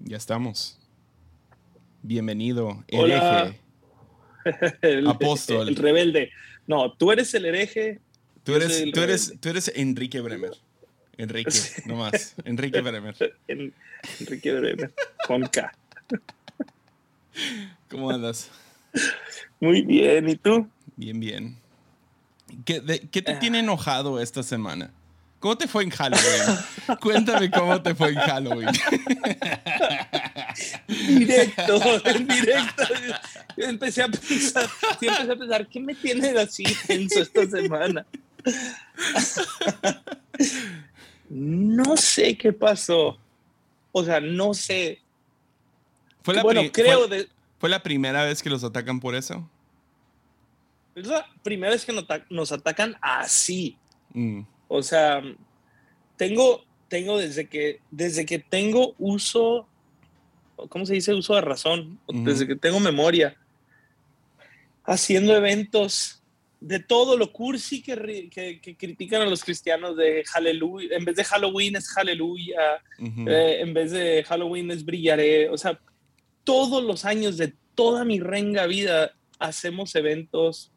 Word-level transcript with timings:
Ya 0.00 0.16
estamos. 0.16 0.78
Bienvenido, 2.02 2.82
hereje. 2.88 3.60
el, 4.82 5.06
Apóstol. 5.06 5.68
El 5.68 5.76
rebelde. 5.76 6.30
No, 6.66 6.92
tú 6.92 7.12
eres 7.12 7.32
el 7.34 7.44
hereje. 7.44 8.00
Tú 8.42 8.54
eres, 8.54 8.84
tú, 8.92 9.00
eres, 9.00 9.34
tú 9.38 9.48
eres 9.50 9.70
Enrique 9.74 10.20
Bremer. 10.20 10.52
Enrique, 11.18 11.50
nomás. 11.84 12.34
Enrique 12.44 12.80
Bremer. 12.80 13.14
En- 13.48 13.74
Enrique 14.20 14.52
Bremer, 14.54 14.94
con 15.26 15.42
K. 15.42 15.74
¿Cómo 17.90 18.10
andas? 18.10 18.50
Muy 19.60 19.82
bien, 19.82 20.26
¿y 20.30 20.36
tú? 20.36 20.66
Bien, 20.96 21.20
bien. 21.20 21.56
¿Qué, 22.64 22.80
de- 22.80 23.00
qué 23.00 23.20
te 23.20 23.32
Ah. 23.32 23.38
tiene 23.38 23.58
enojado 23.58 24.18
esta 24.20 24.42
semana? 24.42 24.90
¿Cómo 25.40 25.56
te 25.56 25.66
fue 25.66 25.82
en 25.84 25.90
Halloween? 25.90 26.42
Cuéntame 27.00 27.50
cómo 27.50 27.80
te 27.82 27.94
fue 27.94 28.10
en 28.10 28.16
Halloween. 28.16 28.68
Directo, 30.86 31.80
en 32.06 32.28
directo. 32.28 32.82
Yo 33.56 33.64
empecé 33.64 34.02
a 34.02 34.08
pensar, 34.08 34.68
sí, 35.00 35.06
empecé 35.08 35.32
a 35.32 35.36
pensar, 35.36 35.66
¿qué 35.66 35.80
me 35.80 35.94
tiene 35.94 36.28
así 36.38 36.62
tenso 36.86 37.20
esta 37.22 37.46
semana? 37.46 38.04
No 41.28 41.96
sé 41.96 42.36
qué 42.36 42.52
pasó. 42.52 43.18
O 43.92 44.04
sea, 44.04 44.20
no 44.20 44.52
sé. 44.54 45.00
¿Fue 46.22 46.34
la, 46.34 46.42
bueno, 46.42 46.62
creo 46.72 47.08
fue- 47.08 47.16
de, 47.18 47.28
¿Fue 47.58 47.68
la 47.68 47.82
primera 47.82 48.24
vez 48.24 48.42
que 48.42 48.50
los 48.50 48.62
atacan 48.64 49.00
por 49.00 49.14
eso? 49.14 49.48
es 50.94 51.06
la 51.06 51.26
primera 51.42 51.72
vez 51.72 51.84
que 51.84 51.94
nos 52.28 52.52
atacan 52.52 52.96
así. 53.00 53.76
Mm, 54.12 54.40
O 54.72 54.84
sea, 54.84 55.20
tengo, 56.16 56.64
tengo 56.86 57.18
desde 57.18 57.48
que, 57.48 57.80
desde 57.90 58.24
que 58.24 58.38
tengo 58.38 58.94
uso, 58.98 59.66
¿cómo 60.68 60.86
se 60.86 60.94
dice? 60.94 61.12
Uso 61.12 61.34
de 61.34 61.40
razón, 61.40 61.98
Ujú. 62.06 62.22
desde 62.22 62.46
que 62.46 62.54
tengo 62.54 62.78
memoria, 62.78 63.36
haciendo 64.84 65.34
eventos 65.34 66.22
de 66.60 66.78
todo 66.78 67.16
lo 67.16 67.32
cursi 67.32 67.82
que, 67.82 68.30
que, 68.30 68.60
que 68.60 68.76
critican 68.76 69.22
a 69.22 69.26
los 69.26 69.42
cristianos 69.42 69.96
de 69.96 70.22
Hallelujah, 70.32 70.96
en 70.96 71.04
vez 71.04 71.16
de 71.16 71.24
Halloween 71.24 71.74
es 71.74 71.88
Hallelujah, 71.92 72.80
ujú. 73.00 73.28
eh, 73.28 73.62
en 73.62 73.74
vez 73.74 73.90
de 73.90 74.22
Halloween 74.22 74.70
es 74.70 74.84
Brillaré, 74.84 75.50
o 75.50 75.58
sea, 75.58 75.80
todos 76.44 76.84
los 76.84 77.04
años 77.04 77.38
de 77.38 77.54
toda 77.74 78.04
mi 78.04 78.20
renga 78.20 78.66
vida 78.66 79.16
hacemos 79.40 79.96
eventos 79.96 80.70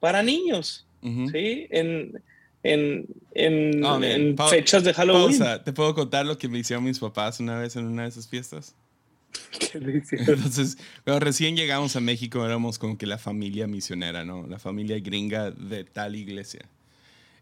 para 0.00 0.24
niños. 0.24 0.88
Ujú. 1.02 1.28
¿sí? 1.28 1.68
En, 1.70 2.20
en, 2.62 3.06
en, 3.34 3.84
Oh, 3.84 4.02
en 4.02 4.36
fechas 4.36 4.84
de 4.84 4.94
Halloween. 4.94 5.38
Pausa. 5.38 5.62
¿Te 5.62 5.72
puedo 5.72 5.94
contar 5.94 6.26
lo 6.26 6.38
que 6.38 6.48
me 6.48 6.58
hicieron 6.58 6.84
mis 6.84 6.98
papás 6.98 7.40
una 7.40 7.58
vez 7.58 7.76
en 7.76 7.86
una 7.86 8.02
de 8.02 8.08
esas 8.08 8.28
fiestas? 8.28 8.74
¿Qué? 9.58 9.78
Entonces, 9.78 10.78
cuando 11.04 11.20
recién 11.20 11.56
llegamos 11.56 11.96
a 11.96 12.00
México 12.00 12.44
éramos 12.44 12.78
como 12.78 12.98
que 12.98 13.06
la 13.06 13.18
familia 13.18 13.66
misionera, 13.66 14.24
¿no? 14.24 14.46
La 14.46 14.58
familia 14.58 14.98
gringa 15.00 15.50
de 15.50 15.84
tal 15.84 16.16
iglesia. 16.16 16.60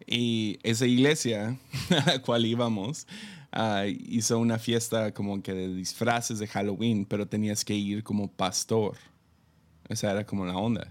Y 0.06 0.58
esa 0.62 0.86
iglesia 0.86 1.58
a 1.90 2.06
la 2.06 2.22
cual 2.22 2.46
íbamos 2.46 3.06
ah, 3.52 3.84
hizo 3.86 4.38
una 4.38 4.58
fiesta 4.58 5.12
como 5.12 5.42
que 5.42 5.52
de 5.52 5.74
disfraces 5.74 6.38
de 6.38 6.46
Halloween, 6.46 7.04
pero 7.04 7.26
tenías 7.26 7.64
que 7.64 7.74
ir 7.74 8.02
como 8.02 8.30
pastor. 8.30 8.96
Esa 9.88 10.12
era 10.12 10.24
como 10.24 10.46
la 10.46 10.56
onda. 10.56 10.90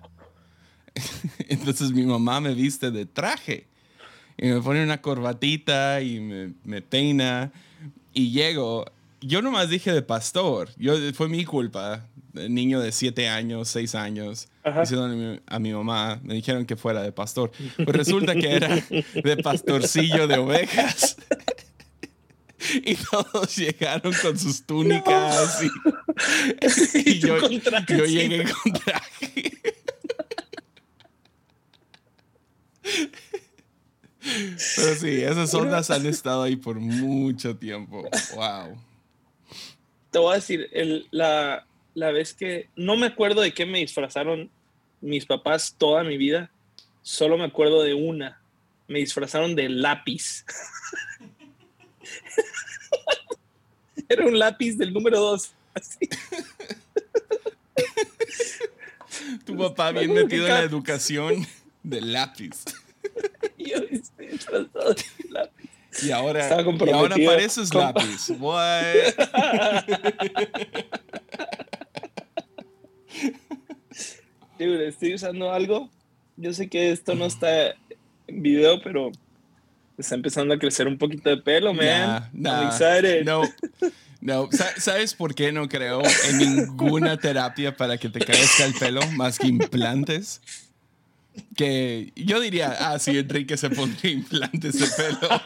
Entonces 1.47 1.91
mi 1.91 2.05
mamá 2.05 2.41
me 2.41 2.53
viste 2.53 2.91
de 2.91 3.05
traje 3.05 3.67
y 4.41 4.47
me 4.47 4.61
pone 4.61 4.83
una 4.83 5.01
corbatita 5.01 6.01
y 6.01 6.19
me, 6.21 6.53
me 6.63 6.81
peina 6.81 7.51
y 8.13 8.31
llego. 8.31 8.85
Yo 9.21 9.41
nomás 9.41 9.69
dije 9.69 9.91
de 9.91 10.01
pastor. 10.01 10.69
Yo, 10.77 10.95
fue 11.13 11.27
mi 11.27 11.43
culpa. 11.43 12.05
Niño 12.33 12.79
de 12.79 12.91
7 12.91 13.27
años, 13.27 13.67
6 13.69 13.95
años, 13.95 14.47
Ajá. 14.63 14.81
diciendo 14.81 15.41
a 15.45 15.59
mi, 15.59 15.73
mamá, 15.73 16.19
me 16.23 16.35
dijeron 16.35 16.65
que 16.65 16.77
fuera 16.77 17.01
de 17.01 17.11
pastor. 17.11 17.51
Pues 17.75 17.89
resulta 17.89 18.33
que 18.35 18.55
era 18.55 18.81
de 19.13 19.37
pastorcillo 19.37 20.27
de 20.27 20.37
ovejas. 20.37 21.17
Y 22.83 22.93
todos 22.95 23.55
llegaron 23.55 24.13
con 24.21 24.37
sus 24.37 24.63
túnicas 24.63 25.63
y, 25.63 25.67
y 27.09 27.19
tú 27.21 27.27
yo, 27.27 27.49
yo 27.87 28.05
llegué 28.05 28.43
con 28.43 28.73
traje. 28.73 29.59
Pero 34.21 34.95
sí, 34.95 35.21
esas 35.23 35.53
ondas 35.53 35.89
han 35.91 36.05
estado 36.05 36.43
ahí 36.43 36.55
por 36.55 36.75
mucho 36.79 37.55
tiempo. 37.55 38.07
Wow. 38.35 38.77
Te 40.11 40.19
voy 40.19 40.33
a 40.33 40.35
decir, 40.35 40.67
el- 40.73 41.07
la, 41.11 41.65
la 41.93 42.11
vez 42.11 42.33
que 42.33 42.69
no 42.75 42.97
me 42.97 43.07
acuerdo 43.07 43.41
de 43.41 43.53
qué 43.53 43.65
me 43.65 43.79
disfrazaron 43.79 44.49
mis 45.01 45.25
papás 45.25 45.75
toda 45.77 46.03
mi 46.03 46.17
vida, 46.17 46.51
solo 47.01 47.37
me 47.37 47.45
acuerdo 47.45 47.81
de 47.83 47.93
una. 47.93 48.41
Me 48.87 48.99
disfrazaron 48.99 49.55
de 49.55 49.69
lápiz. 49.69 50.45
Era 54.09 54.25
un 54.25 54.37
lápiz 54.39 54.75
del 54.77 54.91
número 54.91 55.19
dos. 55.19 55.51
Así. 55.73 56.09
Tu 59.45 59.55
papá 59.57 59.91
bien 59.91 60.13
metido 60.13 60.47
en 60.47 60.53
la 60.53 60.63
educación 60.63 61.45
de 61.83 62.01
lápiz. 62.01 62.63
Y 63.59 63.71
de 63.71 65.29
lápiz. 65.29 65.69
Ahora, 66.13 66.47
y 66.87 66.91
ahora 66.91 67.15
pareces 67.25 67.69
con- 67.69 67.81
lápiz. 67.81 68.29
What? 68.39 68.83
Dude, 74.59 74.87
estoy 74.89 75.13
usando 75.15 75.51
algo. 75.51 75.89
Yo 76.37 76.53
sé 76.53 76.69
que 76.69 76.91
esto 76.91 77.15
no 77.15 77.25
está 77.25 77.69
en 78.27 78.41
video, 78.41 78.81
pero 78.81 79.11
está 79.97 80.15
empezando 80.15 80.53
a 80.53 80.59
crecer 80.59 80.87
un 80.87 80.97
poquito 80.97 81.29
de 81.29 81.37
pelo, 81.37 81.73
man. 81.73 81.85
Nah, 81.85 82.29
nah. 82.33 82.71
No, 83.23 83.41
no. 84.21 84.49
Sa- 84.51 84.79
¿Sabes 84.79 85.13
por 85.13 85.33
qué 85.35 85.51
no 85.51 85.67
creo 85.67 86.01
en 86.29 86.37
ninguna 86.37 87.17
terapia 87.17 87.75
para 87.75 87.97
que 87.97 88.09
te 88.09 88.19
crezca 88.19 88.65
el 88.65 88.73
pelo 88.73 89.01
más 89.11 89.37
que 89.39 89.47
implantes? 89.47 90.41
Que 91.55 92.11
yo 92.15 92.39
diría, 92.39 92.75
ah, 92.79 92.99
sí, 92.99 93.17
Enrique 93.17 93.57
se 93.57 93.69
pondría 93.69 94.11
implantes 94.13 94.79
de 94.79 94.87
pelo. 94.87 95.29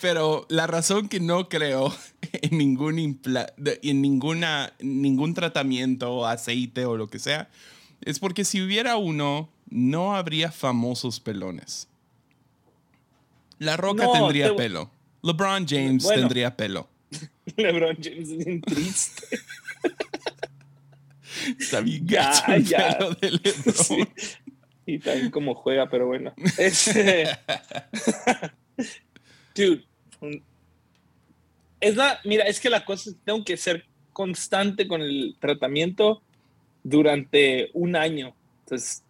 Pero 0.00 0.46
la 0.48 0.66
razón 0.66 1.08
que 1.08 1.20
no 1.20 1.48
creo 1.48 1.94
en 2.32 2.58
ningún 2.58 2.96
impla- 2.96 3.52
en 3.82 4.02
ninguna 4.02 4.72
ningún 4.80 5.34
tratamiento, 5.34 6.26
aceite 6.26 6.84
o 6.86 6.96
lo 6.96 7.08
que 7.08 7.18
sea, 7.18 7.48
es 8.02 8.18
porque 8.18 8.44
si 8.44 8.62
hubiera 8.62 8.96
uno, 8.96 9.48
no 9.68 10.16
habría 10.16 10.50
famosos 10.52 11.20
pelones. 11.20 11.88
La 13.58 13.76
Roca 13.76 14.04
No, 14.04 14.12
tendría 14.12 14.48
te- 14.50 14.54
pelo. 14.54 14.90
LeBron 15.22 15.66
James 15.66 16.04
Bueno. 16.04 16.20
tendría 16.22 16.56
pelo. 16.56 16.88
LeBron 17.56 17.96
James 18.02 18.28
es 18.30 18.38
bien 18.44 18.60
triste. 18.60 19.38
Está 21.58 21.80
bien 21.80 22.06
gacho 22.06 22.42
el 22.52 22.64
ya. 22.64 22.98
pelo 22.98 23.14
de 23.14 23.30
LeBron. 23.30 23.74
Sí. 23.74 24.04
Y 24.86 24.98
también 24.98 25.30
como 25.30 25.54
juega, 25.54 25.88
pero 25.88 26.06
bueno. 26.06 26.32
Este- 26.58 27.28
Dude. 29.54 29.84
Es 31.80 31.96
la, 31.96 32.20
mira, 32.24 32.44
es 32.44 32.60
que 32.60 32.70
la 32.70 32.84
cosa 32.84 33.10
es 33.10 33.16
que 33.16 33.22
tengo 33.24 33.44
que 33.44 33.56
ser 33.56 33.84
constante 34.12 34.88
con 34.88 35.02
el 35.02 35.36
tratamiento 35.40 36.22
durante 36.82 37.70
un 37.74 37.96
año. 37.96 38.34
Entonces, 38.64 39.02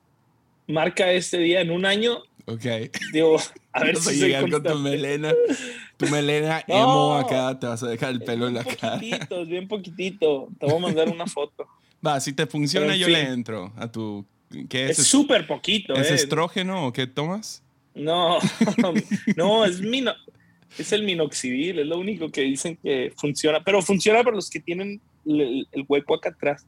marca 0.66 1.10
este 1.12 1.38
día 1.38 1.60
en 1.60 1.70
un 1.70 1.84
año. 1.84 2.18
Ok. 2.46 2.64
Digo, 3.12 3.36
a 3.72 3.84
ver 3.84 3.94
Vas 3.96 4.06
a 4.06 4.10
si 4.10 4.18
soy 4.18 4.28
llegar 4.28 4.50
con 4.50 4.62
tu 4.62 4.78
melena. 4.78 5.32
Tu 5.96 6.06
melena 6.08 6.64
No. 6.68 6.74
emo 6.74 7.14
acá, 7.16 7.58
te 7.58 7.66
vas 7.66 7.82
a 7.82 7.88
dejar 7.88 8.10
el 8.12 8.22
pelo 8.22 8.48
en 8.48 8.54
la 8.54 8.62
bien 8.62 8.76
cara. 8.76 8.94
poquitito, 8.96 9.42
es 9.42 9.48
bien 9.48 9.68
poquitito. 9.68 10.48
Te 10.58 10.66
voy 10.66 10.76
a 10.76 10.78
mandar 10.80 11.08
una 11.08 11.26
foto. 11.26 11.66
Va, 12.04 12.20
si 12.20 12.32
te 12.32 12.46
funciona, 12.46 12.94
en 12.94 13.00
yo 13.00 13.06
fin. 13.06 13.14
le 13.14 13.22
entro 13.30 13.72
a 13.76 13.90
tu. 13.90 14.24
¿Qué 14.68 14.90
es? 14.90 14.98
Es 14.98 15.06
súper 15.06 15.46
poquito, 15.46 15.94
¿Es 15.94 16.10
eh. 16.10 16.14
estrógeno 16.14 16.86
o 16.86 16.92
qué 16.92 17.06
tomas? 17.06 17.62
No, 17.94 18.38
no, 19.36 19.64
es 19.64 19.80
mino, 19.80 20.12
es 20.78 20.92
el 20.92 21.02
minoxidil, 21.02 21.78
es 21.80 21.86
lo 21.86 21.98
único 21.98 22.30
que 22.30 22.42
dicen 22.42 22.76
que 22.82 23.12
funciona, 23.16 23.62
pero 23.64 23.82
funciona 23.82 24.22
para 24.22 24.36
los 24.36 24.48
que 24.50 24.60
tienen 24.60 25.00
el, 25.26 25.66
el 25.72 25.84
hueco 25.88 26.14
acá 26.14 26.28
atrás. 26.30 26.64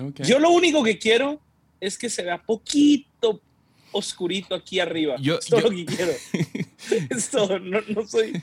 Ok. 0.00 0.20
Yo 0.22 0.38
lo 0.38 0.50
único 0.50 0.82
que 0.84 0.98
quiero 0.98 1.40
es 1.80 1.98
que 1.98 2.08
se 2.10 2.22
vea 2.22 2.40
poquito 2.42 3.40
oscurito 3.90 4.54
aquí 4.54 4.78
arriba. 4.78 5.16
Yo- 5.20 5.38
es 5.38 5.46
todo 5.46 5.60
yo- 5.60 5.70
lo 5.70 5.76
que 5.76 5.86
quiero. 5.86 6.12
es 7.10 7.30
todo, 7.30 7.58
no, 7.58 7.80
no 7.88 8.06
soy. 8.06 8.40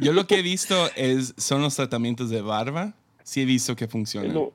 Yo 0.00 0.12
lo 0.12 0.26
que 0.26 0.40
he 0.40 0.42
visto 0.42 0.90
es, 0.96 1.32
son 1.38 1.62
los 1.62 1.74
tratamientos 1.76 2.28
de 2.30 2.42
barba. 2.42 2.94
Sí 3.22 3.40
he 3.42 3.44
visto 3.46 3.74
que 3.76 3.86
funcionan. 3.88 4.34
lo- 4.34 4.52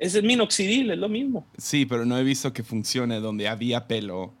es 0.00 0.14
el 0.14 0.24
minoxidil, 0.24 0.90
es 0.90 0.98
lo 0.98 1.08
mismo. 1.08 1.46
Sí, 1.56 1.86
pero 1.86 2.04
no 2.04 2.18
he 2.18 2.24
visto 2.24 2.52
que 2.52 2.62
funcione 2.62 3.20
donde 3.20 3.48
había 3.48 3.86
pelo. 3.86 4.32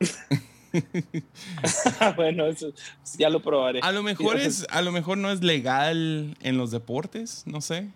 bueno, 2.16 2.46
eso 2.46 2.72
ya 3.18 3.28
lo 3.28 3.40
probaré. 3.40 3.80
A 3.82 3.92
lo 3.92 4.02
mejor 4.02 4.38
es, 4.38 4.66
a 4.70 4.82
lo 4.82 4.92
mejor 4.92 5.18
no 5.18 5.30
es 5.30 5.42
legal 5.42 6.36
en 6.40 6.56
los 6.56 6.70
deportes, 6.70 7.44
no 7.46 7.60
sé. 7.60 7.88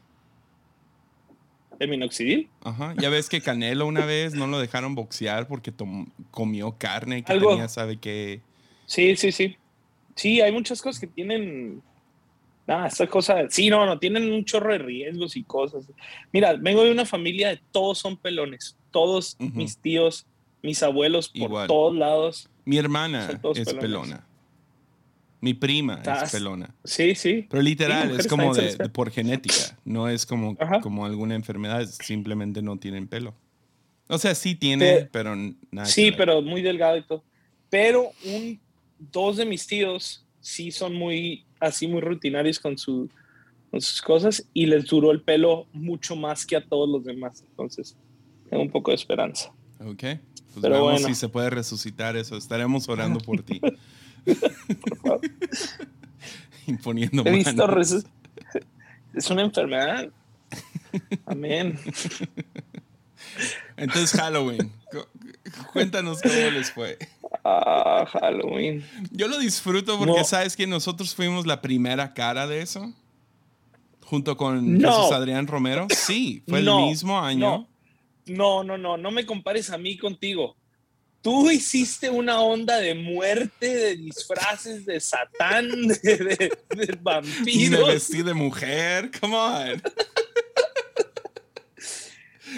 ¿El 1.78 1.88
minoxidil? 1.88 2.48
Ajá. 2.62 2.94
Ya 2.98 3.08
ves 3.08 3.28
que 3.28 3.40
Canelo 3.40 3.86
una 3.86 4.06
vez 4.06 4.34
no 4.34 4.46
lo 4.46 4.60
dejaron 4.60 4.94
boxear 4.94 5.48
porque 5.48 5.72
comió 6.30 6.76
carne 6.78 7.24
que 7.24 7.38
tenía, 7.38 7.68
sabe 7.68 7.98
qué. 7.98 8.40
Sí, 8.86 9.16
sí, 9.16 9.32
sí. 9.32 9.56
Sí, 10.14 10.40
hay 10.40 10.52
muchas 10.52 10.80
cosas 10.80 11.00
que 11.00 11.06
tienen. 11.06 11.82
Nada, 12.66 12.86
esta 12.86 13.06
cosa. 13.06 13.44
Sí, 13.50 13.68
no, 13.68 13.84
no, 13.84 13.98
tienen 13.98 14.32
un 14.32 14.44
chorro 14.44 14.72
de 14.72 14.78
riesgos 14.78 15.36
y 15.36 15.42
cosas. 15.42 15.84
Mira, 16.32 16.54
vengo 16.54 16.82
de 16.82 16.90
una 16.90 17.04
familia 17.04 17.50
de 17.50 17.60
todos 17.72 17.98
son 17.98 18.16
pelones. 18.16 18.76
Todos 18.90 19.36
mis 19.38 19.76
tíos, 19.78 20.26
mis 20.62 20.82
abuelos, 20.82 21.28
por 21.28 21.66
todos 21.66 21.94
lados. 21.94 22.48
Mi 22.64 22.78
hermana 22.78 23.40
es 23.54 23.74
pelona. 23.74 24.26
Mi 25.40 25.52
prima 25.52 26.00
es 26.22 26.32
pelona. 26.32 26.74
Sí, 26.84 27.14
sí. 27.14 27.46
Pero 27.50 27.62
literal, 27.62 28.18
es 28.18 28.26
como 28.26 28.54
de, 28.54 28.88
por 28.88 29.10
genética. 29.10 29.78
No 29.84 30.08
es 30.08 30.24
como, 30.24 30.56
como 30.80 31.04
alguna 31.04 31.34
enfermedad, 31.34 31.84
simplemente 31.86 32.62
no 32.62 32.78
tienen 32.78 33.08
pelo. 33.08 33.34
O 34.08 34.16
sea, 34.16 34.34
sí 34.34 34.54
tiene, 34.54 35.08
pero 35.12 35.36
nada. 35.70 35.86
Sí, 35.86 36.12
pero 36.12 36.40
muy 36.40 36.62
delgado 36.62 36.96
y 36.96 37.02
todo. 37.02 37.22
Pero 37.68 38.12
un, 38.24 38.58
dos 38.98 39.36
de 39.36 39.44
mis 39.44 39.66
tíos 39.66 40.24
sí 40.40 40.70
son 40.70 40.94
muy, 40.94 41.44
así, 41.66 41.86
muy 41.86 42.00
rutinarios 42.00 42.58
con, 42.58 42.78
su, 42.78 43.08
con 43.70 43.80
sus 43.80 44.00
cosas 44.02 44.46
y 44.52 44.66
les 44.66 44.86
duró 44.86 45.10
el 45.10 45.22
pelo 45.22 45.66
mucho 45.72 46.16
más 46.16 46.46
que 46.46 46.56
a 46.56 46.64
todos 46.64 46.88
los 46.88 47.04
demás. 47.04 47.44
Entonces, 47.48 47.96
tengo 48.48 48.62
un 48.62 48.70
poco 48.70 48.90
de 48.90 48.96
esperanza. 48.96 49.52
Ok. 49.80 50.02
Pues 50.54 50.62
pero 50.62 50.86
veamos 50.86 51.02
si 51.02 51.14
se 51.14 51.28
puede 51.28 51.50
resucitar 51.50 52.16
eso. 52.16 52.36
Estaremos 52.36 52.88
orando 52.88 53.18
por 53.20 53.42
ti. 53.42 53.60
Por 53.60 54.98
favor. 55.02 55.20
Imponiendo 56.66 57.22
He 57.26 57.30
visto 57.30 57.66
Es 59.14 59.30
una 59.30 59.42
enfermedad. 59.42 60.08
Amén. 61.26 61.78
Entonces, 63.76 64.12
Halloween. 64.18 64.70
Cuéntanos 65.72 66.22
cómo 66.22 66.34
les 66.34 66.70
fue. 66.70 66.98
Ah, 67.44 68.06
Halloween. 68.10 68.84
Yo 69.10 69.28
lo 69.28 69.38
disfruto 69.38 69.98
porque 69.98 70.24
sabes 70.24 70.56
que 70.56 70.66
nosotros 70.66 71.14
fuimos 71.14 71.46
la 71.46 71.60
primera 71.60 72.14
cara 72.14 72.46
de 72.46 72.62
eso. 72.62 72.92
Junto 74.02 74.36
con 74.36 74.80
Jesús 74.80 75.12
Adrián 75.12 75.46
Romero. 75.46 75.86
Sí, 75.90 76.42
fue 76.48 76.60
el 76.60 76.74
mismo 76.74 77.20
año. 77.20 77.68
No, 78.26 78.64
no, 78.64 78.78
no, 78.78 78.96
no 78.96 79.10
me 79.10 79.26
compares 79.26 79.70
a 79.70 79.76
mí 79.76 79.98
contigo. 79.98 80.56
Tú 81.20 81.50
hiciste 81.50 82.10
una 82.10 82.40
onda 82.40 82.76
de 82.76 82.94
muerte, 82.94 83.74
de 83.74 83.96
disfraces 83.96 84.84
de 84.84 85.00
Satán, 85.00 85.88
de, 86.02 86.50
de, 86.68 86.98
vampiros. 87.00 87.80
Me 87.80 87.92
vestí 87.94 88.22
de 88.22 88.34
mujer, 88.34 89.10
come 89.18 89.34
on. 89.34 89.82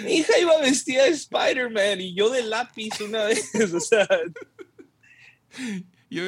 Mi 0.03 0.15
hija 0.15 0.37
iba 0.37 0.59
vestida 0.59 1.03
de 1.05 1.11
Spider-Man 1.11 2.01
y 2.01 2.13
yo 2.13 2.29
de 2.29 2.43
lápiz 2.43 2.99
una 3.01 3.23
vez, 3.23 3.49
o 3.73 3.79
sea. 3.79 4.07
Yo 6.09 6.23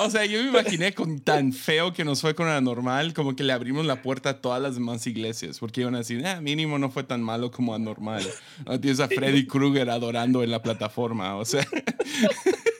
o 0.00 0.10
sea, 0.10 0.26
yo 0.26 0.42
me 0.42 0.50
imaginé 0.50 0.92
con 0.92 1.18
tan 1.18 1.54
feo 1.54 1.94
que 1.94 2.04
nos 2.04 2.20
fue 2.20 2.34
con 2.34 2.46
la 2.46 2.60
normal, 2.60 3.14
como 3.14 3.34
que 3.34 3.42
le 3.42 3.54
abrimos 3.54 3.86
la 3.86 4.02
puerta 4.02 4.28
a 4.28 4.40
todas 4.42 4.60
las 4.60 4.74
demás 4.74 5.06
iglesias, 5.06 5.58
porque 5.60 5.80
iban 5.80 5.94
a 5.94 5.98
decir, 5.98 6.26
ah, 6.26 6.42
mínimo 6.42 6.78
no 6.78 6.90
fue 6.90 7.04
tan 7.04 7.22
malo 7.22 7.50
como 7.50 7.74
anormal. 7.74 8.22
No 8.66 8.78
tienes 8.78 9.00
a 9.00 9.08
Freddy 9.08 9.46
Krueger 9.46 9.88
adorando 9.88 10.42
en 10.42 10.50
la 10.50 10.60
plataforma, 10.60 11.36
o 11.36 11.46
sea. 11.46 11.66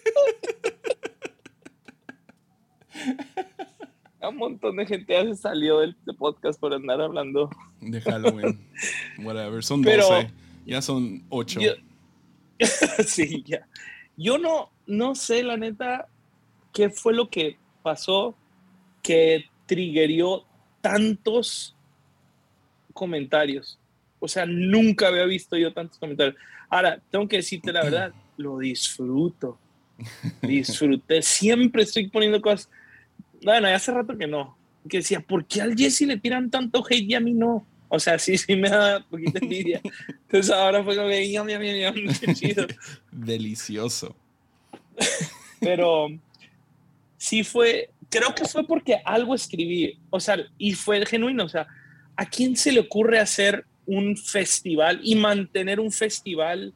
Un 4.28 4.36
montón 4.36 4.76
de 4.76 4.86
gente 4.86 5.12
ya 5.12 5.24
se 5.24 5.36
salió 5.36 5.78
del 5.78 5.96
podcast 6.18 6.60
por 6.60 6.74
andar 6.74 7.00
hablando. 7.00 7.48
De 7.80 8.00
Halloween. 8.02 8.58
Whatever. 9.22 9.62
Son 9.64 9.80
12. 9.80 10.30
Ya 10.66 10.82
son 10.82 11.24
8. 11.30 11.60
sí, 13.06 13.44
ya. 13.46 13.66
Yo 14.16 14.38
no, 14.38 14.70
no 14.86 15.14
sé, 15.14 15.42
la 15.42 15.56
neta 15.56 16.08
qué 16.72 16.90
fue 16.90 17.14
lo 17.14 17.30
que 17.30 17.56
pasó 17.82 18.34
que 19.02 19.44
triggerió 19.66 20.44
tantos 20.80 21.74
comentarios. 22.92 23.78
O 24.18 24.28
sea, 24.28 24.46
nunca 24.46 25.08
había 25.08 25.24
visto 25.24 25.56
yo 25.56 25.72
tantos 25.72 25.98
comentarios. 25.98 26.36
Ahora, 26.68 27.00
tengo 27.10 27.28
que 27.28 27.36
decirte 27.36 27.72
la 27.72 27.84
verdad, 27.84 28.12
lo 28.36 28.58
disfruto. 28.58 29.58
Disfruté. 30.42 31.22
Siempre 31.22 31.82
estoy 31.82 32.08
poniendo 32.08 32.40
cosas. 32.40 32.68
Bueno, 33.42 33.68
hace 33.68 33.92
rato 33.92 34.16
que 34.16 34.26
no. 34.26 34.56
Que 34.88 34.98
decía, 34.98 35.20
¿por 35.20 35.44
qué 35.44 35.62
al 35.62 35.76
Jesse 35.76 36.02
le 36.02 36.18
tiran 36.18 36.50
tanto 36.50 36.84
hate 36.84 37.10
y 37.10 37.14
a 37.14 37.20
mí 37.20 37.32
no? 37.32 37.66
O 37.88 38.00
sea, 38.00 38.18
sí, 38.18 38.36
sí 38.36 38.56
me 38.56 38.68
da 38.68 38.98
un 38.98 39.04
poquito 39.04 39.38
envidia. 39.40 39.80
Entonces 40.08 40.50
ahora 40.50 40.82
fue 40.82 40.96
como 40.96 41.08
que. 41.08 41.20
Delicioso. 43.12 44.16
Pero 45.60 46.08
sí 47.16 47.42
fue, 47.44 47.90
creo 48.10 48.34
que 48.34 48.44
fue 48.44 48.66
porque 48.66 49.00
algo 49.04 49.34
escribí, 49.34 49.98
o 50.10 50.20
sea, 50.20 50.38
y 50.58 50.72
fue 50.72 51.04
genuino, 51.06 51.44
o 51.44 51.48
sea, 51.48 51.66
¿a 52.16 52.26
quién 52.26 52.56
se 52.56 52.72
le 52.72 52.80
ocurre 52.80 53.18
hacer 53.18 53.64
un 53.86 54.16
festival 54.16 55.00
y 55.02 55.14
mantener 55.14 55.80
un 55.80 55.90
festival 55.90 56.72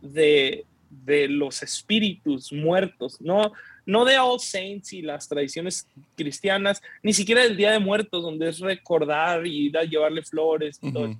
de, 0.00 0.64
de 0.90 1.28
los 1.28 1.62
espíritus 1.62 2.52
muertos? 2.52 3.20
No, 3.20 3.52
no 3.84 4.04
de 4.04 4.18
All 4.18 4.40
Saints 4.40 4.92
y 4.92 5.02
las 5.02 5.28
tradiciones 5.28 5.86
cristianas, 6.16 6.80
ni 7.02 7.12
siquiera 7.12 7.42
del 7.42 7.56
Día 7.56 7.72
de 7.72 7.78
Muertos, 7.78 8.22
donde 8.22 8.48
es 8.48 8.60
recordar 8.60 9.46
y 9.46 9.66
ir 9.66 9.78
a 9.78 9.84
llevarle 9.84 10.22
flores 10.22 10.78
y 10.82 10.92
todo. 10.92 11.16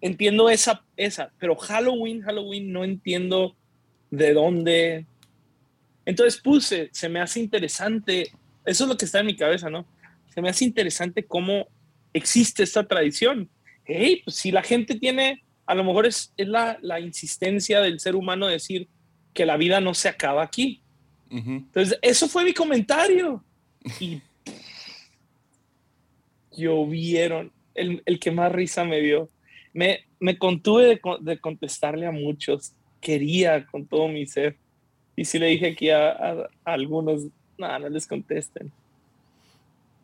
Entiendo 0.00 0.48
esa, 0.50 0.84
esa, 0.96 1.32
pero 1.38 1.56
Halloween, 1.56 2.20
Halloween, 2.22 2.72
no 2.72 2.84
entiendo 2.84 3.56
de 4.10 4.32
dónde, 4.32 5.06
entonces 6.06 6.40
puse, 6.40 6.88
se 6.92 7.08
me 7.08 7.20
hace 7.20 7.40
interesante, 7.40 8.30
eso 8.64 8.84
es 8.84 8.88
lo 8.88 8.96
que 8.96 9.04
está 9.04 9.20
en 9.20 9.26
mi 9.26 9.36
cabeza, 9.36 9.68
¿no? 9.68 9.84
Se 10.32 10.40
me 10.40 10.48
hace 10.48 10.64
interesante 10.64 11.24
cómo 11.24 11.66
existe 12.12 12.62
esta 12.62 12.86
tradición. 12.86 13.50
Hey, 13.84 14.22
pues 14.24 14.36
si 14.36 14.52
la 14.52 14.62
gente 14.62 14.94
tiene, 14.94 15.42
a 15.66 15.74
lo 15.74 15.82
mejor 15.82 16.06
es, 16.06 16.32
es 16.36 16.46
la, 16.46 16.78
la, 16.80 17.00
insistencia 17.00 17.80
del 17.80 17.98
ser 17.98 18.14
humano 18.14 18.46
decir 18.46 18.88
que 19.34 19.44
la 19.46 19.56
vida 19.56 19.80
no 19.80 19.94
se 19.94 20.08
acaba 20.08 20.42
aquí. 20.42 20.80
Entonces, 21.28 21.98
eso 22.02 22.28
fue 22.28 22.44
mi 22.44 22.54
comentario. 22.54 23.44
Y 23.98 24.22
llovieron, 26.52 27.52
el, 27.74 28.00
el, 28.06 28.20
que 28.20 28.30
más 28.30 28.52
risa 28.52 28.84
me 28.84 29.00
dio. 29.00 29.28
Me, 29.72 30.06
me 30.20 30.38
contuve 30.38 30.86
de, 30.86 31.00
de 31.20 31.38
contestarle 31.38 32.06
a 32.06 32.12
muchos. 32.12 32.74
Quería 33.00 33.66
con 33.66 33.86
todo 33.86 34.08
mi 34.08 34.26
ser 34.26 34.56
y 35.16 35.24
sí 35.24 35.38
le 35.38 35.46
dije 35.46 35.68
aquí 35.68 35.90
a, 35.90 36.48
algunos, 36.64 37.22
no, 37.58 37.78
no 37.78 37.88
les 37.88 38.06
contesten. 38.06 38.70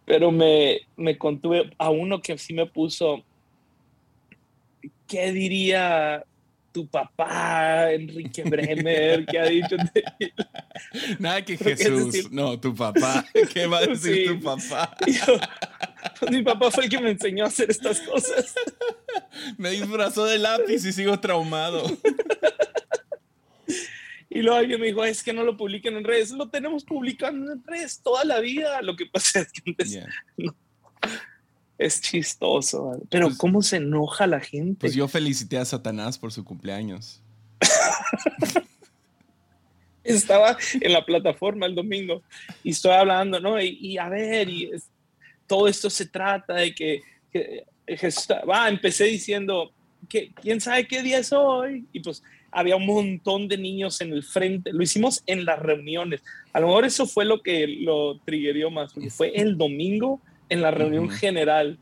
Pero 0.04 0.32
me, 0.32 0.80
me 0.96 1.16
contuve 1.16 1.70
a 1.78 1.90
uno 1.90 2.20
que 2.20 2.36
sí 2.38 2.54
me 2.54 2.66
puso, 2.66 3.22
¿qué 5.06 5.30
diría 5.30 6.24
tu 6.72 6.86
papá, 6.86 7.92
Enrique 7.92 8.42
Bremer, 8.42 9.26
que 9.26 9.38
ha 9.38 9.44
dicho? 9.44 9.76
Nada 11.18 11.44
que 11.44 11.56
Jesús, 11.56 12.30
no, 12.32 12.58
tu 12.58 12.74
papá. 12.74 13.24
¿Qué 13.52 13.66
va 13.66 13.78
a 13.78 13.86
decir 13.86 14.28
tu 14.28 14.40
papá? 14.40 14.96
pues 16.18 16.30
mi 16.30 16.42
papá 16.42 16.70
fue 16.70 16.84
el 16.84 16.90
que 16.90 17.00
me 17.00 17.10
enseñó 17.10 17.44
a 17.44 17.48
hacer 17.48 17.70
estas 17.70 18.00
cosas. 18.00 18.54
me 19.58 19.70
disfrazó 19.70 20.24
de 20.24 20.38
lápiz 20.38 20.84
y 20.84 20.92
sigo 20.92 21.20
traumado. 21.20 21.84
Y 24.34 24.40
luego 24.40 24.58
alguien 24.58 24.80
me 24.80 24.86
dijo, 24.86 25.04
es 25.04 25.22
que 25.22 25.34
no 25.34 25.44
lo 25.44 25.58
publiquen 25.58 25.94
en 25.94 26.04
redes. 26.04 26.30
Lo 26.30 26.48
tenemos 26.48 26.84
publicando 26.84 27.52
en 27.52 27.62
redes 27.64 28.00
toda 28.02 28.24
la 28.24 28.40
vida. 28.40 28.80
Lo 28.80 28.96
que 28.96 29.04
pasa 29.04 29.40
es 29.40 29.52
que 29.52 29.76
es 31.78 32.00
chistoso. 32.00 32.98
Pero 33.10 33.26
pues 33.26 33.36
¿cómo 33.36 33.60
se 33.60 33.76
enoja 33.76 34.26
la 34.26 34.40
gente? 34.40 34.80
Pues 34.80 34.94
yo 34.94 35.06
felicité 35.06 35.58
a 35.58 35.66
Satanás 35.66 36.16
por 36.16 36.32
su 36.32 36.44
cumpleaños. 36.44 37.20
Estaba 40.02 40.56
en 40.80 40.92
la 40.94 41.04
plataforma 41.04 41.66
el 41.66 41.74
domingo 41.74 42.22
y 42.64 42.70
estoy 42.70 42.92
hablando, 42.92 43.38
¿no? 43.38 43.60
Y, 43.60 43.98
a 43.98 44.08
ver, 44.08 44.48
y 44.48 44.70
todo 45.46 45.68
esto 45.68 45.90
se 45.90 46.06
trata 46.06 46.54
de 46.54 46.74
que, 46.74 47.02
que 47.30 47.66
va, 48.48 48.68
empecé 48.68 49.04
diciendo, 49.04 49.72
que, 50.08 50.32
¿quién 50.32 50.60
sabe 50.60 50.88
qué 50.88 51.02
día 51.02 51.18
es 51.18 51.32
hoy? 51.32 51.86
Y 51.92 52.00
pues 52.00 52.22
había 52.52 52.76
un 52.76 52.86
montón 52.86 53.48
de 53.48 53.56
niños 53.56 54.00
en 54.02 54.12
el 54.12 54.22
frente. 54.22 54.72
Lo 54.72 54.82
hicimos 54.82 55.22
en 55.26 55.44
las 55.44 55.58
reuniones. 55.58 56.22
A 56.52 56.60
lo 56.60 56.68
mejor 56.68 56.84
eso 56.84 57.06
fue 57.06 57.24
lo 57.24 57.42
que 57.42 57.66
lo 57.66 58.18
triggerió 58.20 58.70
más, 58.70 58.92
porque 58.92 59.10
fue 59.10 59.32
el 59.34 59.56
domingo 59.56 60.20
en 60.50 60.60
la 60.60 60.70
reunión 60.70 61.08
general. 61.08 61.78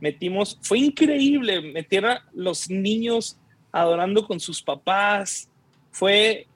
Metimos, 0.00 0.58
fue 0.62 0.78
increíble, 0.78 1.60
metieron 1.60 2.12
a 2.12 2.24
los 2.32 2.70
niños 2.70 3.36
adorando 3.70 4.26
con 4.26 4.40
sus 4.40 4.62
papás. 4.62 5.48
Fue, 5.90 6.46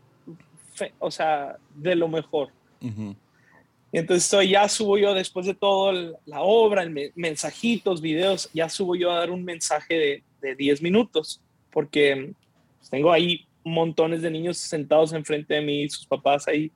o 0.99 1.11
sea, 1.11 1.59
de 1.75 1.95
lo 1.95 2.09
mejor. 2.09 2.51
Y 2.81 3.99
entonces 3.99 4.49
ya 4.49 4.67
subo 4.69 4.97
yo 4.97 5.13
después 5.13 5.45
de 5.45 5.55
todo 5.55 5.93
la 6.25 6.41
obra, 6.41 6.87
mensajitos, 7.15 8.01
videos, 8.01 8.49
ya 8.55 8.71
subo 8.71 8.97
yo 8.97 9.11
a 9.11 9.19
dar 9.19 9.31
un 9.31 9.45
mensaje 9.45 9.95
de, 9.95 10.23
de 10.41 10.55
10 10.55 10.81
minutos, 10.81 11.43
porque 11.71 12.33
pues, 12.79 12.91
tengo 12.91 13.13
ahí 13.13 13.48
montones 13.69 14.23
de 14.23 14.31
niños 14.31 14.59
sentados 14.59 15.13
enfrente 15.13 15.55
de 15.55 15.61
mí, 15.61 15.89
sus 15.89 16.07
papás 16.07 16.49
ahí, 16.49 16.73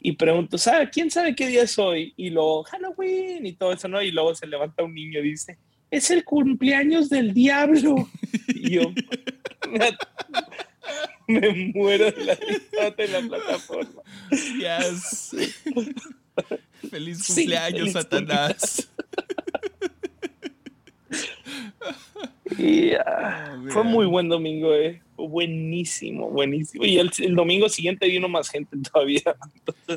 y 0.00 0.12
pregunto, 0.12 0.58
¿sabe, 0.58 0.88
¿quién 0.90 1.10
sabe 1.10 1.34
qué 1.34 1.48
día 1.48 1.62
es 1.62 1.78
hoy? 1.78 2.14
Y 2.16 2.30
luego, 2.30 2.62
Halloween 2.64 3.44
y 3.44 3.52
todo 3.54 3.72
eso, 3.72 3.88
¿no? 3.88 4.00
Y 4.00 4.12
luego 4.12 4.34
se 4.34 4.46
levanta 4.46 4.84
un 4.84 4.94
niño 4.94 5.18
y 5.20 5.30
dice, 5.30 5.58
es 5.90 6.10
el 6.10 6.24
cumpleaños 6.24 7.08
del 7.08 7.34
diablo. 7.34 8.08
Y 8.48 8.74
yo 8.74 8.92
me, 11.26 11.72
muero 11.74 12.12
de 12.12 12.24
la 12.24 12.34
risa 12.34 12.90
de 12.96 13.08
la 13.08 13.20
plataforma. 13.22 14.02
Yes. 14.30 15.36
Feliz 16.90 17.26
cumpleaños, 17.26 17.92
Satanás. 17.92 18.88
Oh, 23.58 23.70
fue 23.70 23.84
muy 23.84 24.06
buen 24.06 24.28
domingo, 24.28 24.72
eh. 24.74 25.02
Buenísimo, 25.16 26.30
buenísimo. 26.30 26.84
Y 26.84 26.98
el, 26.98 27.10
domingo 27.34 27.68
siguiente 27.68 28.06
vino 28.06 28.28
más 28.28 28.48
gente 28.48 28.76
todavía. 28.92 29.36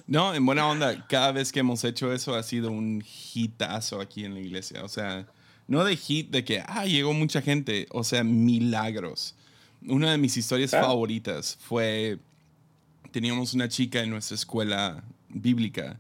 No, 0.08 0.34
en 0.34 0.46
buena 0.46 0.67
onda, 0.67 1.05
cada 1.08 1.31
vez 1.31 1.51
que 1.51 1.60
hemos 1.60 1.84
hecho 1.84 2.12
eso 2.12 2.36
ha 2.36 2.43
sido 2.43 2.72
un 2.72 3.03
hitazo 3.34 4.01
aquí 4.01 4.25
en 4.25 4.34
la 4.34 4.39
iglesia. 4.39 4.84
O 4.84 4.89
sea, 4.89 5.27
no 5.67 5.84
de 5.84 5.96
hit 5.96 6.31
de 6.31 6.43
que, 6.43 6.63
ah, 6.65 6.86
llegó 6.86 7.13
mucha 7.13 7.41
gente, 7.41 7.88
o 7.91 8.03
sea, 8.03 8.24
milagros. 8.24 9.36
Una 9.88 10.12
de 10.12 10.17
mis 10.17 10.38
historias 10.38 10.72
favoritas 10.72 11.58
fue, 11.62 12.20
teníamos 13.12 13.53
una 13.53 13.70
chica 13.70 14.01
en 14.01 14.10
nuestra 14.10 14.36
escuela 14.36 15.03
bíblica 15.29 16.00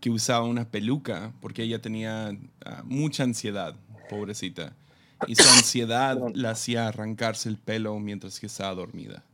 que 0.00 0.10
usaba 0.10 0.44
una 0.44 0.68
peluca 0.68 1.32
porque 1.40 1.62
ella 1.62 1.80
tenía 1.80 2.36
ah, 2.64 2.82
mucha 2.84 3.24
ansiedad, 3.24 3.74
pobrecita. 4.10 4.76
Y 5.26 5.34
su 5.34 5.48
ansiedad 5.48 6.18
la 6.34 6.50
hacía 6.50 6.88
arrancarse 6.88 7.48
el 7.48 7.58
pelo 7.58 7.98
mientras 7.98 8.40
que 8.40 8.46
estaba 8.46 8.74
dormida. 8.74 9.24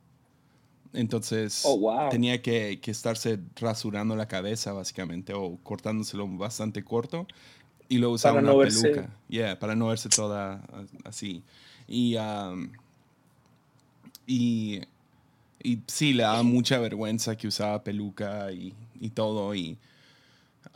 Entonces 0.93 1.63
oh, 1.65 2.09
tenía 2.11 2.41
que, 2.41 2.81
que, 2.81 2.91
estarse 2.91 3.39
rasurando 3.57 4.17
la 4.17 4.27
cabeza 4.27 4.73
básicamente 4.73 5.35
o 5.35 5.59
cortándoselo 5.63 6.27
bastante 6.29 6.83
corto 6.83 7.27
y 7.89 7.99
luego 7.99 8.15
usaba 8.15 8.41
una 8.41 8.53
peluca. 8.57 9.09
Yeah, 9.29 9.59
para 9.59 9.75
no 9.75 9.89
verse 9.89 10.09
toda 10.09 10.63
así. 11.05 11.43
Y, 11.87 12.17
um, 12.17 12.71
y, 14.27 14.83
y 15.63 15.79
sí, 15.87 16.13
le 16.13 16.23
daba 16.23 16.43
mucha 16.43 16.79
vergüenza 16.79 17.35
que 17.37 17.49
usaba 17.49 17.83
peluca 17.83 18.53
y, 18.53 18.75
y 19.01 19.11
todo. 19.11 19.55
Y, 19.55 19.79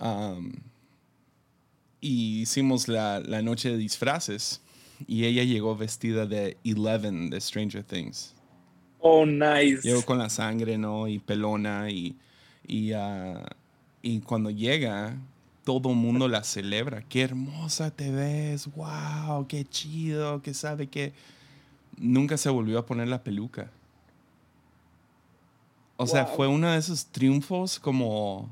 um, 0.00 0.52
y 2.00 2.40
hicimos 2.40 2.88
la, 2.88 3.20
la 3.20 3.42
noche 3.42 3.70
de 3.70 3.76
disfraces 3.76 4.61
y 5.06 5.24
ella 5.24 5.44
llegó 5.44 5.76
vestida 5.76 6.26
de 6.26 6.56
Eleven 6.64 7.30
de 7.30 7.40
Stranger 7.40 7.82
Things. 7.82 8.34
Oh, 9.00 9.26
nice. 9.26 9.80
Llegó 9.82 10.02
con 10.02 10.18
la 10.18 10.28
sangre, 10.28 10.78
¿no? 10.78 11.08
Y 11.08 11.18
pelona 11.18 11.90
y, 11.90 12.16
y, 12.66 12.92
uh, 12.94 13.42
y 14.00 14.20
cuando 14.20 14.50
llega, 14.50 15.16
todo 15.64 15.90
el 15.90 15.96
mundo 15.96 16.28
la 16.28 16.44
celebra. 16.44 17.02
Qué 17.08 17.22
hermosa 17.22 17.90
te 17.90 18.10
ves, 18.10 18.68
wow, 18.74 19.46
qué 19.46 19.64
chido, 19.64 20.42
que 20.42 20.54
sabe 20.54 20.86
que 20.88 21.12
nunca 21.96 22.36
se 22.36 22.48
volvió 22.48 22.78
a 22.78 22.86
poner 22.86 23.08
la 23.08 23.22
peluca. 23.22 23.70
O 25.96 26.06
sea, 26.06 26.26
fue 26.26 26.48
uno 26.48 26.68
de 26.70 26.78
esos 26.78 27.06
triunfos 27.06 27.78
como, 27.78 28.48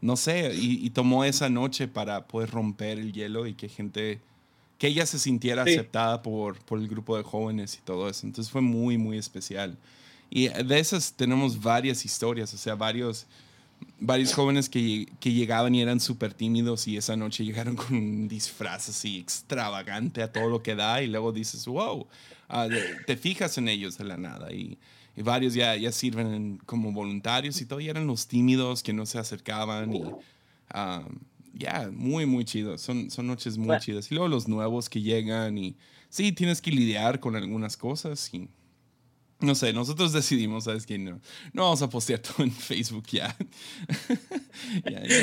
no 0.00 0.16
sé, 0.16 0.54
y, 0.54 0.84
y, 0.84 0.90
tomó 0.90 1.24
esa 1.24 1.48
noche 1.48 1.88
para 1.88 2.28
poder 2.28 2.50
romper 2.50 3.00
el 3.00 3.12
hielo 3.12 3.48
y 3.48 3.54
que 3.54 3.68
gente 3.68 4.20
que 4.78 4.86
ella 4.86 5.04
se 5.06 5.18
sintiera 5.18 5.62
aceptada 5.62 6.22
por, 6.22 6.58
por 6.60 6.78
el 6.78 6.88
grupo 6.88 7.16
de 7.16 7.24
jóvenes 7.24 7.74
y 7.74 7.84
todo 7.84 8.08
eso. 8.08 8.26
Entonces 8.26 8.50
fue 8.50 8.60
muy, 8.60 8.96
muy 8.96 9.18
especial. 9.18 9.76
Y 10.30 10.48
de 10.48 10.78
esas 10.78 11.12
tenemos 11.12 11.60
varias 11.60 12.04
historias, 12.04 12.54
o 12.54 12.58
sea, 12.58 12.76
varios, 12.76 13.26
varios 13.98 14.32
jóvenes 14.32 14.68
que, 14.68 15.08
que 15.18 15.32
llegaban 15.32 15.74
y 15.74 15.82
eran 15.82 15.98
súper 15.98 16.32
tímidos 16.32 16.86
y 16.86 16.96
esa 16.96 17.16
noche 17.16 17.44
llegaron 17.44 17.74
con 17.74 17.96
un 17.96 18.28
disfraz 18.28 18.88
así 18.88 19.18
extravagante 19.18 20.22
a 20.22 20.32
todo 20.32 20.48
lo 20.48 20.62
que 20.62 20.76
da 20.76 21.02
y 21.02 21.08
luego 21.08 21.32
dices, 21.32 21.66
wow, 21.66 22.06
ah, 22.48 22.68
te 23.06 23.16
fijas 23.16 23.58
en 23.58 23.68
ellos 23.68 23.98
de 23.98 24.04
la 24.04 24.16
nada. 24.16 24.52
Y, 24.52 24.78
y 25.16 25.22
varios 25.22 25.54
ya, 25.54 25.74
ya 25.74 25.90
sirven 25.90 26.60
como 26.66 26.92
voluntarios 26.92 27.60
y 27.60 27.66
todo, 27.66 27.80
y 27.80 27.88
eran 27.88 28.06
los 28.06 28.28
tímidos 28.28 28.84
que 28.84 28.92
no 28.92 29.06
se 29.06 29.18
acercaban 29.18 29.92
y... 29.92 30.04
Ah, 30.70 31.02
ya, 31.52 31.90
muy, 31.92 32.26
muy 32.26 32.44
chido. 32.44 32.78
Son, 32.78 33.10
son 33.10 33.26
noches 33.26 33.58
muy 33.58 33.78
chidas. 33.78 34.10
Y 34.10 34.14
luego 34.14 34.28
los 34.28 34.48
nuevos 34.48 34.88
que 34.88 35.02
llegan 35.02 35.58
y 35.58 35.76
sí, 36.08 36.32
tienes 36.32 36.60
que 36.60 36.70
lidiar 36.70 37.20
con 37.20 37.36
algunas 37.36 37.76
cosas 37.76 38.32
y 38.32 38.48
no 39.40 39.54
sé, 39.54 39.72
nosotros 39.72 40.12
decidimos, 40.12 40.64
¿sabes 40.64 40.84
qué? 40.84 40.98
No, 40.98 41.20
no 41.52 41.62
vamos 41.62 41.82
a 41.82 41.88
postear 41.88 42.18
todo 42.22 42.42
en 42.42 42.50
Facebook 42.50 43.06
ya. 43.12 43.36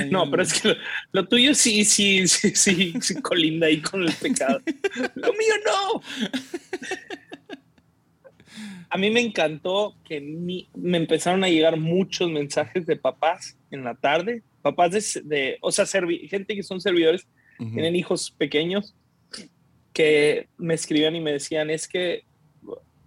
no, 0.09 0.29
pero 0.31 0.43
es 0.43 0.53
que 0.53 0.77
lo, 1.11 1.27
tuyo 1.27 1.53
sí, 1.53 1.83
sí, 1.83 2.27
sí, 2.27 2.51
sí, 2.55 2.93
sí, 3.01 3.21
colinda 3.21 3.67
ahí 3.67 3.81
con 3.81 4.03
el 4.03 4.13
pecado. 4.13 4.61
lo 5.15 5.33
mío 5.33 5.53
no. 5.65 6.01
A 8.89 8.97
mí 8.97 9.09
me 9.09 9.21
encantó 9.21 9.95
que 10.03 10.21
me 10.21 10.97
empezaron 10.97 11.43
a 11.43 11.49
llegar 11.49 11.77
muchos 11.77 12.29
mensajes 12.29 12.85
de 12.85 12.95
papás 12.95 13.57
en 13.71 13.83
la 13.83 13.95
tarde 13.95 14.43
papás 14.65 15.21
de, 15.23 15.59
o 15.61 15.71
sea, 15.71 15.85
gente 15.85 16.55
que 16.55 16.63
son 16.63 16.81
servidores, 16.81 17.27
tienen 17.59 17.95
hijos 17.95 18.31
pequeños, 18.31 18.95
que 19.93 20.47
me 20.57 20.73
escribían 20.73 21.15
y 21.15 21.21
me 21.21 21.33
decían, 21.33 21.69
es 21.69 21.87
que, 21.87 22.23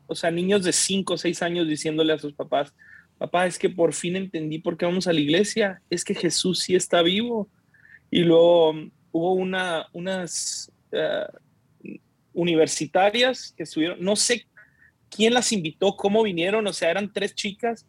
o 0.07 0.15
sea, 0.15 0.31
niños 0.31 0.63
de 0.63 0.73
5 0.73 1.15
o 1.15 1.19
6 1.19 1.43
años 1.43 1.67
diciéndole 1.67 2.13
a 2.13 2.19
sus 2.19 2.33
papás, 2.33 2.73
papá, 3.19 3.45
es 3.49 3.59
que 3.59 3.69
por 3.69 3.93
fin 3.93 4.15
entendí 4.15 4.61
por 4.61 4.77
qué 4.77 4.87
vamos 4.87 5.09
a 5.09 5.13
la 5.13 5.19
iglesia, 5.19 5.83
es 5.91 6.05
que 6.05 6.15
Jesús 6.15 6.61
sí 6.61 6.77
está 6.77 7.03
vivo. 7.03 7.49
Y 8.09 8.21
luego 8.21 8.71
um, 8.71 8.91
hubo 9.11 9.33
una, 9.33 9.89
unas 9.93 10.71
uh, 10.93 11.91
universitarias 12.35 13.53
que 13.57 13.65
estuvieron, 13.65 14.01
no 14.01 14.15
sé 14.15 14.47
quién 15.11 15.35
las 15.35 15.53
invitó, 15.53 15.97
cómo 15.97 16.23
vinieron, 16.23 16.67
o 16.67 16.73
sea, 16.73 16.91
eran 16.91 17.13
tres 17.13 17.35
chicas, 17.35 17.87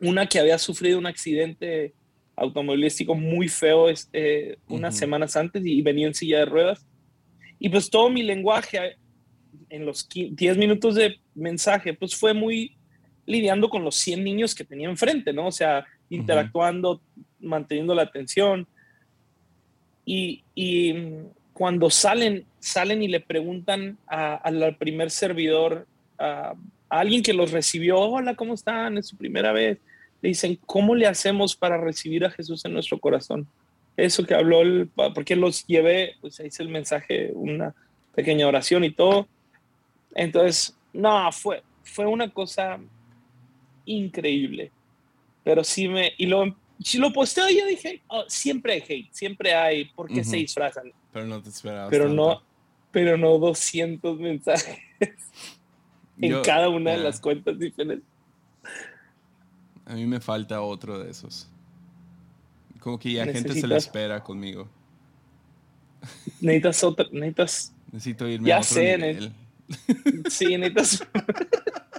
una 0.00 0.26
que 0.26 0.38
había 0.38 0.58
sufrido 0.58 0.98
un 0.98 1.06
accidente 1.06 1.94
automovilístico 2.36 3.14
muy 3.14 3.48
feo 3.48 3.88
este, 3.88 4.58
unas 4.68 4.96
semanas 4.96 5.36
antes 5.36 5.64
y 5.66 5.82
venía 5.82 6.06
en 6.06 6.14
silla 6.14 6.40
de 6.40 6.44
ruedas. 6.44 6.86
Y 7.58 7.68
pues 7.68 7.90
todo 7.90 8.08
mi 8.10 8.22
lenguaje 8.22 8.96
en 9.68 9.84
los 9.84 10.08
10 10.08 10.56
minutos 10.56 10.94
de 10.94 11.18
mensaje, 11.34 11.94
pues 11.94 12.14
fue 12.14 12.32
muy 12.34 12.76
lidiando 13.26 13.68
con 13.68 13.84
los 13.84 13.96
100 13.96 14.24
niños 14.24 14.54
que 14.54 14.64
tenía 14.64 14.88
enfrente, 14.88 15.32
¿no? 15.32 15.48
O 15.48 15.52
sea, 15.52 15.84
interactuando, 16.08 17.02
manteniendo 17.40 17.94
la 17.94 18.02
atención. 18.02 18.66
Y, 20.04 20.44
y, 20.54 20.94
cuando 21.52 21.90
salen, 21.90 22.46
salen 22.60 23.02
y 23.02 23.08
le 23.08 23.18
preguntan 23.18 23.98
al 24.06 24.76
primer 24.76 25.10
servidor, 25.10 25.88
a, 26.18 26.54
a, 26.88 27.00
alguien 27.00 27.22
que 27.22 27.32
los 27.32 27.52
recibió, 27.52 27.98
hola, 27.98 28.34
¿cómo 28.34 28.54
están? 28.54 28.98
Es 28.98 29.06
su 29.08 29.16
primera 29.16 29.52
vez 29.52 29.78
le 30.20 30.30
dicen, 30.30 30.58
¿cómo 30.66 30.94
le 30.94 31.06
hacemos 31.06 31.54
para 31.54 31.76
recibir 31.76 32.24
a 32.24 32.30
Jesús 32.30 32.64
en 32.64 32.72
nuestro 32.72 32.98
corazón? 32.98 33.46
Eso 33.96 34.24
que 34.24 34.34
habló, 34.34 34.62
el, 34.62 34.90
porque 35.14 35.36
los 35.36 35.66
llevé, 35.66 36.16
pues 36.20 36.38
ahí 36.40 36.48
hice 36.48 36.62
el 36.62 36.68
mensaje, 36.68 37.32
una 37.34 37.74
pequeña 38.14 38.46
oración 38.46 38.84
y 38.84 38.90
todo. 38.90 39.28
Entonces, 40.14 40.76
no, 40.92 41.30
fue, 41.32 41.62
fue 41.82 42.06
una 42.06 42.30
cosa 42.32 42.78
increíble. 43.84 44.70
Pero 45.44 45.64
sí 45.64 45.88
me, 45.88 46.12
y 46.16 46.26
lo, 46.26 46.56
si 46.82 46.98
lo 46.98 47.12
posteo, 47.12 47.48
yo 47.48 47.66
dije, 47.66 48.02
oh, 48.08 48.24
siempre 48.28 48.74
hay 48.74 48.82
hate, 48.88 49.12
siempre 49.12 49.54
hay, 49.54 49.84
¿por 49.86 50.08
qué 50.08 50.22
se 50.24 50.36
disfrazan? 50.36 50.92
Pero 51.12 51.26
no 51.26 51.42
te 51.42 51.48
esperabas. 51.48 51.90
Pero 51.90 52.08
no, 52.08 52.42
pero 52.90 53.16
no 53.16 53.38
200 53.38 54.18
mensajes 54.18 54.78
en 56.20 56.42
cada 56.42 56.68
una 56.68 56.92
de 56.92 56.98
las 56.98 57.20
cuentas 57.20 57.58
diferentes. 57.58 58.06
A 59.86 59.94
mí 59.94 60.06
me 60.06 60.20
falta 60.20 60.60
otro 60.60 60.98
de 60.98 61.10
esos. 61.10 61.48
Como 62.80 62.98
que 62.98 63.12
ya 63.12 63.24
gente 63.24 63.54
se 63.54 63.66
le 63.66 63.76
espera 63.76 64.22
conmigo. 64.22 64.68
Necesitas 66.40 66.84
otra, 66.84 67.06
necesitas... 67.10 67.74
Necesito 67.90 68.28
irme 68.28 68.48
ya 68.48 68.56
a 68.56 68.60
otro 68.60 68.74
sé, 68.74 68.98
nivel. 68.98 69.32
Sí, 70.28 70.56
necesitas, 70.56 71.06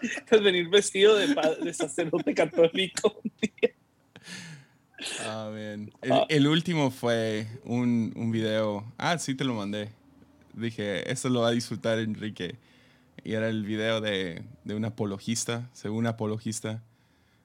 necesitas 0.01 0.43
venir 0.43 0.69
vestido 0.69 1.15
de, 1.15 1.35
de 1.63 1.73
sacerdote 1.73 2.33
católico 2.33 3.19
un 3.23 3.31
día. 3.41 3.73
Ah, 5.21 5.51
El, 5.55 5.93
ah. 6.11 6.25
el, 6.29 6.47
último 6.47 6.91
fue 6.91 7.47
un, 7.63 8.13
un, 8.15 8.31
video. 8.31 8.85
Ah, 8.97 9.17
sí, 9.17 9.35
te 9.35 9.43
lo 9.43 9.53
mandé. 9.53 9.89
Dije, 10.53 11.09
esto 11.11 11.29
lo 11.29 11.41
va 11.41 11.49
a 11.49 11.51
disfrutar 11.51 11.99
Enrique. 11.99 12.55
Y 13.23 13.33
era 13.33 13.49
el 13.49 13.65
video 13.65 14.01
de, 14.01 14.43
de 14.63 14.75
un 14.75 14.85
apologista, 14.85 15.69
según 15.73 15.99
un 15.99 16.07
apologista, 16.07 16.83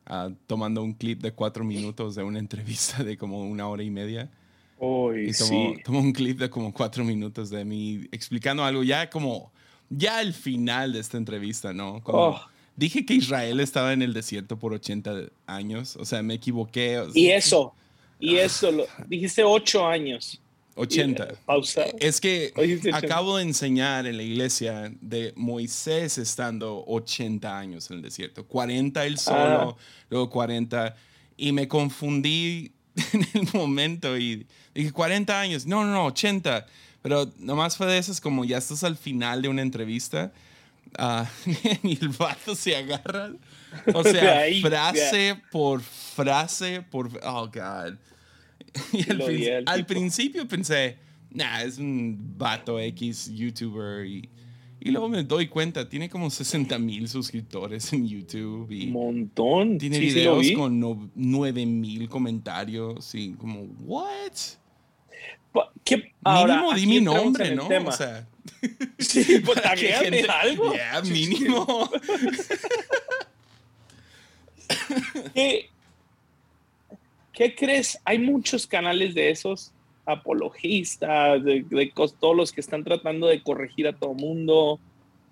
ah, 0.06 0.30
tomando 0.46 0.82
un 0.82 0.94
clip 0.94 1.20
de 1.22 1.32
cuatro 1.32 1.64
minutos 1.64 2.14
de 2.14 2.22
una 2.22 2.38
entrevista 2.38 3.02
de 3.04 3.16
como 3.16 3.42
una 3.42 3.68
hora 3.68 3.82
y 3.82 3.90
media. 3.90 4.30
Uy, 4.78 5.30
Y 5.30 5.32
tomó, 5.32 5.48
sí. 5.48 5.82
tomó 5.84 6.00
un 6.00 6.12
clip 6.12 6.38
de 6.38 6.50
como 6.50 6.72
cuatro 6.72 7.04
minutos 7.04 7.50
de 7.50 7.64
mí 7.64 8.06
explicando 8.10 8.64
algo 8.64 8.82
ya 8.82 9.08
como, 9.08 9.52
ya 9.88 10.18
al 10.18 10.34
final 10.34 10.92
de 10.92 11.00
esta 11.00 11.16
entrevista, 11.16 11.72
¿no? 11.72 12.02
Como, 12.02 12.18
Oh. 12.18 12.40
Dije 12.76 13.06
que 13.06 13.14
Israel 13.14 13.60
estaba 13.60 13.92
en 13.92 14.02
el 14.02 14.12
desierto 14.12 14.58
por 14.58 14.72
80 14.72 15.28
años, 15.46 15.96
o 15.96 16.04
sea, 16.04 16.22
me 16.22 16.34
equivoqué. 16.34 16.98
o 16.98 17.04
sea, 17.04 17.22
Y 17.22 17.30
eso, 17.30 17.72
y 18.18 18.36
eso, 18.36 18.72
lo, 18.72 18.86
dijiste 19.06 19.44
ocho 19.44 19.86
años. 19.86 20.40
80. 20.76 21.28
Y, 21.30 21.36
pausa. 21.44 21.84
Es 21.98 22.20
que 22.20 22.52
Oye, 22.56 22.66
dijiste 22.76 22.90
80. 22.90 23.06
acabo 23.06 23.36
de 23.36 23.44
enseñar 23.44 24.06
en 24.06 24.16
la 24.16 24.22
iglesia 24.22 24.92
de 25.00 25.32
Moisés 25.36 26.18
estando 26.18 26.84
80 26.86 27.58
años 27.58 27.90
en 27.90 27.96
el 27.98 28.02
desierto. 28.02 28.46
40 28.46 29.04
él 29.06 29.18
solo, 29.18 29.76
Ah. 29.78 29.82
luego 30.10 30.30
40. 30.30 30.96
Y 31.36 31.52
me 31.52 31.68
confundí 31.68 32.72
en 33.12 33.26
el 33.34 33.48
momento 33.52 34.16
y 34.18 34.46
dije 34.74 34.92
40 34.92 35.40
años. 35.40 35.66
No, 35.66 35.84
no, 35.84 35.92
no, 35.92 36.06
80. 36.06 36.66
Pero 37.02 37.30
nomás 37.38 37.76
fue 37.76 37.86
de 37.86 37.98
esas 37.98 38.20
como 38.20 38.44
ya 38.44 38.58
estás 38.58 38.82
al 38.82 38.96
final 38.96 39.42
de 39.42 39.48
una 39.48 39.62
entrevista 39.62 40.32
y 41.82 41.98
el 42.00 42.08
vato 42.10 42.54
se 42.54 42.76
agarra. 42.76 43.32
O 43.92 44.02
sea, 44.04 44.44
frase 44.62 45.40
por 45.50 45.82
frase 45.82 46.82
por... 46.82 47.10
Oh, 47.24 47.46
God. 47.48 47.96
Y 48.92 49.10
al, 49.10 49.18
prin- 49.18 49.52
al 49.52 49.64
al 49.66 49.86
principio 49.86 50.46
pensé, 50.48 50.98
nah, 51.30 51.62
es 51.62 51.78
un 51.78 52.34
vato 52.36 52.78
X 52.80 53.30
youtuber. 53.32 54.04
Y, 54.06 54.28
y 54.80 54.90
luego 54.90 55.08
me 55.08 55.22
doy 55.22 55.46
cuenta, 55.48 55.88
tiene 55.88 56.10
como 56.10 56.28
60 56.28 56.78
mil 56.78 57.08
suscriptores 57.08 57.92
en 57.92 58.06
YouTube. 58.06 58.70
Y 58.70 58.86
montón. 58.88 59.78
tiene 59.78 59.96
Sí, 59.98 60.10
sí 60.10 60.14
videos 60.16 60.40
vi. 60.40 60.54
con 60.54 60.78
no- 60.80 61.10
9 61.14 61.64
mil 61.66 62.08
comentarios. 62.08 63.14
Y 63.14 63.32
como, 63.34 63.62
¿what? 63.80 64.32
¿Qué? 65.84 66.12
Ahora, 66.24 66.56
mínimo 66.56 66.74
di 66.74 66.86
mi 66.86 67.00
nombre, 67.00 67.54
¿no? 67.54 67.68
O 67.68 67.92
sea, 67.92 68.26
sí, 68.98 69.38
pues 69.44 69.60
gente- 69.76 70.26
algo. 70.28 70.72
Yeah, 70.72 71.00
mínimo. 71.02 71.90
¿Qué, 75.34 75.70
qué 77.34 77.54
crees? 77.54 78.00
Hay 78.04 78.18
muchos 78.18 78.66
canales 78.66 79.14
de 79.14 79.30
esos 79.30 79.72
apologistas, 80.06 81.42
de, 81.42 81.64
de 81.68 81.92
todos 82.18 82.36
los 82.36 82.52
que 82.52 82.60
están 82.60 82.84
tratando 82.84 83.26
de 83.26 83.42
corregir 83.42 83.88
a 83.88 83.92
todo 83.92 84.14
mundo. 84.14 84.78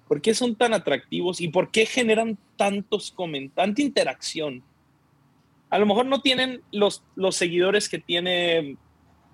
¿Por 0.08 0.20
qué 0.20 0.34
son 0.34 0.54
tan 0.54 0.74
atractivos 0.74 1.40
y 1.40 1.48
por 1.48 1.70
qué 1.70 1.86
generan 1.86 2.36
tantos 2.56 3.10
comentarios, 3.10 3.54
tanta 3.54 3.82
interacción? 3.82 4.62
A 5.70 5.78
lo 5.78 5.86
mejor 5.86 6.06
no 6.06 6.20
tienen 6.20 6.60
los, 6.70 7.02
los 7.14 7.36
seguidores 7.36 7.88
que 7.88 7.98
tiene 7.98 8.76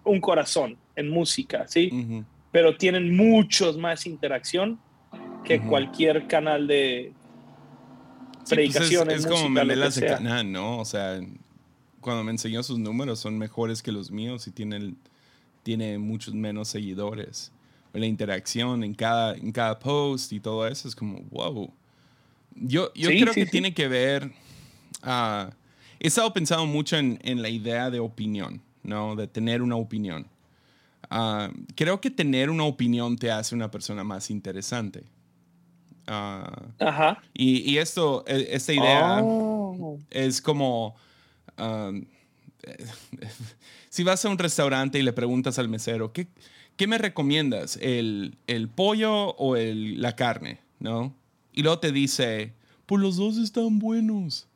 un 0.05 0.21
corazón 0.21 0.77
en 0.95 1.09
música, 1.09 1.67
¿sí? 1.67 2.25
Pero 2.53 2.77
tienen 2.77 3.17
muchos 3.17 3.77
más 3.77 4.07
interacción 4.07 4.79
que 5.45 5.61
cualquier 5.61 6.29
canal 6.29 6.67
de, 6.67 7.13
Sí, 8.49 8.55
pues 8.55 8.67
es, 8.67 8.73
predicaciones, 8.73 9.19
es 9.19 9.27
como 9.27 9.49
Memelas 9.51 9.95
de. 9.97 10.07
Canaan, 10.07 10.53
¿no? 10.53 10.79
O 10.79 10.85
sea, 10.85 11.21
cuando 12.01 12.23
me 12.25 12.31
enseñó 12.31 12.63
sus 12.63 12.79
números 12.79 13.19
son 13.21 13.39
mejores 13.39 13.83
que 13.83 13.93
los 13.93 14.11
míos 14.11 14.47
y 14.47 14.51
tiene, 14.51 14.95
tiene 15.63 15.99
muchos 15.99 16.35
menos 16.35 16.69
seguidores. 16.69 17.53
La 17.93 18.07
interacción 18.07 18.85
en 18.85 18.95
cada, 18.95 19.35
en 19.35 19.51
cada 19.53 19.79
post 19.79 20.33
y 20.33 20.41
todo 20.41 20.67
eso 20.67 20.89
es 20.89 20.95
como, 20.95 21.21
wow. 21.31 21.73
Yo, 22.55 22.93
yo 22.95 23.11
Sí, 23.11 23.21
creo 23.21 23.33
sí, 23.33 23.41
que 23.41 23.47
sí. 23.47 23.53
tiene 23.53 23.73
que 23.75 23.89
ver, 23.89 24.31
ah, 25.03 25.51
he 26.01 26.07
estado 26.09 26.33
pensando 26.33 26.67
mucho 26.67 26.97
en, 26.97 27.19
en 27.23 27.41
la 27.43 27.49
idea 27.49 27.91
de 27.91 28.01
opinión, 28.01 28.61
¿no? 28.83 29.17
De 29.17 29.27
tener 29.27 29.63
una 29.63 29.77
opinión. 29.77 30.27
Ah, 31.11 31.51
creo 31.75 32.01
que 32.01 32.11
tener 32.11 32.51
una 32.51 32.65
opinión 32.65 33.17
te 33.17 33.31
hace 33.31 33.55
una 33.55 33.71
persona 33.71 34.05
más 34.05 34.31
interesante. 34.31 35.05
Ah, 36.07 36.63
Ajá. 36.79 37.23
y, 37.35 37.71
y 37.71 37.79
esto, 37.79 38.25
e- 38.27 38.49
esta 38.51 38.73
idea 38.73 39.23
Oh. 39.25 39.99
es 40.11 40.41
como 40.41 40.97
um, 41.59 42.05
si 43.89 44.03
vas 44.05 44.25
a 44.25 44.29
un 44.29 44.39
restaurante 44.39 44.99
y 44.99 45.03
le 45.03 45.13
preguntas 45.13 45.59
al 45.59 45.69
mesero, 45.69 46.13
¿qué, 46.13 46.27
qué 46.77 46.87
me 46.87 46.99
recomiendas? 46.99 47.79
¿El, 47.81 48.37
el 48.47 48.69
pollo 48.69 49.31
o 49.37 49.57
el- 49.57 50.01
la 50.01 50.17
carne? 50.17 50.59
¿No? 50.81 51.15
Y 51.53 51.63
luego 51.63 51.79
te 51.81 51.91
dice, 51.93 52.53
pues 52.87 53.03
los 53.03 53.17
dos 53.17 53.37
están 53.39 53.79
buenos. 53.79 54.47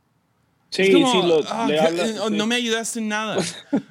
Sí, 0.70 0.90
como, 0.92 1.10
sí, 1.12 1.18
lo, 1.26 1.40
"Ah, 1.48 1.66
le 1.68 1.74
¿qué? 1.74 1.80
habla- 1.80 2.04
Eh, 2.06 2.14
sí. 2.28 2.34
no 2.34 2.46
me 2.46 2.54
ayudaste 2.54 2.98
en 3.00 3.08
nada. 3.08 3.36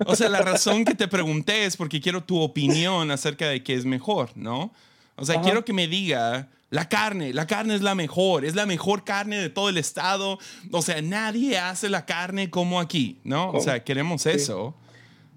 O 0.06 0.15
sea, 0.15 0.30
la 0.30 0.41
razón 0.41 0.84
que 0.86 0.95
te 0.95 1.08
pregunté 1.08 1.65
es 1.65 1.78
porque 1.78 2.02
quiero 2.02 2.24
tu 2.24 2.39
opinión 2.39 3.12
acerca 3.12 3.47
de 3.50 3.62
qué 3.62 3.76
es 3.76 3.86
mejor, 3.86 4.32
¿no? 4.36 4.74
O 5.15 5.26
sea, 5.26 5.36
Ajá. 5.36 5.43
quiero 5.43 5.63
que 5.65 5.74
me 5.74 5.88
diga, 5.88 6.47
la 6.71 6.89
carne, 6.89 7.34
la 7.34 7.45
carne 7.45 7.75
es 7.75 7.81
la 7.81 7.93
mejor, 7.95 8.45
es 8.45 8.55
la 8.55 8.65
mejor 8.65 9.03
carne 9.03 9.38
de 9.38 9.49
todo 9.49 9.69
el 9.69 9.77
estado. 9.77 10.39
O 10.71 10.81
sea, 10.81 11.01
nadie 11.01 11.57
hace 11.60 11.89
la 11.89 12.05
carne 12.05 12.49
como 12.49 12.79
aquí, 12.79 13.19
¿no? 13.23 13.51
O 13.51 13.60
sea, 13.60 13.84
queremos 13.84 14.25
eso. 14.25 14.73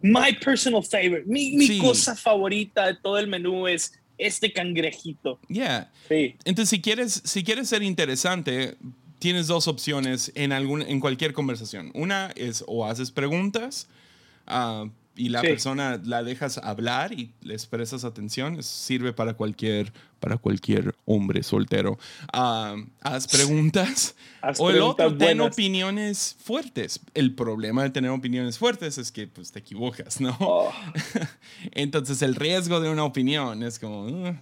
My 0.00 0.32
personal 0.32 0.84
favorite, 0.84 1.24
mi, 1.26 1.52
mi 1.52 1.66
Sí. 1.66 1.78
cosa 1.78 2.14
favorita 2.14 2.86
de 2.86 2.94
todo 2.94 3.18
el 3.18 3.26
menú 3.26 3.66
es 3.66 3.92
este 4.16 4.52
cangrejito. 4.52 5.40
Yeah. 5.48 5.90
Sí, 6.08 6.36
Entonces, 6.44 6.70
si 6.70 6.80
quieres, 6.80 7.20
si 7.24 7.42
quieres 7.42 7.68
ser 7.68 7.82
interesante, 7.82 8.76
tienes 9.18 9.48
dos 9.48 9.66
opciones 9.66 10.30
en, 10.36 10.52
algún, 10.52 10.82
en 10.82 11.00
cualquier 11.00 11.32
conversación. 11.32 11.90
Una 11.94 12.30
es 12.36 12.62
o 12.68 12.86
haces 12.86 13.10
preguntas 13.10 13.88
ah, 14.46 14.86
y 15.16 15.28
la 15.28 15.40
Sí. 15.42 15.46
persona 15.48 16.00
la 16.04 16.22
dejas 16.22 16.58
hablar 16.58 17.12
y 17.12 17.32
les 17.42 17.66
prestas 17.66 18.04
atención. 18.04 18.54
Eso 18.58 18.68
sirve 18.74 19.12
para 19.12 19.34
cualquier, 19.34 19.92
para 20.20 20.36
cualquier 20.38 20.94
hombre 21.04 21.42
soltero. 21.42 21.98
Ah, 22.32 22.74
haz 23.00 23.26
preguntas. 23.28 24.16
Haz 24.42 24.58
o 24.60 24.68
el 24.70 24.80
otro, 24.82 25.08
ten 25.08 25.18
buenas. 25.38 25.52
opiniones 25.54 26.36
fuertes. 26.42 27.00
El 27.14 27.34
problema 27.34 27.82
de 27.82 27.90
tener 27.90 28.10
opiniones 28.10 28.58
fuertes 28.58 28.98
es 28.98 29.10
que 29.12 29.26
pues, 29.26 29.52
te 29.52 29.60
equivocas, 29.60 30.20
¿no? 30.20 30.36
Oh, 30.40 30.70
Entonces 31.72 32.20
el 32.22 32.34
riesgo 32.34 32.80
de 32.80 32.90
una 32.90 33.04
opinión 33.04 33.62
es 33.62 33.78
como, 33.78 34.02
"Uh, 34.06 34.34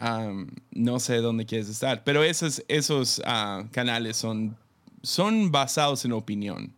um, 0.00 0.46
no 0.72 0.98
sé 1.00 1.16
dónde 1.18 1.46
quieres 1.46 1.68
estar. 1.68 2.04
Pero 2.04 2.22
esos, 2.22 2.62
esos 2.68 3.22
ah, 3.24 3.64
canales 3.72 4.16
son, 4.16 4.56
son 5.02 5.50
basados 5.52 6.04
en 6.04 6.12
opinión. 6.12 6.72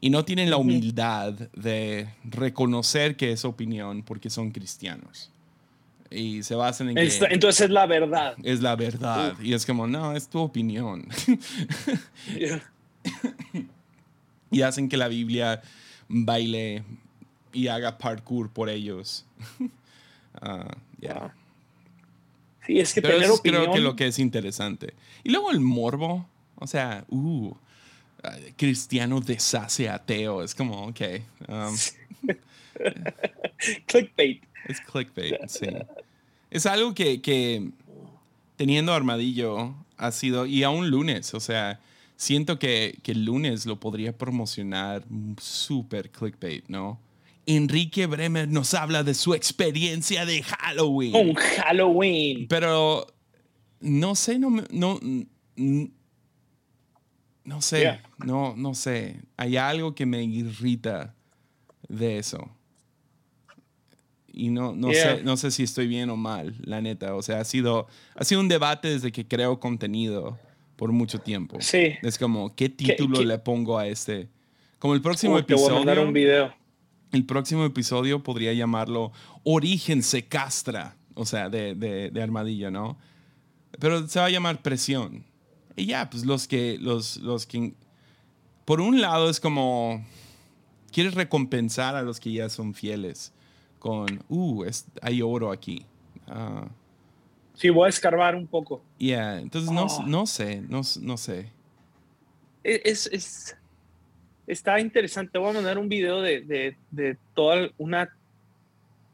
Y 0.00 0.10
no 0.10 0.24
tienen 0.24 0.50
la 0.50 0.56
humildad 0.58 1.32
de 1.54 2.08
reconocer 2.24 3.16
que 3.16 3.32
es 3.32 3.44
opinión 3.44 4.02
porque 4.02 4.30
son 4.30 4.50
cristianos. 4.50 5.30
Y 6.10 6.42
se 6.44 6.54
basan 6.54 6.90
en 6.90 6.94
que 6.96 7.02
esta- 7.02 7.26
entonces 7.26 7.62
es 7.62 7.70
la 7.70 7.86
verdad. 7.86 8.34
es 8.42 8.60
la 8.62 8.76
verdad. 8.76 9.34
Y 9.42 9.54
es 9.54 9.66
como, 9.66 9.86
no, 9.86 10.12
es 10.14 10.28
tu 10.28 10.38
opinión. 10.38 11.08
y 14.50 14.62
hacen 14.62 14.88
que 14.88 14.96
la 14.96 15.08
Biblia 15.08 15.62
baile 16.08 16.84
y 17.52 17.68
haga 17.68 17.98
parkour 17.98 18.50
por 18.50 18.68
ellos. 18.68 19.24
Ah, 20.42 20.68
yeah. 21.00 21.14
Wow. 21.14 21.30
Sí, 22.66 22.78
es 22.78 22.92
que 22.92 23.00
Pero 23.00 23.14
tener 23.14 23.24
eso 23.24 23.32
es 23.32 23.40
opinión. 23.40 23.62
creo 23.62 23.74
que 23.74 23.80
lo 23.80 23.96
que 23.96 24.06
es 24.08 24.18
interesante. 24.18 24.92
Y 25.24 25.30
luego 25.30 25.50
el 25.50 25.60
morbo, 25.60 26.28
o 26.56 26.66
sea, 26.66 27.06
uh, 27.08 27.54
cristiano 28.56 29.20
deshace 29.20 29.88
ateo, 29.88 30.42
es 30.42 30.54
como, 30.54 30.86
ok, 30.88 31.00
um, 31.48 31.76
Clickbait. 33.86 34.42
es 34.68 34.80
clickbait, 34.80 35.36
sí. 35.48 35.66
Es 36.50 36.66
algo 36.66 36.94
que, 36.94 37.20
que 37.20 37.70
teniendo 38.56 38.92
Armadillo 38.92 39.74
ha 39.96 40.12
sido, 40.12 40.46
y 40.46 40.62
aún 40.62 40.90
lunes, 40.90 41.34
o 41.34 41.40
sea, 41.40 41.80
siento 42.16 42.58
que, 42.58 42.98
que 43.02 43.12
el 43.12 43.24
lunes 43.24 43.66
lo 43.66 43.80
podría 43.80 44.16
promocionar 44.16 45.04
súper 45.40 46.10
clickbait, 46.10 46.68
¿no? 46.68 47.00
Enrique 47.46 48.06
Bremer 48.06 48.48
nos 48.48 48.74
habla 48.74 49.04
de 49.04 49.14
su 49.14 49.32
experiencia 49.32 50.26
de 50.26 50.42
Halloween. 50.42 51.14
Un 51.14 51.34
Halloween. 51.34 52.48
Pero 52.48 53.06
no 53.80 54.14
sé, 54.16 54.38
no, 54.38 54.64
no, 54.70 55.00
no 57.46 57.62
sé, 57.62 57.80
Yeah. 57.80 58.02
no, 58.18 58.54
no 58.56 58.74
sé. 58.74 59.20
Hay 59.36 59.56
algo 59.56 59.94
que 59.94 60.04
me 60.06 60.22
irrita 60.22 61.14
de 61.88 62.18
eso. 62.18 62.50
Y 64.32 64.50
no, 64.50 64.74
no, 64.74 64.92
Yeah. 64.92 65.16
sé, 65.16 65.22
no 65.22 65.36
sé 65.36 65.50
si 65.50 65.62
estoy 65.62 65.86
bien 65.86 66.10
o 66.10 66.16
mal, 66.16 66.54
la 66.62 66.80
neta. 66.82 67.14
O 67.14 67.22
sea, 67.22 67.40
ha 67.40 67.44
sido, 67.44 67.86
ha 68.14 68.24
sido 68.24 68.40
un 68.40 68.48
debate 68.48 68.88
desde 68.88 69.10
que 69.12 69.26
creo 69.26 69.58
contenido 69.60 70.38
por 70.76 70.92
mucho 70.92 71.18
tiempo. 71.20 71.56
Sí. 71.60 71.94
Es 72.02 72.18
como, 72.18 72.54
¿qué 72.54 72.68
título 72.68 73.20
qué? 73.20 73.24
le 73.24 73.38
pongo 73.38 73.78
a 73.78 73.86
este? 73.86 74.28
Como 74.78 74.92
el 74.94 75.00
próximo 75.00 75.36
Uy, 75.36 75.42
te 75.44 75.54
voy 75.54 75.62
a 75.62 75.64
episodio. 75.66 75.78
mandar 75.86 76.04
un 76.06 76.12
video. 76.12 76.54
El 77.12 77.24
próximo 77.24 77.64
episodio 77.64 78.22
podría 78.22 78.52
llamarlo 78.52 79.10
Origen 79.44 80.02
se 80.02 80.26
castra, 80.26 80.96
o 81.14 81.24
sea, 81.24 81.48
de, 81.48 81.74
de, 81.74 82.10
de 82.10 82.22
Armadillo, 82.22 82.70
¿no? 82.70 82.98
Pero 83.80 84.06
se 84.06 84.18
va 84.18 84.26
a 84.26 84.30
llamar 84.30 84.60
Presión. 84.60 85.24
Y 85.76 85.86
ya, 85.86 86.08
pues 86.08 86.24
los 86.24 86.48
que, 86.48 86.78
los, 86.80 87.18
los 87.18 87.46
que 87.46 87.74
por 88.64 88.80
un 88.80 89.00
lado 89.00 89.28
es 89.28 89.38
como, 89.38 90.04
quieres 90.90 91.14
recompensar 91.14 91.94
a 91.94 92.02
los 92.02 92.18
que 92.18 92.32
ya 92.32 92.48
son 92.48 92.74
fieles 92.74 93.32
con, 93.78 94.24
uh, 94.28 94.64
hay 95.02 95.22
oro 95.22 95.52
aquí. 95.52 95.84
Uh, 96.26 96.66
sí, 97.54 97.68
voy 97.68 97.86
a 97.86 97.88
escarbar 97.90 98.34
un 98.34 98.46
poco. 98.46 98.82
Yeah, 98.98 99.38
entonces 99.38 99.70
no, 99.70 99.86
ah. 99.88 100.04
no 100.06 100.26
sé, 100.26 100.62
no, 100.62 100.80
no 101.02 101.16
sé. 101.16 101.52
E, 102.64 102.82
es, 102.84 103.06
es, 103.12 103.56
está 104.46 104.80
interesante. 104.80 105.38
Voy 105.38 105.50
a 105.50 105.52
mandar 105.52 105.78
un 105.78 105.88
video 105.88 106.22
de, 106.22 106.40
de, 106.40 106.76
de 106.90 107.16
toda 107.34 107.70
una, 107.78 108.08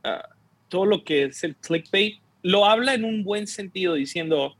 ah, 0.04 0.28
todo 0.68 0.86
lo 0.86 1.04
que 1.04 1.24
es 1.24 1.44
el 1.44 1.56
clickbait. 1.56 2.20
Lo 2.42 2.64
habla 2.64 2.94
en 2.94 3.04
un 3.04 3.24
buen 3.24 3.46
sentido, 3.46 3.94
diciendo, 3.94 4.56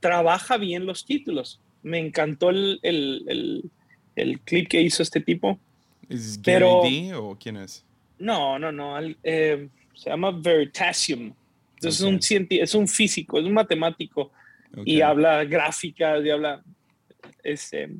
trabaja 0.00 0.56
bien 0.56 0.86
los 0.86 1.04
títulos. 1.04 1.60
Me 1.82 1.98
encantó 1.98 2.50
el, 2.50 2.78
el, 2.82 3.70
el, 4.16 4.40
clip 4.40 4.68
que 4.68 4.80
hizo 4.80 5.02
este 5.02 5.20
tipo. 5.20 5.58
¿Es 6.08 6.40
Gary 6.40 7.12
o 7.12 7.36
quién 7.38 7.56
es? 7.56 7.84
No, 8.18 8.58
no, 8.58 8.72
no. 8.72 8.98
Eh, 9.22 9.68
se 9.94 10.10
llama 10.10 10.30
Veritasium. 10.30 11.32
es, 11.82 12.00
un 12.00 12.18
es 12.22 12.74
un 12.74 12.88
físico, 12.88 13.38
es 13.38 13.44
un 13.44 13.52
matemático 13.52 14.32
y 14.84 15.00
habla 15.00 15.44
gráficas 15.44 16.24
y 16.24 16.30
habla. 16.30 16.62
Este, 17.42 17.90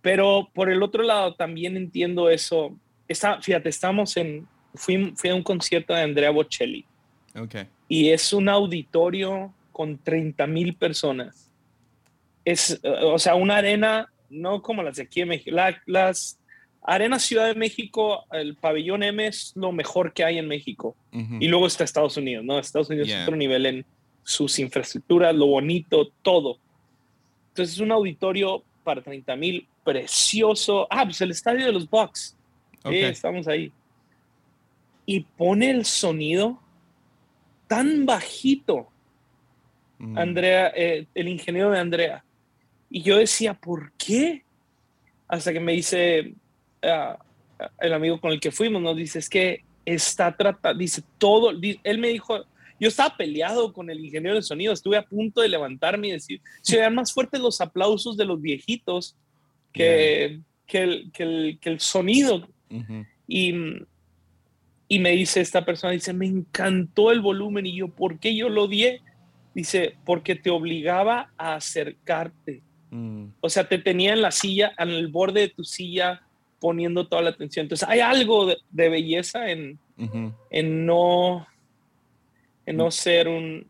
pero 0.00 0.48
por 0.52 0.70
el 0.70 0.82
otro 0.82 1.02
lado 1.02 1.34
también 1.34 1.76
entiendo 1.76 2.30
eso. 2.30 2.76
Está, 3.06 3.40
fíjate, 3.40 3.68
estamos 3.68 4.16
en. 4.16 4.46
Fui, 4.74 5.12
fui 5.16 5.30
a 5.30 5.34
un 5.34 5.42
concierto 5.42 5.94
de 5.94 6.02
Andrea 6.02 6.30
Bocelli. 6.30 6.84
Okay. 7.34 7.66
Y 7.88 8.10
es 8.10 8.32
un 8.32 8.48
auditorio 8.48 9.52
con 9.78 9.96
30 9.96 10.44
mil 10.48 10.74
personas. 10.74 11.52
Es, 12.44 12.80
o 12.82 13.16
sea, 13.20 13.36
una 13.36 13.58
arena, 13.58 14.10
no 14.28 14.60
como 14.60 14.82
las 14.82 14.96
de 14.96 15.04
aquí 15.04 15.20
en 15.20 15.28
México. 15.28 15.56
las 15.86 16.40
Arena 16.82 17.20
Ciudad 17.20 17.46
de 17.46 17.54
México, 17.54 18.24
el 18.32 18.56
pabellón 18.56 19.04
M 19.04 19.24
es 19.24 19.52
lo 19.54 19.70
mejor 19.70 20.12
que 20.12 20.24
hay 20.24 20.38
en 20.38 20.48
México. 20.48 20.96
Y 21.12 21.46
luego 21.46 21.68
está 21.68 21.84
Estados 21.84 22.16
Unidos, 22.16 22.44
¿no? 22.44 22.58
Estados 22.58 22.90
Unidos 22.90 23.08
es 23.08 23.22
otro 23.22 23.36
nivel 23.36 23.66
en 23.66 23.86
sus 24.24 24.58
infraestructuras, 24.58 25.32
lo 25.32 25.46
bonito, 25.46 26.10
todo. 26.22 26.58
Entonces 27.50 27.76
es 27.76 27.80
un 27.80 27.92
auditorio 27.92 28.64
para 28.82 29.00
30 29.00 29.36
mil, 29.36 29.68
precioso. 29.84 30.88
Ah, 30.90 31.04
pues 31.04 31.20
el 31.20 31.30
estadio 31.30 31.66
de 31.66 31.72
los 31.72 31.88
Bucks. 31.88 32.36
Okay. 32.82 33.04
estamos 33.04 33.46
ahí. 33.46 33.70
Y 35.06 35.20
pone 35.20 35.70
el 35.70 35.84
sonido 35.84 36.58
tan 37.68 38.06
bajito, 38.06 38.88
mm. 39.98 40.18
Andrea, 40.18 40.72
eh, 40.74 41.06
el 41.14 41.28
ingeniero 41.28 41.70
de 41.70 41.78
Andrea. 41.78 42.24
Y 42.90 43.02
yo 43.02 43.18
decía, 43.18 43.54
¿por 43.54 43.92
qué? 43.92 44.44
Hasta 45.26 45.52
que 45.52 45.60
me 45.60 45.72
dice, 45.72 46.34
el 47.80 47.92
amigo 47.92 48.20
con 48.20 48.32
el 48.32 48.40
que 48.40 48.50
fuimos, 48.50 48.80
nos 48.80 48.96
dice, 48.96 49.18
es 49.18 49.28
que 49.28 49.64
está 49.84 50.36
tratando, 50.36 50.78
dice 50.78 51.02
todo, 51.18 51.50
él 51.50 51.98
me 51.98 52.08
dijo, 52.08 52.44
yo 52.80 52.88
estaba 52.88 53.16
peleado 53.16 53.72
con 53.72 53.90
el 53.90 54.04
ingeniero 54.04 54.36
de 54.36 54.42
sonido, 54.42 54.72
estuve 54.72 54.96
a 54.96 55.02
punto 55.02 55.40
de 55.40 55.48
levantarme 55.48 56.08
y 56.08 56.12
decir, 56.12 56.40
se 56.62 56.76
vean 56.76 56.94
más 56.94 57.12
fuertes 57.12 57.40
los 57.40 57.60
aplausos 57.60 58.16
de 58.16 58.24
los 58.24 58.40
viejitos 58.40 59.16
que, 59.72 60.40
que, 60.66 60.82
el, 60.82 61.10
que, 61.12 61.22
el, 61.22 61.58
que, 61.60 61.70
el, 61.70 61.80
sonido. 61.80 62.48
y, 63.26 63.54
y 64.88 64.98
me 64.98 65.10
dice 65.10 65.40
esta 65.40 65.64
persona, 65.64 65.92
dice, 65.92 66.12
me 66.12 66.26
encantó 66.26 67.10
el 67.10 67.20
volumen 67.20 67.66
y 67.66 67.76
yo, 67.76 67.88
¿por 67.88 68.18
qué 68.18 68.34
yo 68.34 68.48
lo 68.48 68.64
odié? 68.64 69.02
Dice, 69.58 69.96
porque 70.04 70.36
te 70.36 70.50
obligaba 70.50 71.32
a 71.36 71.56
acercarte. 71.56 72.62
Mm. 72.92 73.24
O 73.40 73.50
sea, 73.50 73.68
te 73.68 73.78
tenía 73.78 74.12
en 74.12 74.22
la 74.22 74.30
silla, 74.30 74.72
en 74.78 74.90
el 74.90 75.08
borde 75.08 75.40
de 75.40 75.48
tu 75.48 75.64
silla, 75.64 76.22
poniendo 76.60 77.08
toda 77.08 77.22
la 77.22 77.30
atención. 77.30 77.64
Entonces, 77.64 77.88
hay 77.88 77.98
algo 77.98 78.46
de, 78.46 78.88
belleza 78.88 79.50
en, 79.50 79.76
en, 80.50 80.86
no, 80.86 81.44
en 82.66 82.76
no 82.76 82.92
ser 82.92 83.26
un... 83.26 83.66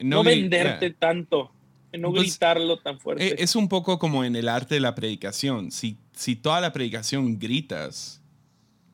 No, 0.00 0.22
venderte 0.22 0.90
tanto, 0.90 1.50
en 1.92 2.02
no 2.02 2.12
gritarlo 2.12 2.76
tan 2.76 3.00
fuerte. 3.00 3.26
E, 3.26 3.42
es 3.42 3.56
un 3.56 3.70
poco 3.70 3.98
como 3.98 4.22
en 4.22 4.36
el 4.36 4.50
arte 4.50 4.74
de 4.74 4.80
la 4.82 4.94
predicación. 4.94 5.70
Si, 5.70 5.96
si 6.12 6.36
toda 6.36 6.60
la 6.60 6.74
predicación 6.74 7.38
gritas, 7.38 8.22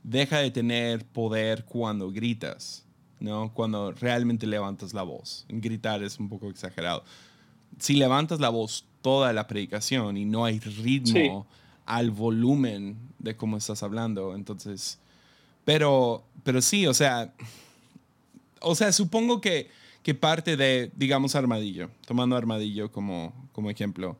deja 0.04 0.38
de 0.38 0.52
tener 0.52 1.04
poder 1.04 1.64
cuando 1.64 2.12
gritas, 2.12 2.86
¿no? 3.22 3.52
Cuando 3.54 3.92
realmente 3.92 4.46
levantas 4.46 4.92
la 4.92 5.02
voz. 5.02 5.46
Gritar 5.48 6.02
es 6.02 6.18
un 6.18 6.28
poco 6.28 6.50
exagerado. 6.50 7.04
Si 7.78 7.94
levantas 7.94 8.40
la 8.40 8.48
voz 8.48 8.84
toda 9.00 9.32
la 9.32 9.46
predicación 9.46 10.16
y 10.16 10.24
no 10.24 10.44
hay 10.44 10.58
ritmo 10.58 11.46
al 11.86 12.10
volumen 12.10 12.96
de 13.18 13.36
cómo 13.36 13.56
estás 13.56 13.82
hablando. 13.82 14.34
Entonces, 14.34 14.98
pero, 15.64 16.24
pero 16.44 16.60
sí, 16.60 16.86
o 16.86 16.94
sea, 16.94 17.32
o 18.60 18.74
sea, 18.74 18.92
supongo 18.92 19.40
que, 19.40 19.70
que 20.02 20.14
parte 20.14 20.56
de, 20.56 20.90
digamos, 20.96 21.34
Armadillo, 21.34 21.90
tomando 22.06 22.36
Armadillo 22.36 22.90
como, 22.90 23.32
como 23.52 23.70
ejemplo, 23.70 24.16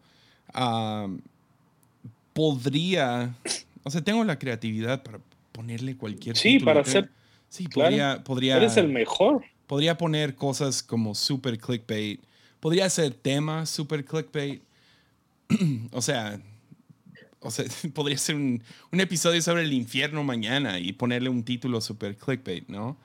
podría, 2.32 3.34
o 3.82 3.90
sea, 3.90 4.02
tengo 4.02 4.22
la 4.24 4.38
creatividad 4.38 5.02
para 5.02 5.18
ponerle 5.52 5.96
cualquier 5.96 6.36
Sí, 6.36 6.58
para 6.60 6.80
hacer... 6.80 7.10
Sí, 7.52 7.68
podría, 7.68 8.24
podría... 8.24 8.56
Eres 8.56 8.78
el 8.78 8.88
mejor. 8.88 9.44
Podría 9.66 9.98
poner 9.98 10.34
cosas 10.34 10.82
como 10.82 11.14
super 11.14 11.58
clickbait. 11.58 12.18
Podría 12.60 12.86
hacer 12.86 13.12
temas 13.12 13.68
super 13.68 14.06
clickbait. 14.06 14.62
o 15.92 16.00
sea, 16.00 16.40
o 17.40 17.50
sea, 17.50 17.66
podría 17.94 18.16
ser 18.16 18.36
un, 18.36 18.62
un, 18.90 19.00
episodio 19.00 19.42
sobre 19.42 19.64
el 19.64 19.72
infierno 19.74 20.24
mañana 20.24 20.78
y 20.78 20.94
ponerle 20.94 21.28
un 21.28 21.42
título 21.42 21.82
super 21.82 22.16
clickbait, 22.16 22.66
¿no? 22.68 22.96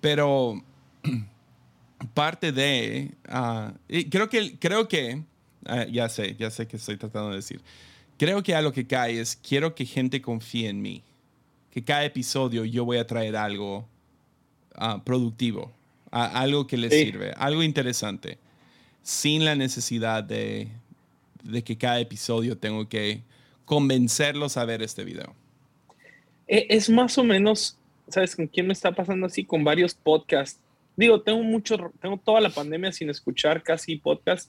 Pero 0.00 0.60
parte 2.14 2.50
de, 2.50 3.12
uh, 3.28 3.70
creo 4.10 4.28
que, 4.28 4.58
creo 4.58 4.88
que, 4.88 5.22
uh, 5.68 5.88
ya 5.88 6.08
sé, 6.08 6.34
ya 6.36 6.50
sé 6.50 6.66
que 6.66 6.78
estoy 6.78 6.96
tratando 6.96 7.30
de 7.30 7.36
decir, 7.36 7.60
creo 8.18 8.42
que 8.42 8.56
a 8.56 8.60
lo 8.60 8.72
que 8.72 8.88
cae 8.88 9.20
es, 9.20 9.36
quiero 9.36 9.76
que 9.76 9.86
gente 9.86 10.20
confíe 10.20 10.68
en 10.68 10.82
mí, 10.82 11.04
que 11.74 11.82
cada 11.82 12.04
episodio 12.04 12.64
yo 12.64 12.84
voy 12.84 12.98
a 12.98 13.06
traer 13.06 13.34
algo 13.34 13.88
uh, 14.76 15.00
productivo, 15.02 15.72
algo 16.12 16.68
que 16.68 16.76
les 16.76 16.92
sirve, 16.92 17.32
algo 17.36 17.64
interesante, 17.64 18.38
sin 19.02 19.44
la 19.44 19.56
necesidad 19.56 20.22
de, 20.22 20.68
de 21.42 21.64
que 21.64 21.76
cada 21.76 21.98
episodio 21.98 22.56
tengo 22.56 22.88
que 22.88 23.22
convencerlos 23.64 24.56
a 24.56 24.64
ver 24.64 24.82
este 24.82 25.02
video? 25.02 25.34
E, 26.46 26.66
es 26.70 26.88
más 26.88 27.18
o 27.18 27.24
menos, 27.24 27.76
¿sabes 28.06 28.36
con 28.36 28.46
quién 28.46 28.68
me 28.68 28.72
está 28.72 28.92
pasando 28.92 29.26
así? 29.26 29.44
Con 29.44 29.64
varios 29.64 29.94
podcasts. 29.94 30.60
Digo, 30.96 31.22
tengo 31.22 31.42
mucho, 31.42 31.92
tengo 32.00 32.18
toda 32.18 32.40
la 32.40 32.50
pandemia 32.50 32.92
sin 32.92 33.10
escuchar 33.10 33.64
casi 33.64 33.96
podcast. 33.96 34.48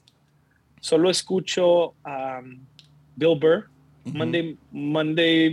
Solo 0.80 1.10
escucho 1.10 1.96
a 2.04 2.42
Bill 3.16 3.40
Burr, 3.40 3.70
Monday, 4.14 4.56
Monday, 4.72 5.50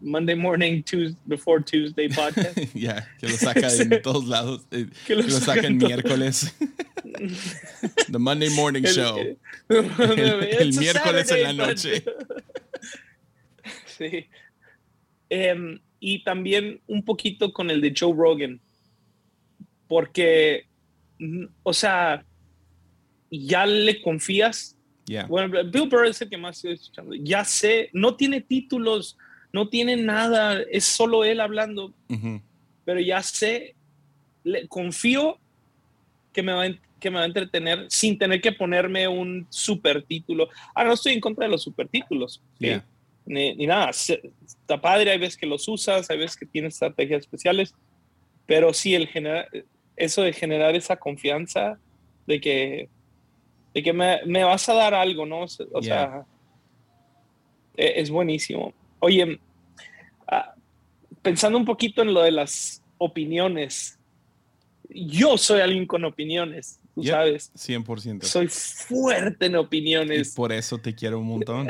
Monday 0.00 0.34
morning, 0.34 0.82
Tuesday, 0.82 1.16
before 1.28 1.60
Tuesday 1.60 2.08
podcast. 2.08 2.56
Ya, 2.74 3.06
que 3.20 3.28
lo 3.28 3.36
saca 3.36 3.70
de 3.70 4.00
todos 4.02 4.26
lados. 4.26 4.66
Eh, 4.72 4.86
que 5.06 5.14
lo, 5.14 5.22
saca 5.22 5.66
el 5.66 5.74
miércoles. 5.74 6.52
The 8.10 8.18
Monday 8.18 8.50
morning 8.50 8.82
show. 8.82 9.18
el 9.68 10.72
miércoles 10.78 11.30
en 11.30 11.42
la 11.42 11.52
noche. 11.52 12.04
sí. 13.86 14.26
Em, 15.30 15.78
y 16.00 16.24
también 16.24 16.80
un 16.88 17.04
poquito 17.04 17.52
con 17.52 17.70
el 17.70 17.80
de 17.80 17.94
Joe 17.96 18.12
Rogan, 18.14 18.60
porque, 19.86 20.66
mm, 21.18 21.44
o 21.62 21.72
sea, 21.72 22.24
ya 23.30 23.64
le 23.64 24.02
confías. 24.02 24.76
Bueno, 25.28 25.62
Bill 25.70 25.88
Burr 25.88 26.06
es 26.06 26.22
el 26.22 26.30
que 26.30 26.36
más 26.36 26.56
estoy 26.56 26.72
escuchando. 26.72 27.14
Ya 27.14 27.44
sé, 27.44 27.90
no 27.92 28.14
tiene 28.16 28.40
títulos, 28.40 29.18
no 29.52 29.68
tiene 29.68 29.96
nada, 29.96 30.60
es 30.70 30.84
solo 30.84 31.24
él 31.24 31.40
hablando, 31.40 31.92
pero 32.84 33.00
ya 33.00 33.22
sé, 33.22 33.74
le, 34.44 34.66
confío 34.68 35.38
que 36.32 36.42
me, 36.42 36.52
va, 36.52 36.64
que 36.98 37.10
me 37.10 37.16
va 37.16 37.22
a 37.22 37.26
entretener 37.26 37.86
sin 37.88 38.16
tener 38.16 38.40
que 38.40 38.52
ponerme 38.52 39.06
un 39.08 39.46
super 39.50 40.02
título. 40.02 40.48
Ah, 40.74 40.84
no 40.84 40.94
estoy 40.94 41.12
en 41.12 41.20
contra 41.20 41.44
de 41.44 41.50
los 41.50 41.62
super 41.62 41.88
títulos 41.88 42.42
ni, 43.24 43.66
nada. 43.66 43.90
Está 43.90 44.80
padre, 44.80 45.10
hay 45.10 45.18
veces 45.18 45.36
que 45.36 45.46
los 45.46 45.66
usas, 45.68 46.10
hay 46.10 46.18
veces 46.18 46.36
que 46.36 46.46
tienes 46.46 46.74
estrategias 46.74 47.20
especiales, 47.20 47.74
pero 48.46 48.72
sí, 48.72 48.94
el 48.94 49.06
generar, 49.08 49.48
eso 49.96 50.22
de 50.22 50.32
generar 50.32 50.74
esa 50.74 50.96
confianza 50.96 51.78
de 52.26 52.40
que, 52.40 52.88
de 53.74 53.82
que 53.82 53.92
me, 53.92 54.20
me 54.26 54.44
vas 54.44 54.68
a 54.68 54.74
dar 54.74 54.94
algo, 54.94 55.26
¿no? 55.26 55.42
O 55.42 55.82
sea, 55.82 56.24
e, 57.76 58.00
es, 58.00 58.10
buenísimo. 58.10 58.72
Oye, 58.98 59.40
ah, 60.28 60.54
pensando 61.22 61.58
un 61.58 61.64
poquito 61.64 62.02
en 62.02 62.12
lo 62.12 62.22
de 62.22 62.32
las 62.32 62.82
opiniones, 62.98 63.98
yo 64.88 65.38
soy 65.38 65.60
alguien 65.60 65.86
con 65.86 66.04
opiniones, 66.04 66.78
tú 66.94 67.04
sabes. 67.04 67.50
100%. 67.54 68.24
Soy 68.24 68.48
fuerte 68.48 69.46
en 69.46 69.56
opiniones. 69.56 70.32
Y 70.32 70.36
por 70.36 70.52
eso 70.52 70.78
te 70.78 70.94
quiero 70.94 71.18
un 71.18 71.28
montón. 71.28 71.68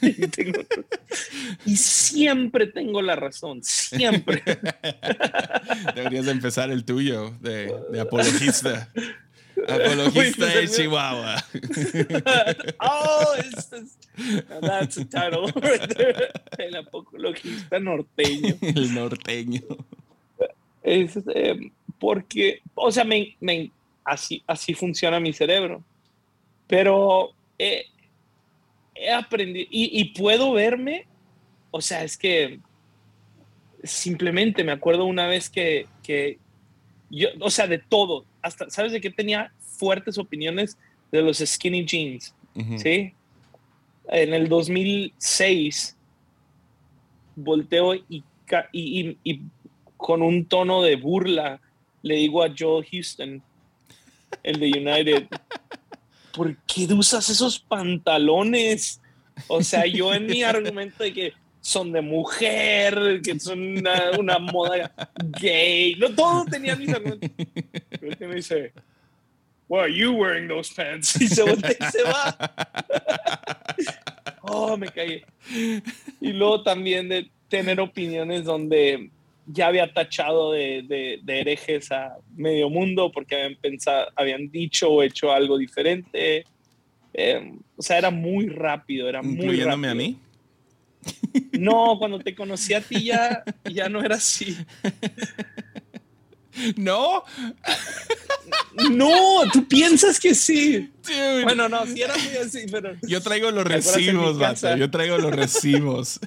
y, 1.66 1.76
siempre 1.76 2.66
tengo 2.68 3.02
la 3.02 3.16
razón, 3.16 3.60
siempre. 3.62 4.42
Deberías 5.94 6.26
empezar 6.28 6.70
el 6.70 6.84
tuyo 6.84 7.30
de, 7.40 7.74
de 7.90 8.00
apologista. 8.00 8.90
Apologista 9.68 10.46
de 10.46 10.68
Chihuahua. 10.68 11.36
oh, 12.80 13.34
es, 13.38 13.70
that's 14.60 14.98
a 14.98 15.04
title 15.04 15.52
El 16.58 16.76
apologista 16.76 17.78
norteño. 17.78 18.56
El 18.60 18.94
norteño. 18.94 19.60
Es, 20.82 21.16
eh, 21.34 21.70
porque, 21.98 22.60
o 22.74 22.90
sea, 22.90 23.04
me, 23.04 23.36
me, 23.40 23.70
así, 24.04 24.42
así 24.46 24.74
funciona 24.74 25.20
mi 25.20 25.32
cerebro. 25.32 25.82
Pero 26.66 27.32
he 27.58 29.10
aprendido 29.12 29.68
y, 29.70 30.00
y 30.00 30.04
puedo 30.12 30.52
verme, 30.52 31.06
o 31.70 31.80
sea, 31.80 32.04
es 32.04 32.16
que 32.16 32.60
simplemente 33.82 34.64
me 34.64 34.72
acuerdo 34.72 35.04
una 35.04 35.26
vez 35.26 35.50
que, 35.50 35.86
que 36.02 36.38
yo, 37.12 37.28
o 37.40 37.50
sea, 37.50 37.66
de 37.66 37.78
todo, 37.78 38.24
hasta, 38.40 38.70
¿sabes 38.70 38.92
de 38.92 39.00
qué 39.00 39.10
tenía 39.10 39.52
fuertes 39.60 40.18
opiniones 40.18 40.76
de 41.10 41.22
los 41.22 41.38
skinny 41.38 41.84
jeans? 41.84 42.34
¿Sí? 42.76 43.14
En 44.08 44.34
el 44.34 44.48
2006 44.48 45.96
volteo 47.36 47.94
y, 47.94 48.24
y, 48.72 49.16
y, 49.24 49.40
con 49.96 50.20
un 50.20 50.44
tono 50.44 50.82
de 50.82 50.96
burla 50.96 51.60
le 52.02 52.16
digo 52.16 52.42
a 52.42 52.52
Joe 52.56 52.84
Houston, 52.90 53.42
el 54.42 54.58
de 54.58 54.66
United, 54.66 55.28
¿por 56.34 56.56
qué 56.66 56.92
usas 56.92 57.28
esos 57.28 57.58
pantalones? 57.60 59.00
O 59.46 59.62
sea, 59.62 59.86
yo 59.86 60.12
en 60.12 60.26
mi 60.26 60.42
argumento 60.42 61.04
de 61.04 61.12
que 61.12 61.32
son 61.62 61.92
de 61.92 62.02
mujer, 62.02 63.20
que 63.24 63.38
son 63.38 63.78
una, 64.18 64.38
moda 64.38 64.92
gay. 65.40 65.94
No, 65.94 66.10
todo 66.10 66.44
tenía 66.44 66.74
mis 66.74 66.88
argumentos. 66.90 67.30
Pero 68.00 68.28
me 68.28 68.34
dice, 68.34 68.72
Why 69.68 69.78
are 69.78 69.88
you 69.88 70.12
wearing 70.12 70.48
those 70.48 70.70
pants? 70.74 71.18
Y 71.20 71.28
se 71.28 71.42
voltea 71.42 71.70
y 71.70 71.84
se 71.90 72.02
va. 72.02 72.36
oh, 74.42 74.76
me 74.76 74.88
caí. 74.88 75.22
Y 76.20 76.32
luego 76.32 76.62
también 76.62 77.08
de 77.08 77.30
tener 77.48 77.80
opiniones 77.80 78.44
donde 78.44 79.10
ya 79.46 79.68
había 79.68 79.92
tachado 79.92 80.52
de, 80.52 80.82
de, 81.22 81.40
herejes 81.40 81.92
a 81.92 82.16
medio 82.34 82.68
mundo 82.70 83.10
porque 83.12 83.36
habían 83.36 83.56
pensado, 83.56 84.08
habían 84.16 84.50
dicho 84.50 84.90
o 84.90 85.02
hecho 85.02 85.32
algo 85.32 85.56
diferente. 85.56 86.44
Eh, 87.14 87.52
o 87.76 87.82
sea, 87.82 87.98
era 87.98 88.10
muy 88.10 88.48
rápido, 88.48 89.08
era 89.08 89.22
muy 89.22 89.60
rápido. 89.60 89.90
a 89.90 89.94
mí? 89.94 90.18
No, 91.52 91.96
cuando 91.98 92.18
te 92.18 92.34
conocí 92.34 92.74
a 92.74 92.80
ti 92.80 93.04
ya, 93.04 93.42
ya 93.64 93.88
no 93.88 94.02
era 94.04 94.16
así. 94.16 94.56
¿No? 96.76 97.24
No, 98.90 99.42
tú 99.52 99.66
piensas 99.66 100.20
que 100.20 100.34
sí. 100.34 100.90
Bueno, 101.42 101.68
no, 101.68 101.86
sí 101.86 102.02
era 102.02 102.14
muy 102.16 102.36
así, 102.36 102.66
pero. 102.70 102.96
Yo 103.02 103.20
traigo 103.20 103.50
los 103.50 103.64
recibos, 103.64 104.38
vato. 104.38 104.76
Yo 104.76 104.90
traigo 104.90 105.18
los 105.18 105.34
recibos. 105.34 106.20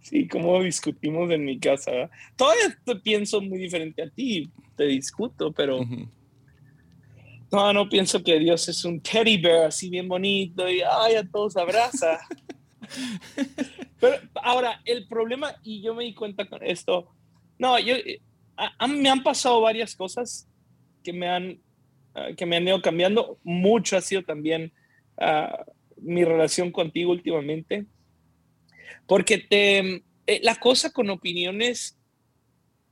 Sí, 0.00 0.26
como 0.26 0.60
discutimos 0.62 1.30
en 1.30 1.44
mi 1.44 1.60
casa. 1.60 2.10
Todavía 2.36 2.76
te 2.84 2.96
pienso 2.96 3.40
muy 3.40 3.58
diferente 3.58 4.02
a 4.02 4.10
ti. 4.10 4.50
Te 4.76 4.84
discuto, 4.84 5.52
pero. 5.52 5.86
No, 7.52 7.72
no 7.72 7.88
pienso 7.88 8.22
que 8.22 8.38
Dios 8.38 8.68
es 8.68 8.84
un 8.84 9.00
teddy 9.00 9.36
bear 9.36 9.66
así 9.66 9.90
bien 9.90 10.08
bonito 10.08 10.68
y 10.70 10.82
ay, 10.82 11.16
a 11.16 11.28
todos 11.28 11.56
abraza. 11.56 12.20
Pero 14.00 14.16
ahora, 14.42 14.80
el 14.84 15.06
problema, 15.08 15.54
y 15.62 15.82
yo 15.82 15.94
me 15.94 16.04
di 16.04 16.14
cuenta 16.14 16.48
con 16.48 16.64
esto, 16.64 17.08
no, 17.58 17.78
yo, 17.78 17.94
me 18.88 19.10
han 19.10 19.22
pasado 19.22 19.60
varias 19.60 19.94
cosas 19.94 20.48
que 21.02 21.12
me 21.12 21.28
han, 21.28 21.60
ah, 22.14 22.28
que 22.36 22.46
me 22.46 22.56
han 22.56 22.66
ido 22.66 22.80
cambiando. 22.80 23.38
Mucho 23.42 23.96
ha 23.96 24.00
sido 24.00 24.22
también 24.22 24.72
ah, 25.18 25.64
mi 25.96 26.24
relación 26.24 26.70
contigo 26.70 27.10
últimamente. 27.10 27.86
Porque 29.06 29.38
te, 29.38 30.04
eh, 30.26 30.40
la 30.42 30.56
cosa 30.56 30.92
con 30.92 31.10
opiniones, 31.10 31.98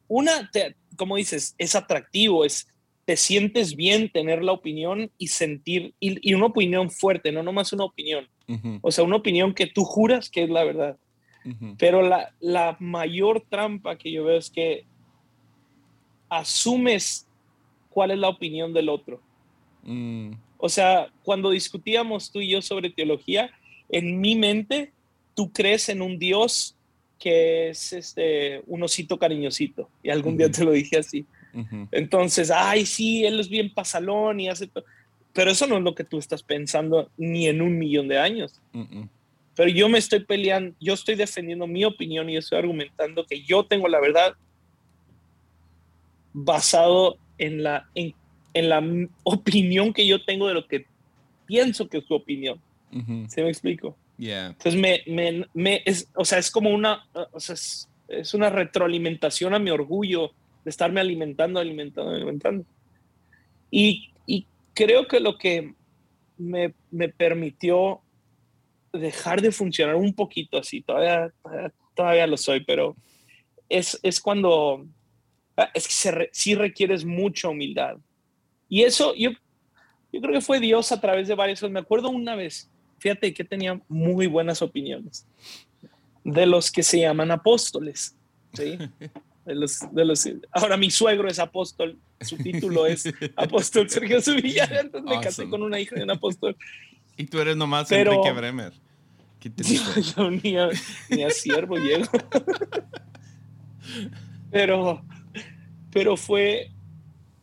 una, 0.08 0.50
como 0.96 1.16
dices, 1.16 1.54
es 1.58 1.74
atractivo, 1.74 2.44
es, 2.44 2.68
te 3.08 3.16
sientes 3.16 3.74
bien 3.74 4.12
tener 4.12 4.44
la 4.44 4.52
opinión 4.52 5.10
y 5.16 5.28
sentir, 5.28 5.94
y, 5.98 6.34
una 6.34 6.44
opinión 6.44 6.90
fuerte, 6.90 7.32
no 7.32 7.42
nomás 7.42 7.72
una 7.72 7.84
opinión. 7.84 8.28
O 8.82 8.92
sea, 8.92 9.02
una 9.02 9.16
opinión 9.16 9.54
que 9.54 9.66
tú 9.66 9.82
juras 9.82 10.28
que 10.28 10.42
es 10.42 10.50
la 10.50 10.62
verdad. 10.62 10.98
Pero 11.78 12.02
la, 12.02 12.34
la, 12.38 12.76
mayor 12.80 13.46
trampa 13.48 13.96
que 13.96 14.12
yo 14.12 14.24
veo 14.24 14.36
es 14.36 14.50
que 14.50 14.84
asumes 16.28 17.26
cuál 17.88 18.10
es 18.10 18.18
la 18.18 18.28
opinión 18.28 18.74
del 18.74 18.90
otro. 18.90 19.22
Mm. 19.84 20.32
O 20.58 20.68
sea, 20.68 21.10
cuando 21.22 21.48
discutíamos 21.48 22.30
tú 22.30 22.40
y 22.40 22.50
yo 22.50 22.60
sobre 22.60 22.90
teología, 22.90 23.50
en 23.88 24.20
mi 24.20 24.36
mente 24.36 24.92
tú 25.34 25.50
crees 25.50 25.88
en 25.88 26.02
un 26.02 26.18
Dios 26.18 26.76
que 27.18 27.70
es 27.70 27.90
este, 27.94 28.60
un 28.66 28.82
osito 28.82 29.18
cariñosito. 29.18 29.88
Y 30.02 30.10
algún 30.10 30.36
día 30.36 30.50
te 30.50 30.62
lo 30.62 30.72
dije 30.72 30.98
así. 30.98 31.24
Entonces, 31.90 32.50
ay, 32.50 32.86
sí, 32.86 33.24
él 33.24 33.40
es 33.40 33.48
bien 33.48 33.72
pasalón 33.72 34.40
y 34.40 34.48
hace 34.48 34.66
todo. 34.66 34.84
Pero 35.32 35.50
eso 35.50 35.66
no 35.66 35.76
es 35.76 35.82
lo 35.82 35.94
que 35.94 36.04
tú 36.04 36.18
estás 36.18 36.42
pensando 36.42 37.10
ni 37.16 37.46
en 37.46 37.62
un 37.62 37.78
millón 37.78 38.08
de 38.08 38.18
años. 38.18 38.60
Pero 39.54 39.70
yo 39.70 39.88
me 39.88 39.98
estoy 39.98 40.24
peleando, 40.24 40.76
yo 40.80 40.94
estoy 40.94 41.14
defendiendo 41.14 41.66
mi 41.66 41.84
opinión 41.84 42.28
y 42.30 42.36
estoy 42.36 42.58
argumentando 42.58 43.24
que 43.26 43.42
yo 43.42 43.64
tengo 43.64 43.88
la 43.88 44.00
verdad 44.00 44.34
basado 46.32 47.18
en 47.38 47.62
la, 47.62 47.88
en, 47.94 48.14
la 48.54 48.82
opinión 49.24 49.92
que 49.92 50.06
yo 50.06 50.24
tengo 50.24 50.48
de 50.48 50.54
lo 50.54 50.66
que 50.66 50.86
pienso 51.46 51.88
que 51.88 51.98
es 51.98 52.04
su 52.04 52.14
opinión. 52.14 52.60
¿Se 53.28 53.42
me 53.42 53.50
explico? 53.50 53.96
Entonces, 54.48 54.80
me, 54.80 55.02
me, 55.06 55.46
me, 55.54 55.82
es, 55.84 56.08
o 56.14 56.24
sea, 56.24 56.38
es 56.38 56.50
como 56.50 56.70
una, 56.70 57.06
o 57.32 57.38
sea, 57.38 57.54
es, 57.54 57.88
es 58.08 58.34
una 58.34 58.50
retroalimentación 58.50 59.54
a 59.54 59.58
mi 59.58 59.70
orgullo 59.70 60.32
de 60.68 60.70
estarme 60.70 61.00
alimentando, 61.00 61.58
alimentando, 61.58 62.10
alimentando. 62.10 62.66
Y, 63.70 64.12
y 64.26 64.46
creo 64.74 65.08
que 65.08 65.18
lo 65.18 65.38
que 65.38 65.72
me, 66.36 66.74
me, 66.90 67.08
permitió 67.08 68.02
dejar 68.92 69.40
de 69.40 69.50
funcionar 69.50 69.96
un 69.96 70.12
poquito 70.12 70.58
así, 70.58 70.82
todavía, 70.82 71.32
todavía, 71.94 72.26
lo 72.26 72.36
soy, 72.36 72.62
pero 72.64 72.96
es, 73.70 73.98
es 74.02 74.20
cuando, 74.20 74.86
ah, 75.56 75.70
es 75.72 75.86
que 75.86 75.94
se 75.94 76.28
sí 76.32 76.54
requieres 76.54 77.02
mucha 77.02 77.48
humildad. 77.48 77.96
Y 78.68 78.82
eso, 78.82 79.14
yo, 79.14 79.30
yo 80.12 80.20
creo 80.20 80.34
que 80.34 80.42
fue 80.42 80.60
Dios 80.60 80.92
a 80.92 81.00
través 81.00 81.28
de 81.28 81.34
varias 81.34 81.60
cosas. 81.60 81.72
Me 81.72 81.80
acuerdo 81.80 82.10
una 82.10 82.36
vez, 82.36 82.70
fíjate 82.98 83.32
que 83.32 83.42
tenía 83.42 83.80
muy 83.88 84.26
buenas 84.26 84.60
opiniones 84.60 85.26
de 86.24 86.44
los 86.44 86.70
que 86.70 86.82
se 86.82 87.00
llaman 87.00 87.30
apóstoles. 87.30 88.14
¿sí? 88.52 88.76
de 89.48 89.54
los, 89.54 89.80
de 89.92 90.04
los, 90.04 90.28
ahora 90.52 90.76
mi 90.76 90.90
suegro 90.90 91.28
es 91.28 91.38
apóstol, 91.38 91.98
su 92.20 92.36
título 92.36 92.86
es 92.86 93.06
apóstol 93.36 93.88
Sergio 93.88 94.20
Sevilla, 94.20 94.68
entonces 94.80 95.10
me 95.10 95.20
casé 95.22 95.48
con 95.48 95.62
una 95.62 95.80
hija 95.80 95.96
de 95.96 96.02
un 96.02 96.10
apóstol. 96.10 96.56
Y 97.16 97.24
tú 97.24 97.40
eres 97.40 97.56
nomás 97.56 97.88
Pero, 97.88 98.12
Enrique 98.12 98.32
Bremer. 98.32 98.72
¿Qué 99.40 99.48
te 99.48 99.62
yo, 99.64 99.82
yo 100.16 100.30
ni, 100.30 100.56
a, 100.56 100.68
ni 101.08 101.24
a 101.24 101.30
siervo 101.30 101.76
llego. 101.76 102.10
pero, 104.50 105.02
pero 105.90 106.16
fue, 106.16 106.70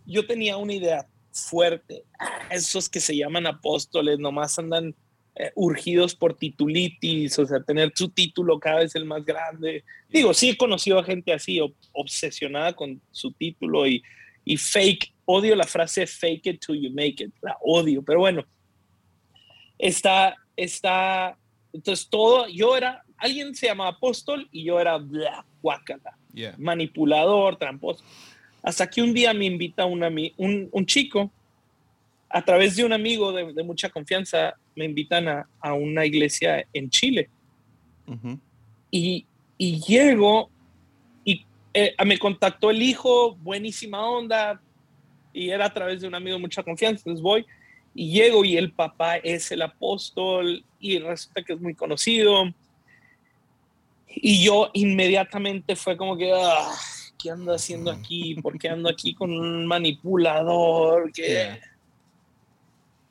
yo 0.06 0.28
tenía 0.28 0.58
una 0.58 0.74
idea 0.74 1.08
fuerte. 1.32 2.04
Esos 2.52 2.88
que 2.88 3.00
se 3.00 3.18
llaman 3.18 3.48
apóstoles 3.48 4.20
nomás 4.20 4.60
andan 4.60 4.94
eh, 5.36 5.52
urgidos 5.56 6.15
por 6.15 6.34
titulitis, 6.36 7.38
o 7.39 7.45
sea, 7.45 7.62
tener 7.62 7.91
su 7.95 8.10
título 8.10 8.60
cada 8.60 8.80
vez 8.80 8.95
el 8.95 9.06
más 9.06 9.26
grande. 9.26 9.84
Digo, 10.10 10.34
sí 10.34 10.50
he 10.50 10.58
conocido 10.58 11.00
a 11.00 11.04
gente 11.04 11.34
así, 11.34 11.60
obsesionada 11.91 12.74
con 12.74 13.02
su 13.12 13.32
título 13.32 13.88
y, 13.88 14.02
y 14.45 14.58
fake. 14.58 15.13
Odio 15.26 15.56
la 15.56 15.65
frase 15.65 16.06
fake 16.06 16.45
it 16.48 16.65
till 16.65 16.80
you 16.80 16.91
make 16.91 17.24
it, 17.24 17.34
la 17.41 17.58
odio, 17.62 18.04
pero 18.04 18.19
bueno, 18.19 18.45
está, 19.78 20.36
está, 20.56 21.38
entonces 21.74 22.08
todo, 22.08 22.48
yo 22.48 22.78
era, 22.78 23.04
alguien 23.17 23.56
se 23.56 23.65
llama 23.65 23.88
apóstol 23.88 24.48
y 24.52 24.63
yo 24.63 24.80
era 24.80 24.98
blah, 24.98 25.43
guacala, 25.62 26.17
manipulador, 26.58 27.58
tramposo. 27.58 28.04
Hasta 28.62 28.89
que 28.89 29.02
un 29.02 29.13
día 29.13 29.34
me 29.34 29.45
invita 29.45 29.86
un, 29.86 30.04
un, 30.38 30.69
un 30.71 30.86
chico 30.86 31.32
a 32.30 32.41
través 32.43 32.76
de 32.76 32.84
un 32.84 32.93
amigo 32.93 33.32
de, 33.32 33.63
mucha 33.63 33.89
confianza, 33.89 34.56
me 34.75 34.85
invitan 34.85 35.27
a, 35.27 35.73
una 35.73 36.05
iglesia 36.05 36.65
en 36.73 36.89
Chile. 36.89 37.29
y, 38.91 39.25
llego 39.57 40.49
y 41.23 41.45
eh, 41.73 41.95
me 42.05 42.19
contactó 42.19 42.69
el 42.69 42.81
hijo, 42.81 43.35
buenísima 43.35 44.07
onda, 44.07 44.61
y 45.33 45.49
era 45.49 45.65
a 45.65 45.73
través 45.73 46.01
de 46.01 46.07
un 46.07 46.15
amigo 46.15 46.35
de 46.35 46.41
mucha 46.41 46.63
confianza, 46.63 47.01
entonces 47.01 47.21
voy 47.21 47.45
y 47.95 48.11
llego 48.11 48.43
y 48.43 48.57
el 48.57 48.73
papá 48.73 49.15
es 49.17 49.51
el 49.53 49.61
apóstol 49.61 50.63
y 50.81 50.99
resulta 50.99 51.41
que 51.41 51.53
es 51.53 51.61
muy 51.61 51.73
conocido. 51.73 52.43
Y 54.07 54.43
yo 54.43 54.69
inmediatamente 54.73 55.77
fue 55.77 55.95
como 55.95 56.17
que, 56.17 56.31
ah, 56.33 56.71
¿qué 57.17 57.31
ando 57.31 57.53
haciendo 57.53 57.89
aquí? 57.89 58.35
¿Por 58.35 58.59
qué 58.59 58.69
ando 58.69 58.89
aquí 58.89 59.13
con 59.13 59.31
un 59.31 59.65
manipulador? 59.65 61.11
¿Qué? 61.11 61.59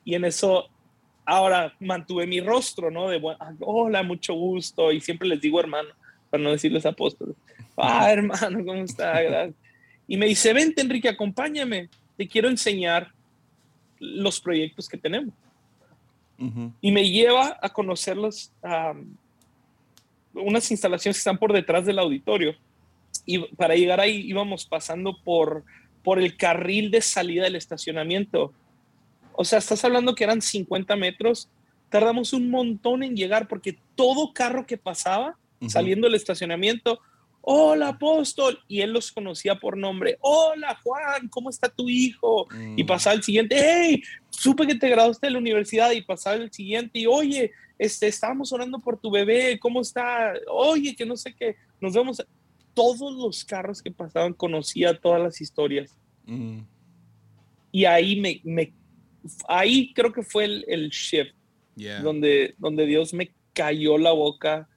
Y 0.06 0.14
en 0.14 0.26
eso, 0.26 0.68
ahora 1.24 1.74
mantuve 1.80 2.26
mi 2.26 2.40
rostro, 2.40 2.90
¿no? 2.90 3.08
De, 3.08 3.20
hola, 3.60 4.02
mucho 4.02 4.34
gusto. 4.34 4.92
Y 4.92 5.00
siempre 5.00 5.28
les 5.28 5.40
digo 5.40 5.60
hermano, 5.60 5.90
para 6.30 6.42
no 6.42 6.50
decirles 6.50 6.86
apóstoles. 6.86 7.36
Ah, 7.76 8.10
hermano, 8.12 8.64
¿cómo 8.64 8.82
está? 8.82 9.48
Y 10.06 10.16
me 10.16 10.26
dice, 10.26 10.52
vente, 10.52 10.82
Enrique, 10.82 11.08
acompáñame. 11.08 11.88
Te 12.16 12.28
quiero 12.28 12.48
enseñar 12.48 13.12
los 13.98 14.40
proyectos 14.40 14.88
que 14.88 14.98
tenemos. 14.98 15.34
Y 16.80 16.92
me 16.92 17.08
lleva 17.08 17.58
a 17.62 17.68
conocer 17.70 18.16
los, 18.16 18.52
unas 20.34 20.70
instalaciones 20.70 21.16
que 21.16 21.20
están 21.20 21.38
por 21.38 21.52
detrás 21.52 21.86
del 21.86 21.98
auditorio. 21.98 22.54
Y 23.24 23.38
para 23.54 23.76
llegar 23.76 24.00
ahí 24.00 24.20
íbamos 24.26 24.66
pasando 24.66 25.16
por, 25.22 25.64
por 26.02 26.18
el 26.18 26.36
carril 26.36 26.90
de 26.90 27.00
salida 27.00 27.44
del 27.44 27.56
estacionamiento. 27.56 28.52
O 29.36 29.44
sea, 29.44 29.58
estás 29.58 29.84
hablando 29.84 30.14
que 30.14 30.24
eran 30.24 30.40
50 30.40 30.96
metros. 30.96 31.48
Tardamos 31.88 32.32
un 32.32 32.50
montón 32.50 33.02
en 33.02 33.16
llegar 33.16 33.48
porque 33.48 33.78
todo 33.94 34.32
carro 34.32 34.66
que 34.66 34.78
pasaba 34.78 35.36
saliendo 35.68 36.06
del 36.06 36.16
estacionamiento 36.16 37.00
hola 37.46 37.88
apóstol, 37.88 38.58
y 38.68 38.80
él 38.80 38.92
los 38.92 39.12
conocía 39.12 39.56
por 39.56 39.76
nombre, 39.76 40.16
hola 40.20 40.78
Juan, 40.82 41.28
¿cómo 41.28 41.50
está 41.50 41.68
tu 41.68 41.88
hijo? 41.88 42.46
Y 42.76 42.82
mm. 42.82 42.86
pasaba 42.86 43.14
el 43.14 43.22
siguiente, 43.22 43.56
hey, 43.58 44.02
supe 44.30 44.66
que 44.66 44.74
te 44.74 44.88
graduaste 44.88 45.26
de 45.26 45.32
la 45.32 45.38
universidad 45.38 45.90
y 45.92 46.00
pasaba 46.00 46.36
el 46.36 46.50
siguiente, 46.50 47.00
y 47.00 47.06
oye, 47.06 47.52
este, 47.78 48.06
estábamos 48.06 48.52
orando 48.52 48.78
por 48.78 48.98
tu 48.98 49.10
bebé, 49.10 49.58
¿cómo 49.58 49.82
está? 49.82 50.32
Oye, 50.50 50.96
que 50.96 51.04
no 51.04 51.16
sé 51.16 51.34
qué, 51.34 51.56
nos 51.80 51.92
vemos. 51.92 52.24
Todos 52.72 53.14
los 53.14 53.44
carros 53.44 53.80
que 53.80 53.92
pasaban 53.92 54.32
conocía 54.32 54.98
todas 54.98 55.22
las 55.22 55.40
historias. 55.40 55.96
Mm. 56.24 56.60
Y 57.70 57.84
ahí 57.84 58.20
me, 58.20 58.40
me, 58.42 58.72
ahí 59.48 59.92
creo 59.94 60.12
que 60.12 60.22
fue 60.22 60.44
el, 60.44 60.64
el 60.68 60.90
shift, 60.90 61.34
donde, 62.02 62.54
donde 62.58 62.86
Dios 62.86 63.12
me 63.14 63.32
cayó 63.52 63.98
la 63.98 64.12
boca 64.12 64.68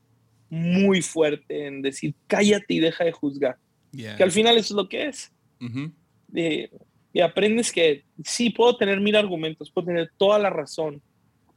muy 0.50 1.02
fuerte 1.02 1.68
en 1.68 1.82
decir, 1.82 2.16
cállate 2.28 2.74
y 2.74 2.80
deja 2.80 3.04
de 3.04 3.12
juzgar. 3.12 3.58
Que 3.92 4.24
al 4.24 4.32
final 4.32 4.58
eso 4.58 4.74
es 4.74 4.78
lo 4.78 4.90
que 4.90 5.08
es. 5.08 5.32
y 7.14 7.20
aprendes 7.20 7.72
que 7.72 8.04
sí, 8.24 8.50
puedo 8.50 8.78
tener 8.78 9.00
mil 9.00 9.16
argumentos, 9.16 9.72
puedo 9.72 9.88
tener 9.88 10.12
toda 10.18 10.40
la 10.40 10.50
razón, 10.50 11.02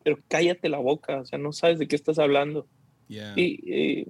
pero 0.02 0.18
cállate 0.28 0.68
la 0.68 0.78
boca, 0.78 1.20
o 1.20 1.26
sea, 1.26 1.38
no 1.38 1.52
sabes 1.52 1.78
de 1.78 1.86
qué 1.86 1.96
estás 1.96 2.18
hablando. 2.18 2.66
Y, 3.08 4.06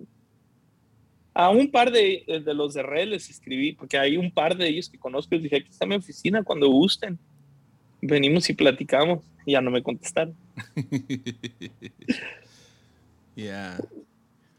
a 1.33 1.49
un 1.49 1.71
par 1.71 1.93
de, 1.93 2.25
de, 2.45 2.55
los 2.55 2.75
de 2.75 2.83
red 2.83 3.09
les 3.09 3.31
escribí, 3.31 3.73
porque 3.73 3.97
hay 3.97 4.17
un 4.17 4.33
par 4.33 4.57
de 4.57 4.69
ellos 4.69 4.89
que 4.89 4.99
conozco, 4.99 5.35
les 5.35 5.45
dije, 5.45 5.57
aquí 5.57 5.71
está 5.71 5.87
mi 5.87 5.95
oficina 5.95 6.43
cuando 6.43 6.69
gusten. 6.69 7.19
Venimos 8.03 8.49
y 8.51 8.55
platicamos. 8.55 9.21
Y 9.47 9.53
ya 9.53 9.61
no 9.61 9.71
me 9.71 9.83
contestaron. 9.83 10.37
yeah. 13.35 13.79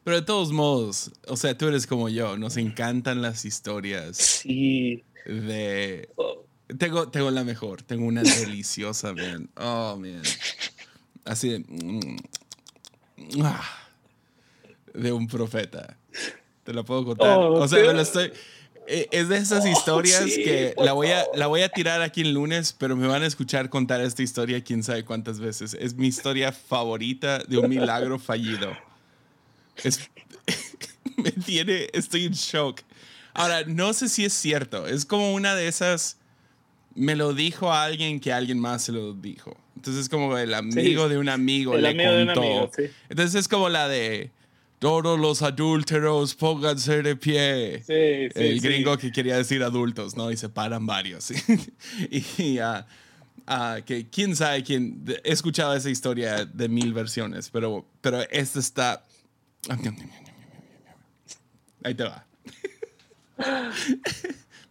Pero 0.04 0.16
de 0.16 0.22
todos 0.24 0.52
modos, 0.52 1.12
o 1.28 1.38
sea, 1.38 1.56
tú 1.56 1.68
eres 1.68 1.86
como 1.86 2.10
yo, 2.10 2.38
nos 2.38 2.58
encantan 2.58 3.22
las 3.22 3.46
historias. 3.46 4.18
Sí. 4.18 5.04
De. 5.26 6.10
Tengo, 6.78 7.10
tengo 7.10 7.30
la 7.30 7.44
mejor, 7.44 7.84
tengo 7.84 8.06
una 8.06 8.24
deliciosa, 8.24 9.14
man. 9.14 9.50
Oh, 9.58 9.98
man. 9.98 10.24
Así 11.24 11.50
de. 11.50 11.60
Mm, 11.60 12.18
ah, 13.44 13.64
de 14.94 15.12
un 15.12 15.28
profeta. 15.28 15.98
Te 16.64 16.74
lo 16.74 16.84
puedo 16.84 17.06
contar. 17.06 17.38
Oh, 17.38 17.54
o 17.54 17.68
sea, 17.68 17.86
me 17.86 17.94
lo 17.94 18.02
estoy. 18.02 18.32
E, 18.88 19.08
es 19.12 19.30
de 19.30 19.38
esas 19.38 19.66
oh, 19.66 19.68
historias 19.72 20.26
que 20.26 20.74
la 20.78 20.94
voy, 20.94 21.10
a, 21.10 21.26
la 21.36 21.48
voy 21.48 21.62
a 21.62 21.70
tirar 21.70 22.02
aquí 22.02 22.22
el 22.22 22.34
lunes, 22.34 22.74
pero 22.78 22.96
me 22.96 23.08
van 23.08 23.24
a 23.24 23.26
escuchar 23.26 23.70
contar 23.70 24.02
esta 24.02 24.24
historia 24.24 24.64
quién 24.64 24.84
sabe 24.84 25.06
cuántas 25.06 25.40
veces. 25.40 25.76
Es 25.80 25.96
mi 25.96 26.08
historia 26.08 26.52
favorita 26.52 27.40
de 27.40 27.58
un 27.58 27.70
milagro 27.70 28.20
fallido. 28.20 28.76
Es, 29.84 30.10
me 31.18 31.32
tiene, 31.32 31.88
estoy 31.94 32.26
en 32.26 32.34
shock. 32.34 32.82
Ahora, 33.34 33.64
no 33.66 33.94
sé 33.94 34.10
si 34.10 34.26
es 34.26 34.34
cierto. 34.34 34.88
Es 34.88 35.06
como 35.06 35.34
una 35.34 35.56
de 35.56 35.68
esas. 35.68 36.18
Me 36.94 37.16
lo 37.16 37.34
dijo 37.34 37.72
a 37.72 37.84
alguien 37.84 38.20
que 38.20 38.34
alguien 38.34 38.60
más 38.60 38.84
se 38.84 38.92
lo 38.92 39.14
dijo. 39.14 39.56
Entonces 39.78 40.04
es 40.04 40.10
como 40.10 40.38
el 40.38 40.54
amigo 40.54 41.08
de 41.08 41.18
un 41.18 41.30
amigo 41.30 41.76
le 41.78 41.96
contó. 41.96 42.70
Entonces 43.10 43.36
es 43.36 43.48
como 43.48 43.70
la 43.70 43.88
de 43.88 44.32
todos 44.82 45.20
los 45.20 45.42
adúlteros 45.44 46.36
pónganse 46.36 47.04
de 47.04 47.16
pie. 47.16 47.84
el 47.88 48.60
gringo 48.60 48.98
que 48.98 49.12
quería 49.12 49.38
decir 49.38 49.64
adultos, 49.64 50.18
¿no? 50.18 50.32
Y 50.32 50.38
se 50.38 50.50
paran 50.50 50.86
varios. 50.86 51.32
y 52.10 52.60
uh, 52.60 53.84
que 53.86 54.08
quién 54.10 54.36
sabe 54.36 54.64
quién. 54.64 55.06
He 55.24 55.32
escuchado 55.32 55.76
esa 55.76 55.90
historia 55.90 56.46
de 56.46 56.68
mil 56.68 56.94
versiones, 56.94 57.50
pero, 57.50 57.86
pero 58.02 58.22
esta 58.32 58.60
está 58.60 59.06
Ahí 61.84 61.96
te 61.96 62.04
va. 62.04 62.26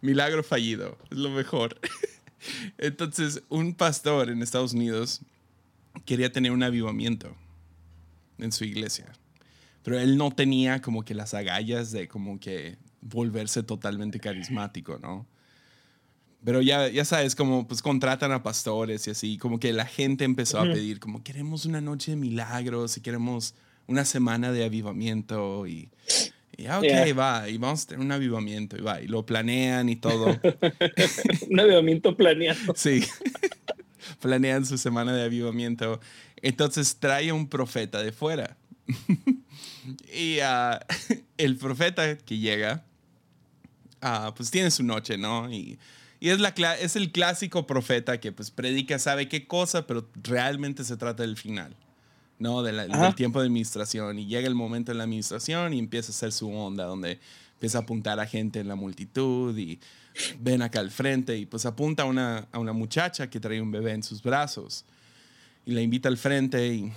Milagro 0.01 0.43
fallido, 0.43 0.97
es 1.09 1.17
lo 1.17 1.29
mejor. 1.29 1.79
Entonces, 2.77 3.43
un 3.49 3.75
pastor 3.75 4.29
en 4.29 4.41
Estados 4.41 4.73
Unidos 4.73 5.21
quería 6.05 6.31
tener 6.31 6.51
un 6.51 6.63
avivamiento 6.63 7.35
en 8.39 8.51
su 8.51 8.65
iglesia, 8.65 9.13
pero 9.83 9.99
él 9.99 10.17
no 10.17 10.31
tenía 10.31 10.81
como 10.81 11.03
que 11.03 11.13
las 11.13 11.33
agallas 11.33 11.91
de 11.91 12.07
como 12.07 12.39
que 12.39 12.77
volverse 13.01 13.63
totalmente 13.63 14.19
carismático, 14.19 14.99
¿no? 14.99 15.25
Pero 16.43 16.61
ya, 16.61 16.87
ya 16.87 17.05
sabes, 17.05 17.35
como 17.35 17.67
pues 17.67 17.81
contratan 17.81 18.31
a 18.31 18.41
pastores 18.41 19.07
y 19.07 19.11
así, 19.11 19.37
como 19.37 19.59
que 19.59 19.73
la 19.73 19.85
gente 19.85 20.23
empezó 20.23 20.59
a 20.59 20.63
pedir, 20.63 20.99
como 20.99 21.23
queremos 21.23 21.65
una 21.65 21.81
noche 21.81 22.11
de 22.11 22.17
milagros 22.17 22.97
y 22.97 23.01
queremos 23.01 23.53
una 23.85 24.05
semana 24.05 24.51
de 24.51 24.63
avivamiento 24.63 25.67
y, 25.67 25.89
y 26.57 26.65
ah, 26.65 26.79
ok, 26.79 27.17
va, 27.17 27.47
y 27.47 27.57
vamos 27.57 27.83
a 27.83 27.87
tener 27.89 28.03
un 28.03 28.11
avivamiento 28.11 28.75
y 28.75 28.81
va, 28.81 29.01
y 29.01 29.07
lo 29.07 29.23
planean 29.23 29.89
y 29.89 29.97
todo. 29.97 30.39
un 31.49 31.59
avivamiento 31.59 32.15
planeado. 32.15 32.59
Sí, 32.75 33.03
planean 34.19 34.65
su 34.65 34.79
semana 34.79 35.13
de 35.13 35.23
avivamiento. 35.23 35.99
Entonces 36.37 36.97
trae 36.99 37.31
un 37.31 37.47
profeta 37.47 38.01
de 38.01 38.11
fuera. 38.11 38.57
y 40.13 40.39
uh, 40.39 40.79
el 41.37 41.57
profeta 41.57 42.17
que 42.17 42.37
llega, 42.37 42.83
uh, 44.01 44.33
pues 44.35 44.51
tiene 44.51 44.71
su 44.71 44.83
noche, 44.83 45.17
¿no? 45.17 45.51
Y, 45.51 45.79
y 46.19 46.29
es, 46.29 46.39
la, 46.39 46.49
es 46.79 46.95
el 46.95 47.11
clásico 47.11 47.65
profeta 47.65 48.19
que 48.19 48.31
pues 48.31 48.51
predica, 48.51 48.99
sabe 48.99 49.27
qué 49.27 49.47
cosa, 49.47 49.87
pero 49.87 50.07
realmente 50.15 50.83
se 50.83 50.97
trata 50.97 51.23
del 51.23 51.37
final. 51.37 51.75
¿no? 52.37 52.63
del 52.63 52.89
tiempo 53.15 53.39
de 53.39 53.45
administración. 53.45 54.17
Y 54.17 54.25
llega 54.25 54.47
el 54.47 54.55
momento 54.55 54.91
en 54.91 54.97
la 54.97 55.03
administración 55.03 55.73
y 55.73 55.79
empieza 55.79 56.11
a 56.11 56.15
hacer 56.15 56.31
su 56.31 56.51
onda, 56.51 56.85
donde 56.85 57.19
empieza 57.53 57.77
a 57.77 57.81
apuntar 57.81 58.19
a 58.19 58.25
gente 58.25 58.59
en 58.59 58.67
la 58.67 58.73
multitud 58.73 59.55
y 59.55 59.79
ven 60.39 60.63
acá 60.63 60.79
al 60.79 60.89
frente 60.89 61.37
y 61.37 61.45
pues 61.45 61.67
apunta 61.67 62.01
a 62.03 62.07
una, 62.07 62.47
a 62.51 62.57
una 62.57 62.73
muchacha 62.73 63.29
que 63.29 63.39
trae 63.39 63.61
un 63.61 63.69
bebé 63.69 63.91
en 63.91 64.01
sus 64.01 64.23
brazos 64.23 64.85
y 65.65 65.73
la 65.73 65.81
invita 65.81 66.09
al 66.09 66.17
frente 66.17 66.73
y 66.73 66.91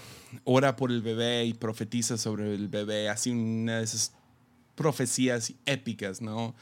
ora 0.44 0.76
por 0.76 0.90
el 0.90 1.02
bebé 1.02 1.44
y 1.44 1.54
profetiza 1.54 2.16
sobre 2.18 2.54
el 2.54 2.68
bebé, 2.68 3.08
así 3.08 3.30
una 3.30 3.78
de 3.78 3.84
esas 3.84 4.12
profecías 4.74 5.52
épicas, 5.66 6.20
¿no? 6.20 6.54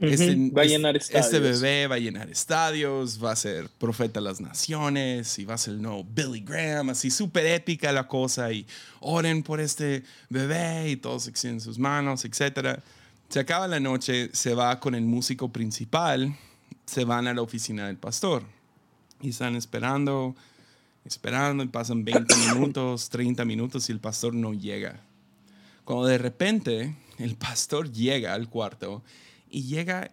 este, 0.00 0.50
va 0.50 0.62
a 0.62 0.64
llenar 0.64 0.96
estadios. 0.96 1.26
Este 1.26 1.38
bebé 1.40 1.86
va 1.86 1.96
a 1.96 1.98
llenar 1.98 2.30
estadios, 2.30 3.22
va 3.22 3.32
a 3.32 3.36
ser 3.36 3.68
profeta 3.68 4.20
de 4.20 4.24
las 4.24 4.40
naciones 4.40 5.38
y 5.38 5.44
va 5.44 5.54
a 5.54 5.58
ser 5.58 5.74
el 5.74 5.82
nuevo 5.82 6.04
Billy 6.04 6.40
Graham, 6.40 6.90
así 6.90 7.10
súper 7.10 7.46
épica 7.46 7.92
la 7.92 8.06
cosa 8.08 8.50
y 8.52 8.66
oren 9.00 9.42
por 9.42 9.60
este 9.60 10.02
bebé 10.28 10.90
y 10.90 10.96
todos 10.96 11.28
extienden 11.28 11.60
sus 11.60 11.78
manos, 11.78 12.24
etc. 12.24 12.80
Se 13.28 13.40
acaba 13.40 13.68
la 13.68 13.80
noche, 13.80 14.30
se 14.32 14.54
va 14.54 14.80
con 14.80 14.94
el 14.94 15.02
músico 15.02 15.52
principal, 15.52 16.34
se 16.86 17.04
van 17.04 17.26
a 17.26 17.34
la 17.34 17.42
oficina 17.42 17.86
del 17.86 17.96
pastor 17.96 18.42
y 19.20 19.30
están 19.30 19.54
esperando, 19.54 20.34
esperando 21.04 21.62
y 21.62 21.68
pasan 21.68 22.04
20 22.04 22.34
minutos, 22.36 23.08
30 23.10 23.44
minutos 23.44 23.88
y 23.88 23.92
el 23.92 24.00
pastor 24.00 24.34
no 24.34 24.52
llega. 24.52 25.00
Cuando 25.84 26.06
de 26.06 26.18
repente 26.18 26.94
el 27.18 27.36
pastor 27.36 27.90
llega 27.90 28.34
al 28.34 28.48
cuarto 28.48 29.02
y 29.48 29.64
llega 29.64 30.10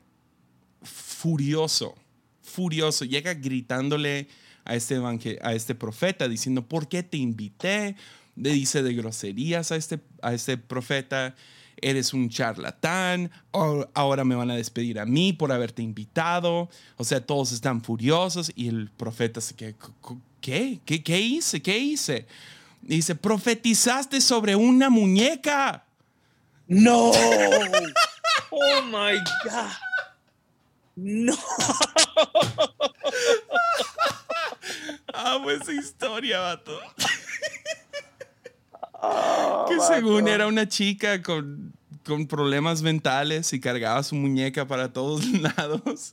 furioso, 0.82 1.96
furioso, 2.42 3.06
llega 3.06 3.34
gritándole 3.34 4.28
a 4.66 4.76
este, 4.76 5.00
a 5.42 5.54
este 5.54 5.76
profeta 5.76 6.28
diciendo, 6.28 6.68
¿por 6.68 6.88
qué 6.88 7.04
te 7.04 7.18
invité? 7.18 7.96
Le 8.36 8.52
dice 8.52 8.84
de 8.84 8.94
groserías 8.94 9.72
a 9.72 9.76
este, 9.76 10.00
a 10.22 10.34
este 10.34 10.58
profeta 10.58 11.36
eres 11.82 12.14
un 12.14 12.30
charlatán, 12.30 13.32
ahora 13.52 14.24
me 14.24 14.36
van 14.36 14.52
a 14.52 14.56
despedir 14.56 15.00
a 15.00 15.06
mí 15.06 15.34
por 15.34 15.52
haberte 15.52 15.82
invitado. 15.82 16.70
O 16.98 17.04
sea, 17.04 17.26
todos 17.26 17.52
están 17.52 17.84
furiosos 17.84 18.52
y 18.56 18.68
el 18.68 18.90
profeta 18.90 19.42
se 19.42 19.56
queda, 19.56 19.74
¿qué? 20.48 20.80
¿Qué, 20.86 21.04
qué 21.04 21.20
hice? 21.20 21.62
¿Qué 21.62 21.78
hice? 21.78 22.26
dice, 22.82 23.16
profetizaste 23.16 24.22
sobre 24.22 24.56
una 24.56 24.90
muñeca. 24.90 25.84
No. 26.68 27.12
Oh 28.50 28.82
my 28.82 29.20
God. 29.44 29.72
No. 30.96 31.38
Amo 35.14 35.52
esa 35.52 35.74
historia, 35.74 36.40
vato. 36.40 36.80
Ah, 38.94 39.66
que 39.68 39.80
según 39.82 40.30
era 40.30 40.48
una 40.48 40.68
chica 40.68 41.22
con, 41.22 41.77
con, 42.08 42.28
problemas 42.28 42.82
mentales 42.82 43.54
y 43.54 43.60
cargaba 43.60 44.02
su 44.04 44.16
muñeca 44.16 44.68
para 44.68 44.94
todos 44.94 45.26
lados. 45.58 46.12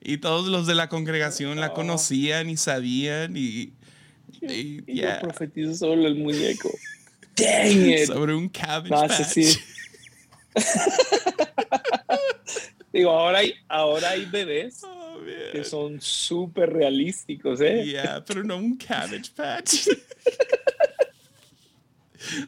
Y 0.00 0.18
todos 0.18 0.48
los 0.48 0.66
de 0.66 0.74
la 0.74 0.88
congregación 0.88 1.60
la 1.60 1.66
ah. 1.66 1.74
conocían 1.74 2.50
y 2.50 2.56
sabían 2.56 3.36
y... 3.36 3.72
Y, 4.40 4.80
profetizó 5.20 5.74
sobre 5.74 6.06
el 6.06 6.16
muñeco. 6.16 6.70
Dang 7.36 7.88
it. 7.88 8.06
Sobre 8.06 8.34
un 8.34 8.48
cabbage 8.48 8.90
patch. 8.90 9.58
Digo, 12.92 13.10
ahora 13.10 13.38
hay, 13.38 13.54
ahora 13.68 14.10
hay 14.10 14.26
bebés 14.26 14.82
oh, 14.84 15.18
que 15.52 15.64
son 15.64 16.00
súper 16.00 16.72
realísticos, 16.72 17.60
¿eh? 17.60 17.84
Yeah, 17.84 18.24
pero 18.26 18.44
no 18.44 18.56
un 18.56 18.76
cabbage 18.76 19.30
patch. 19.34 19.88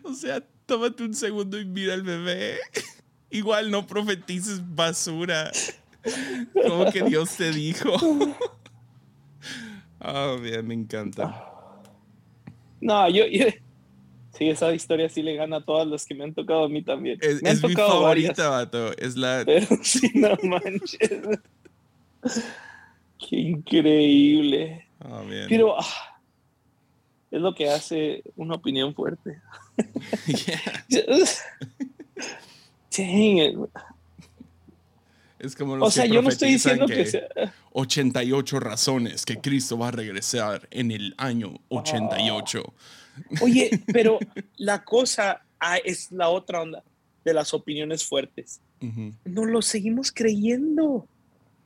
o 0.02 0.12
sea, 0.12 0.42
tómate 0.66 1.02
un 1.02 1.14
segundo 1.14 1.60
y 1.60 1.64
mira 1.64 1.94
al 1.94 2.02
bebé. 2.02 2.58
Igual 3.30 3.70
no 3.70 3.86
profetices 3.86 4.60
basura. 4.74 5.50
Como 6.52 6.90
que 6.92 7.02
Dios 7.02 7.36
te 7.36 7.50
dijo. 7.50 7.90
Oh, 10.06 10.38
bien, 10.38 10.66
me 10.66 10.74
encanta. 10.74 11.50
No, 12.78 13.08
yo, 13.08 13.24
Sí, 14.36 14.48
esa 14.48 14.74
historia 14.74 15.08
sí 15.08 15.22
le 15.22 15.36
gana 15.36 15.58
a 15.58 15.64
todas 15.64 15.86
las 15.86 16.04
que 16.04 16.14
me 16.14 16.24
han 16.24 16.34
tocado 16.34 16.64
a 16.64 16.68
mí 16.68 16.82
también. 16.82 17.18
Es, 17.22 17.40
me 17.40 17.50
es 17.50 17.62
mi 17.62 17.72
favorita, 17.72 18.48
vato. 18.48 18.92
Es 18.98 19.16
la. 19.16 19.42
Pero 19.46 19.66
sí, 19.82 20.10
no 20.14 20.36
manches. 20.42 21.00
Qué 23.18 23.36
increíble. 23.36 24.88
Oh, 25.08 25.24
bien. 25.24 25.46
Pero 25.48 25.80
ah, 25.80 26.20
es 27.30 27.40
lo 27.40 27.54
que 27.54 27.70
hace 27.70 28.24
una 28.34 28.56
opinión 28.56 28.92
fuerte. 28.92 29.40
Dang 32.96 33.68
Es 35.38 35.56
como 35.56 35.76
los 35.76 35.88
o 35.88 35.90
sea, 35.90 36.06
yo 36.06 36.22
no 36.22 36.28
estoy 36.28 36.52
diciendo 36.52 36.86
que, 36.86 37.06
sea... 37.06 37.26
88 37.72 38.60
razones 38.60 39.26
que 39.26 39.40
Cristo 39.40 39.76
va 39.76 39.88
a 39.88 39.90
regresar 39.90 40.68
en 40.70 40.92
el 40.92 41.14
año 41.18 41.60
88. 41.68 42.62
Oye, 43.40 43.82
pero 43.92 44.20
la 44.56 44.84
cosa 44.84 45.42
ah, 45.58 45.78
es 45.78 46.12
la 46.12 46.28
otra 46.28 46.62
onda 46.62 46.84
de 47.24 47.34
las 47.34 47.54
opiniones 47.54 48.04
fuertes. 48.04 48.60
No 49.24 49.46
lo 49.46 49.62
seguimos 49.62 50.12
creyendo. 50.12 51.08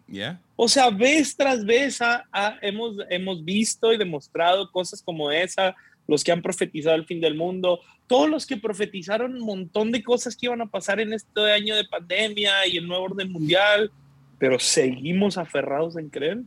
¿Ya? 0.07 0.41
O 0.55 0.69
sea, 0.69 0.89
vez 0.89 1.37
tras 1.37 1.65
vez 1.65 2.01
ah, 2.01 2.25
ah, 2.33 2.57
hemos, 2.63 2.97
hemos 3.11 3.45
visto 3.45 3.93
y 3.93 3.99
demostrado 3.99 4.71
cosas 4.71 5.03
como 5.03 5.31
esa, 5.31 5.75
los 6.09 6.25
que 6.25 6.33
han 6.33 6.43
profetizado 6.43 6.97
el 6.97 7.05
fin 7.05 7.21
del 7.21 7.37
mundo, 7.37 7.81
todos 8.09 8.29
los 8.29 8.47
que 8.47 8.57
profetizaron 8.57 9.35
un 9.35 9.41
montón 9.41 9.93
de 9.93 10.03
cosas 10.03 10.35
que 10.35 10.47
iban 10.47 10.63
a 10.63 10.67
pasar 10.67 10.99
en 10.99 11.13
este 11.13 11.53
año 11.53 11.77
de 11.77 11.85
pandemia 11.85 12.67
y 12.67 12.79
el 12.79 12.89
nuevo 12.89 13.05
orden 13.05 13.31
mundial, 13.31 13.93
pero 14.39 14.59
seguimos 14.59 15.37
aferrados 15.37 15.97
en 15.97 16.09
creer. 16.09 16.39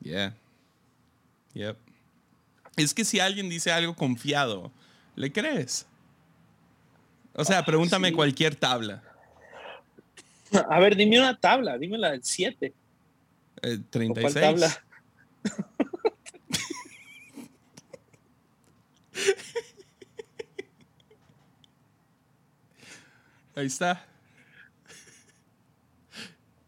Yeah. 0.00 0.34
Yep. 1.54 1.76
Es 2.76 2.94
que 2.94 3.04
si 3.04 3.18
alguien 3.18 3.48
dice 3.48 3.72
algo 3.72 3.94
confiado, 3.96 4.70
¿le 5.16 5.32
crees? 5.32 5.86
O 7.34 7.44
sea, 7.44 7.64
pregúntame 7.64 8.12
cualquier 8.12 8.54
tabla. 8.54 9.02
A 10.70 10.78
ver, 10.78 10.94
dime 10.94 11.18
una 11.18 11.38
tabla, 11.38 11.76
dime 11.76 11.98
la 11.98 12.12
del 12.12 12.22
7. 12.22 12.72
Eh, 13.62 13.78
36. 13.90 14.32
¿Cuál 14.32 14.44
tabla? 14.44 14.84
Ahí 23.54 23.66
está. 23.66 24.06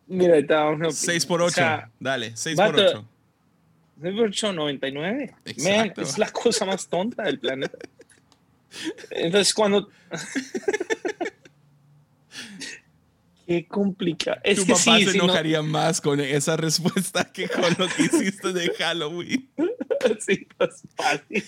Mira, 0.06 0.38
está 0.38 0.76
6 0.90 1.26
por 1.26 1.40
8. 1.40 1.60
Dale, 2.00 2.36
6 2.36 2.56
por 2.56 2.74
8. 2.74 3.08
899. 4.02 5.34
es 5.44 6.18
la 6.18 6.30
cosa 6.30 6.64
más 6.64 6.88
tonta 6.88 7.22
del 7.22 7.38
planeta. 7.38 7.78
Entonces, 9.10 9.54
cuando. 9.54 9.88
Qué 13.46 13.66
complicado. 13.66 14.40
tu 14.42 14.64
papá 14.66 14.98
se 14.98 15.10
enojaría 15.10 15.60
más 15.60 16.00
con 16.00 16.20
esa 16.20 16.56
respuesta 16.56 17.24
que 17.32 17.48
con 17.48 17.74
lo 17.78 17.88
que 17.88 18.02
hiciste 18.04 18.52
de 18.52 18.72
Halloween. 18.74 19.50
sí, 20.20 20.46
pues 20.56 20.82
fácil. 20.96 21.44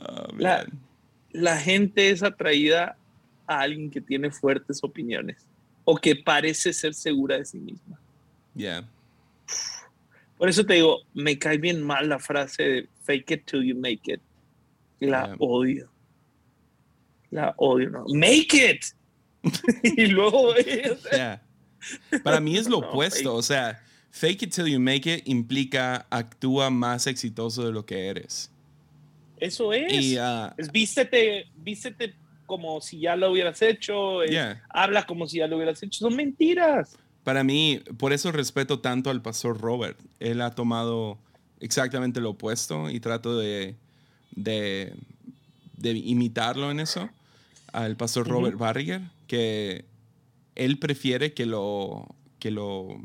Oh, 0.00 0.28
la, 0.36 0.66
la 1.32 1.58
gente 1.58 2.10
es 2.10 2.22
atraída 2.22 2.96
a 3.46 3.60
alguien 3.60 3.90
que 3.90 4.00
tiene 4.00 4.30
fuertes 4.30 4.82
opiniones 4.82 5.44
o 5.84 5.96
que 5.96 6.14
parece 6.14 6.72
ser 6.72 6.94
segura 6.94 7.38
de 7.38 7.44
sí 7.44 7.58
misma. 7.58 7.98
Ya. 8.54 8.88
Por 10.36 10.48
eso 10.48 10.64
te 10.64 10.74
digo, 10.74 11.00
me 11.14 11.38
cae 11.38 11.58
bien 11.58 11.82
mal 11.82 12.08
la 12.08 12.18
frase 12.18 12.62
de 12.62 12.88
fake 13.02 13.30
it 13.30 13.46
till 13.46 13.64
you 13.64 13.74
make 13.74 14.02
it. 14.04 14.20
La 15.00 15.34
odio. 15.38 15.88
La 17.30 17.54
odio, 17.56 17.90
¿no? 17.90 18.04
Make 18.12 18.70
it. 18.70 18.84
y 19.82 20.06
luego... 20.06 20.54
Para 22.22 22.40
mí 22.40 22.56
es 22.56 22.68
lo 22.68 22.78
opuesto, 22.90 23.34
o 23.34 23.42
sea, 23.42 23.82
fake 24.10 24.42
it 24.42 24.54
till 24.54 24.66
you 24.66 24.80
make 24.80 25.06
it 25.06 25.22
implica 25.26 26.06
actúa 26.10 26.70
más 26.70 27.06
exitoso 27.06 27.64
de 27.64 27.72
lo 27.72 27.84
que 27.84 28.08
eres. 28.08 28.50
Eso 29.38 29.72
es. 29.72 30.16
Ah, 30.18 30.54
es 30.56 30.70
vístete, 30.70 31.46
vístete 31.56 32.14
como 32.46 32.80
si 32.80 33.00
ya 33.00 33.14
lo 33.14 33.30
hubieras 33.30 33.60
hecho, 33.62 34.20
habla 34.70 35.06
como 35.06 35.28
si 35.28 35.38
ya 35.38 35.46
lo 35.46 35.56
hubieras 35.56 35.82
hecho. 35.82 36.00
Son 36.00 36.16
mentiras. 36.16 36.96
Para 37.22 37.44
mí, 37.44 37.82
por 37.98 38.12
eso 38.12 38.32
respeto 38.32 38.80
tanto 38.80 39.10
al 39.10 39.20
pastor 39.20 39.60
Robert. 39.60 39.98
Él 40.18 40.40
ha 40.40 40.54
tomado 40.54 41.18
exactamente 41.60 42.20
lo 42.20 42.30
opuesto 42.30 42.88
y 42.88 43.00
trato 43.00 43.38
de, 43.38 43.76
de, 44.34 44.92
imitarlo 45.82 46.70
en 46.70 46.80
eso. 46.80 47.10
Al 47.72 47.96
pastor 47.96 48.26
Robert 48.26 48.56
Barriger, 48.56 49.02
que 49.26 49.84
él 50.54 50.78
prefiere 50.78 51.34
que 51.34 51.44
lo, 51.44 52.06
que 52.38 52.50
lo 52.50 52.98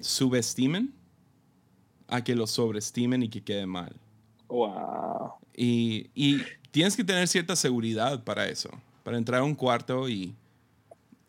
subestimen 0.00 0.94
a 2.08 2.22
que 2.22 2.34
lo 2.34 2.46
sobreestimen 2.46 3.22
y 3.22 3.28
que 3.28 3.42
quede 3.42 3.66
mal. 3.66 3.94
Wow. 4.48 5.32
Y, 5.56 6.10
y, 6.14 6.42
tienes 6.70 6.96
que 6.96 7.04
tener 7.04 7.26
cierta 7.28 7.56
seguridad 7.56 8.22
para 8.22 8.48
eso, 8.48 8.70
para 9.02 9.16
entrar 9.16 9.40
a 9.40 9.44
un 9.44 9.54
cuarto 9.54 10.08
y 10.08 10.34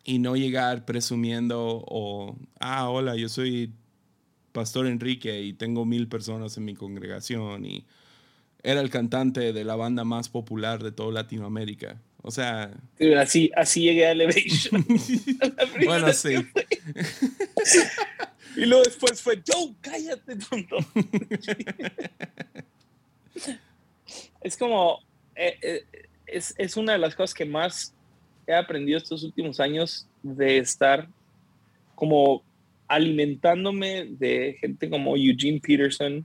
y 0.08 0.18
no 0.20 0.36
llegar 0.36 0.86
presumiendo 0.86 1.84
o, 1.86 2.34
ah, 2.60 2.88
hola, 2.88 3.14
yo 3.14 3.28
soy 3.28 3.74
Pastor 4.52 4.86
Enrique 4.86 5.42
y 5.42 5.52
tengo 5.52 5.84
mil 5.84 6.08
personas 6.08 6.56
en 6.56 6.64
mi 6.64 6.74
congregación 6.74 7.66
y 7.66 7.84
era 8.62 8.80
el 8.80 8.88
cantante 8.88 9.52
de 9.52 9.64
la 9.64 9.76
banda 9.76 10.04
más 10.04 10.30
popular 10.30 10.82
de 10.82 10.92
toda 10.92 11.12
Latinoamérica. 11.12 12.00
O 12.22 12.30
sea... 12.30 12.70
Así, 13.18 13.50
así 13.54 13.82
llegué 13.82 14.06
a 14.06 14.12
Elevation. 14.12 14.86
bueno, 15.84 16.10
sí. 16.14 16.36
y 18.56 18.66
luego 18.66 18.84
después 18.84 19.22
fue, 19.22 19.42
Joe, 19.46 19.74
cállate, 19.80 20.36
tonto. 20.36 20.76
es 24.40 24.56
como, 24.56 25.00
eh, 25.34 25.58
eh, 25.62 25.84
es, 26.26 26.54
es 26.58 26.76
una 26.76 26.92
de 26.92 26.98
las 26.98 27.14
cosas 27.14 27.34
que 27.34 27.44
más 27.44 27.94
he 28.46 28.54
aprendido 28.54 28.98
estos 28.98 29.22
últimos 29.22 29.60
años 29.60 30.06
de 30.22 30.58
estar 30.58 31.08
como 31.94 32.42
alimentándome 32.88 34.06
de 34.18 34.56
gente 34.60 34.88
como 34.88 35.16
Eugene 35.16 35.60
Peterson 35.60 36.24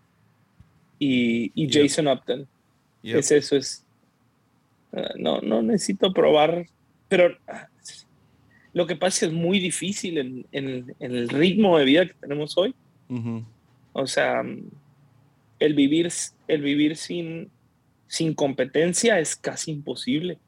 y, 0.98 1.52
Jason 1.70 2.08
Upton. 2.08 2.48
Es 3.04 3.32
eso, 3.32 3.58
es... 3.58 3.86
Ah, 4.94 5.12
no, 5.18 5.42
no 5.42 5.62
necesito 5.62 6.14
probar, 6.14 6.66
pero 7.10 7.38
lo 8.74 8.88
que 8.88 8.96
pasa 8.96 9.08
es 9.08 9.20
que 9.20 9.26
es 9.28 9.42
muy 9.42 9.60
difícil 9.60 10.46
en, 10.52 10.96
el 11.00 11.30
ritmo 11.30 11.78
de 11.78 11.86
vida 11.86 12.08
que 12.08 12.14
tenemos 12.16 12.58
hoy. 12.58 12.76
O 13.94 14.08
sea, 14.08 14.44
el 15.60 15.74
vivir, 15.76 16.12
el 16.48 16.62
vivir 16.62 16.98
sin, 16.98 17.52
sin 18.08 18.34
competencia 18.34 19.20
es 19.20 19.36
casi 19.36 19.72
imposible. 19.72 20.40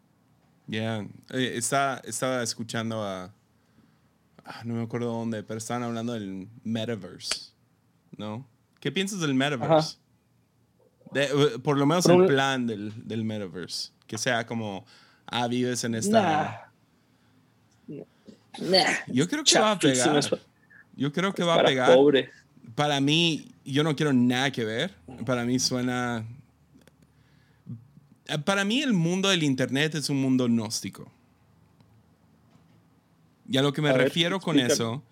Ya, 0.68 1.08
eh, 1.32 1.54
está, 1.56 2.02
estaba 2.04 2.42
escuchando 2.42 3.04
a, 3.04 3.32
ah, 4.44 4.62
no 4.66 4.74
me 4.74 4.84
acuerdo 4.84 5.14
dónde, 5.14 5.44
pero 5.44 5.60
estaban 5.60 5.84
hablando 5.84 6.14
del 6.14 6.48
metaverse, 6.64 7.52
¿no? 8.18 8.48
¿Qué 8.80 8.92
piensas 8.92 9.20
del 9.20 9.36
metaverse? 9.36 9.98
De, 11.12 11.26
eh, 11.26 11.60
por 11.64 11.78
lo 11.78 11.86
menos 11.86 12.08
el 12.08 12.26
plan 12.26 12.66
del, 12.66 12.92
del, 13.08 13.24
metaverse, 13.24 13.92
que 14.08 14.18
sea 14.18 14.48
como, 14.48 14.84
ah, 15.28 15.48
vives 15.48 15.84
en 15.84 15.94
esta... 15.94 16.72
Yo 19.08 19.28
creo 19.28 19.44
que 19.44 19.60
va 19.60 19.72
a 19.72 19.80
pegar. 19.80 20.22
Yo 20.96 21.12
creo 21.12 21.34
que 21.34 21.44
va 21.44 21.56
a 21.56 21.64
pegar. 21.64 21.94
Pobre. 21.94 22.30
Para 22.74 23.00
mí, 23.00 23.52
yo 23.66 23.84
no 23.84 23.96
quiero 23.96 24.14
nada 24.14 24.52
que 24.52 24.64
ver. 24.64 24.94
Para 25.26 25.46
mí 25.46 25.60
suena 25.60 26.26
para 28.44 28.66
mí 28.66 28.82
el 28.82 28.94
mundo 28.94 29.30
del 29.30 29.44
Internet 29.44 29.96
es 29.96 30.10
un 30.10 30.22
mundo 30.22 30.46
gnóstico. 30.46 31.12
Y 33.48 33.58
a 33.58 33.62
lo 33.62 33.74
que 33.74 33.82
me 33.82 33.94
refiero 33.94 34.40
con 34.40 34.60
eso 34.60 35.04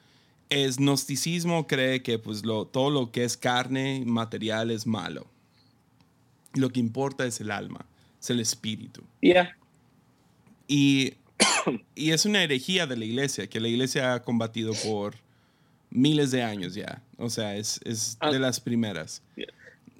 es 0.50 0.78
gnosticismo 0.78 1.68
cree 1.68 2.02
que 2.02 2.18
pues 2.18 2.44
lo, 2.44 2.66
todo 2.66 2.90
lo 2.90 3.12
que 3.12 3.24
es 3.24 3.38
carne, 3.38 4.04
material 4.06 4.72
es 4.72 4.88
malo. 4.88 5.28
Lo 6.54 6.70
que 6.70 6.80
importa 6.80 7.26
es 7.26 7.40
el 7.42 7.52
alma, 7.52 7.86
es 8.20 8.30
el 8.32 8.40
espíritu. 8.40 9.04
Y, 10.68 11.14
y 11.96 12.12
es 12.12 12.26
una 12.26 12.44
herejía 12.44 12.88
de 12.88 12.98
la 12.98 13.06
iglesia, 13.06 13.48
que 13.48 13.60
la 13.60 13.68
iglesia 13.68 14.14
ha 14.14 14.22
combatido 14.24 14.74
por 14.86 15.16
miles 15.90 16.32
de 16.32 16.44
años 16.44 16.74
ya. 16.74 17.02
O 17.18 17.30
sea, 17.30 17.56
es, 17.56 17.80
es 17.84 18.18
ah. 18.20 18.32
de 18.32 18.40
las 18.40 18.60
primeras. 18.60 19.22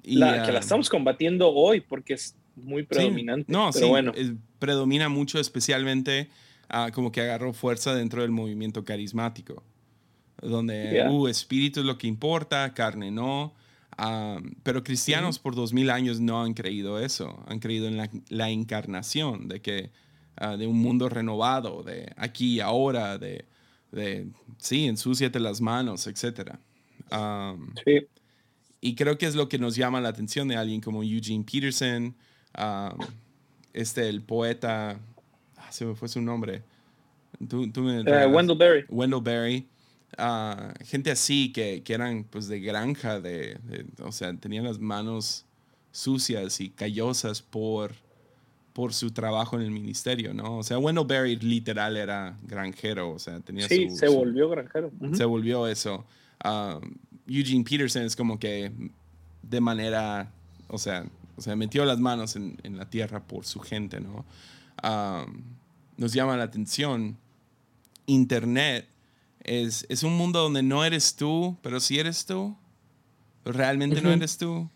Y, 0.02 0.16
la, 0.16 0.44
que 0.44 0.52
la 0.52 0.58
estamos 0.58 0.90
combatiendo 0.90 1.50
hoy 1.50 1.80
porque 1.80 2.14
es 2.14 2.34
muy 2.56 2.82
predominante. 2.82 3.50
no, 3.50 3.72
sí, 3.72 3.84
bueno. 3.84 4.12
predomina 4.58 5.08
mucho, 5.08 5.40
especialmente 5.40 6.28
ah, 6.68 6.90
como 6.92 7.10
que 7.10 7.20
agarró 7.20 7.52
fuerza 7.52 7.94
dentro 7.94 8.22
del 8.22 8.30
movimiento 8.30 8.84
carismático, 8.84 9.62
donde 10.40 11.06
uh, 11.08 11.26
espíritu 11.28 11.80
es 11.80 11.86
lo 11.86 11.98
que 11.98 12.06
importa, 12.06 12.72
carne 12.74 13.10
no. 13.10 13.54
Ah, 13.96 14.40
pero 14.62 14.82
cristianos 14.82 15.38
por 15.38 15.54
dos 15.54 15.72
mil 15.72 15.90
años 15.90 16.20
no 16.20 16.42
han 16.42 16.54
creído 16.54 16.98
eso, 16.98 17.42
han 17.46 17.60
creído 17.60 17.86
en 17.86 17.96
la, 18.28 18.50
encarnación, 18.50 19.48
de 19.48 19.60
que 19.60 19.90
ah, 20.36 20.56
de 20.56 20.66
un 20.66 20.80
mundo 20.80 21.08
renovado, 21.08 21.82
de 21.82 22.12
aquí, 22.16 22.60
ahora, 22.60 23.18
de, 23.18 23.44
de 23.92 24.28
sí, 24.58 24.86
ensúciate 24.86 25.40
las 25.40 25.60
manos, 25.60 26.06
etc. 26.06 26.56
sí. 27.84 28.06
Y 28.80 28.96
creo 28.96 29.16
que 29.16 29.24
es 29.24 29.34
lo 29.34 29.48
que 29.48 29.58
nos 29.58 29.76
llama 29.76 29.98
la 30.02 30.10
atención 30.10 30.46
de 30.46 30.56
alguien 30.56 30.82
como 30.82 31.02
Eugene 31.02 31.42
Peterson, 31.42 32.14
este, 33.72 34.10
el 34.10 34.20
poeta, 34.20 35.00
ah, 35.56 35.72
se 35.72 35.86
me 35.86 35.94
fue 35.94 36.06
su 36.06 36.20
nombre. 36.20 36.62
Eh, 37.40 38.26
Wendell 38.26 38.58
Berry. 38.58 38.84
Wendell 38.90 39.22
Berry. 39.22 39.66
Ah, 40.18 40.74
gente 40.84 41.10
así 41.10 41.50
que, 41.50 41.82
que, 41.82 41.94
eran 41.94 42.24
pues 42.24 42.46
de 42.46 42.60
granja, 42.60 43.20
de, 43.20 43.58
o 44.02 44.12
sea, 44.12 44.34
tenían 44.34 44.64
las 44.64 44.78
manos 44.78 45.46
sucias 45.90 46.60
y 46.60 46.68
callosas 46.68 47.40
por, 47.40 47.94
por 48.74 48.92
su 48.92 49.12
trabajo 49.12 49.56
en 49.56 49.62
el 49.62 49.70
ministerio, 49.70 50.34
¿no? 50.34 50.58
O 50.58 50.62
sea, 50.64 50.78
Wendell 50.78 51.06
Berry 51.06 51.36
literal 51.36 51.96
era 51.96 52.36
granjero, 52.42 53.12
o 53.12 53.18
sea, 53.20 53.38
tenía 53.40 53.68
sí, 53.68 53.88
se 53.88 54.08
volvió 54.08 54.48
granjero. 54.50 54.90
Se 55.14 55.24
volvió 55.24 55.66
eso. 55.68 56.04
Eugene 57.26 57.64
Peterson 57.64 58.02
es 58.02 58.16
como 58.16 58.38
que 58.38 58.72
de 59.42 59.60
manera, 59.60 60.32
o 60.66 60.76
sea, 60.76 61.06
o 61.36 61.40
sea, 61.40 61.54
metió 61.54 61.84
las 61.84 62.00
manos 62.00 62.34
en, 62.34 62.58
en 62.64 62.76
la 62.76 62.90
tierra 62.90 63.22
por 63.22 63.46
su 63.46 63.60
gente, 63.60 64.00
¿no? 64.00 64.26
nos 65.96 66.12
llama 66.12 66.36
la 66.36 66.44
atención. 66.44 67.16
Internet 68.06 68.88
es, 69.40 69.86
es, 69.88 70.02
un 70.02 70.16
mundo 70.16 70.40
donde 70.40 70.62
no 70.62 70.84
eres 70.84 71.14
tú, 71.14 71.56
pero 71.62 71.80
sí 71.80 71.98
eres 71.98 72.26
tú. 72.26 72.56
Realmente 73.44 74.02
no 74.02 74.10
eres 74.10 74.36
tú. 74.36 74.68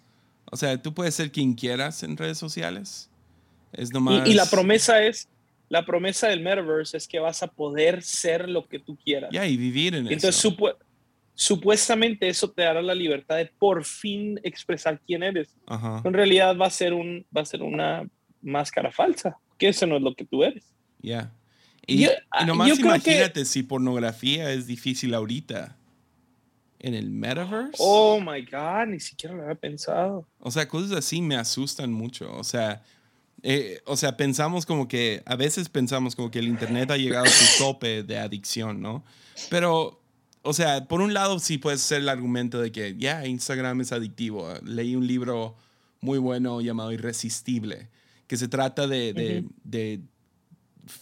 O 0.51 0.57
sea, 0.57 0.81
tú 0.81 0.95
puedes 0.95 1.15
ser 1.15 1.33
quien 1.33 1.55
quieras 1.55 2.03
en 2.05 2.17
redes 2.17 2.39
sociales. 2.39 3.08
Es 3.73 3.93
nomás... 3.93 4.27
y, 4.27 4.33
y 4.33 4.35
la 4.35 4.47
promesa 4.47 5.03
es, 5.03 5.29
la 5.69 5.85
promesa 5.85 6.29
del 6.29 6.41
metaverse 6.41 6.97
es 6.97 7.07
que 7.07 7.19
vas 7.19 7.43
a 7.43 7.49
poder 7.49 8.03
ser 8.03 8.49
lo 8.49 8.67
que 8.67 8.79
tú 8.79 8.97
quieras. 8.97 9.31
Ya, 9.33 9.47
y 9.47 9.57
vivir 9.57 9.95
en 9.95 10.07
Entonces, 10.07 10.37
eso 10.37 10.57
supuestamente 11.35 12.29
eso 12.29 12.51
te 12.51 12.63
dará 12.63 12.83
la 12.83 12.97
libertad 12.97 13.37
de 13.37 13.47
por 13.47 13.85
fin 13.85 14.41
expresar 14.43 15.01
quién 15.07 15.23
eres. 15.23 15.55
En 16.05 16.13
realidad 16.13 16.57
va 16.57 16.67
a 16.67 16.71
ser 16.71 16.93
un 16.93 17.25
va 17.35 17.43
a 17.43 17.45
ser 17.45 17.63
una 17.63 18.09
máscara 18.43 18.91
falsa, 18.91 19.39
que 19.57 19.69
eso 19.69 19.87
no 19.87 19.97
es 19.97 20.03
lo 20.03 20.15
que 20.17 20.25
tú 20.25 20.43
eres. 20.43 20.75
Ya. 21.01 21.33
Y, 21.87 22.07
ah, 22.31 22.45
nomás 22.45 22.77
imagínate 22.79 23.45
si 23.45 23.63
pornografía 23.63 24.53
es 24.53 24.67
difícil 24.67 25.15
ahorita 25.15 25.77
en 26.81 26.95
el 26.95 27.09
metaverse. 27.09 27.77
Oh 27.79 28.21
my 28.21 28.43
god, 28.45 28.89
ni 28.89 28.99
siquiera 28.99 29.37
lo 29.37 29.43
había 29.45 29.55
pensado. 29.55 30.27
O 30.41 30.51
sea, 30.51 30.67
cosas 30.67 30.91
así 30.91 31.23
me 31.23 31.37
asustan 31.37 31.93
mucho. 31.93 32.37
O 32.37 32.45
sea, 32.45 32.83
eh, 33.43 33.81
o 33.87 33.97
sea, 33.97 34.17
pensamos 34.17 34.67
como 34.67 34.89
que 34.89 35.23
a 35.27 35.37
veces 35.37 35.69
pensamos 35.69 36.17
como 36.17 36.31
que 36.31 36.39
el 36.39 36.49
internet 36.49 36.91
ha 36.91 36.97
llegado 36.97 37.25
a 37.25 37.29
su 37.29 37.63
tope 37.63 38.03
de 38.03 38.19
adicción, 38.19 38.81
¿no? 38.81 39.05
Pero 39.51 39.99
o 40.43 40.53
sea, 40.55 40.87
por 40.87 41.01
un 41.01 41.13
lado 41.13 41.39
sí 41.41 41.59
puede 41.59 41.79
ser 41.79 42.01
el 42.01 42.09
argumento 42.09 42.61
de 42.61 42.73
que 42.73 42.97
ya 42.97 43.27
Instagram 43.27 43.81
es 43.81 43.93
adictivo. 43.93 44.49
Leí 44.65 44.97
un 44.97 45.07
libro 45.07 45.57
muy 46.01 46.19
bueno 46.19 46.61
llamado 46.61 46.93
Irresistible, 46.93 47.89
que 48.27 48.37
se 48.37 48.49
trata 48.49 48.87
de, 48.87 49.45
de, 49.65 50.01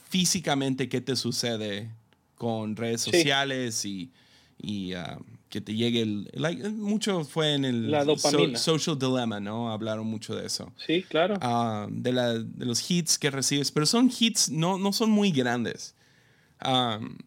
físicamente 0.09 0.89
qué 0.89 1.01
te 1.01 1.17
sucede 1.17 1.93
con 2.35 2.77
redes 2.77 3.03
sociales 3.03 3.85
y, 3.85 4.11
y 4.59 4.95
uh, 4.95 5.23
que 5.57 5.63
te 5.63 5.75
llegue 5.75 6.03
el... 6.03 6.29
mucho 6.75 7.25
fue 7.25 7.55
en 7.55 7.65
el 7.65 8.57
Social 8.57 8.99
Dilemma, 8.99 9.41
¿no? 9.41 9.73
Hablaron 9.73 10.07
mucho 10.07 10.35
de 10.35 10.47
eso. 10.47 10.73
Sí, 10.87 11.03
claro. 11.03 11.37
Uh, 11.37 11.89
de, 11.91 12.13
la, 12.13 12.35
de, 12.35 12.67
los 12.67 12.91
hits 12.91 13.19
que 13.19 13.31
recibes, 13.31 13.71
pero 13.71 13.87
son 13.87 14.11
hits, 14.11 14.51
no, 14.51 14.79
no 14.79 14.93
son 14.93 15.11
muy 15.11 15.31
grandes 15.31 15.95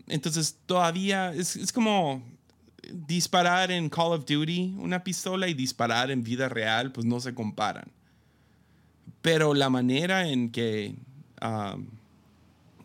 entonces 0.08 0.58
todavía 0.66 1.34
es, 1.34 1.56
es, 1.56 1.72
como 1.72 2.24
disparar 2.92 3.72
en 3.72 3.90
Call 3.90 4.14
of 4.14 4.26
Duty 4.26 4.76
una 4.78 5.04
pistola 5.04 5.48
y 5.48 5.54
disparar 5.54 6.12
en 6.12 6.24
vida 6.24 6.50
real, 6.50 6.92
pues 6.92 7.06
no 7.06 7.20
se 7.20 7.34
comparan. 7.34 7.92
Pero 9.22 9.54
la 9.54 9.70
manera 9.70 10.28
en 10.28 10.50
que 10.50 10.96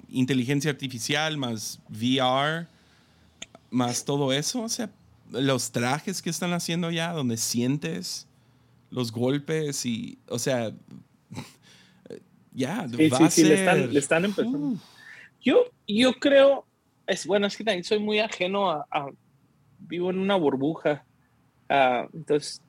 inteligencia 0.08 0.70
artificial 0.70 1.36
más 1.38 1.80
VR, 1.88 2.68
más 3.70 4.04
todo 4.04 4.32
eso, 4.32 4.62
o 4.62 4.68
sea, 4.68 4.90
los 5.30 5.72
trajes 5.72 6.22
que 6.22 6.30
están 6.30 6.52
haciendo 6.52 6.90
ya, 6.90 7.12
donde 7.12 7.36
sientes 7.36 8.26
los 8.90 9.10
golpes 9.10 9.84
y, 9.86 10.18
o 10.28 10.38
sea, 10.38 10.72
ya, 12.52 12.86
va 12.86 13.26
a 13.26 13.30
ser, 13.30 13.46
le 13.46 13.54
están, 13.54 13.92
le 13.92 13.98
están 13.98 14.24
empezando. 14.24 14.78
Yo, 15.40 15.64
yo 15.86 16.14
creo, 16.14 16.64
es 17.06 17.26
bueno, 17.26 17.46
es 17.46 17.56
que 17.56 17.64
también 17.64 17.84
soy 17.84 17.98
muy 17.98 18.18
ajeno 18.18 18.70
a, 18.70 19.10
vivo 19.78 20.10
en 20.10 20.18
una 20.18 20.36
burbuja. 20.36 21.04
Ah, 21.68 22.06
entonces, 22.14 22.62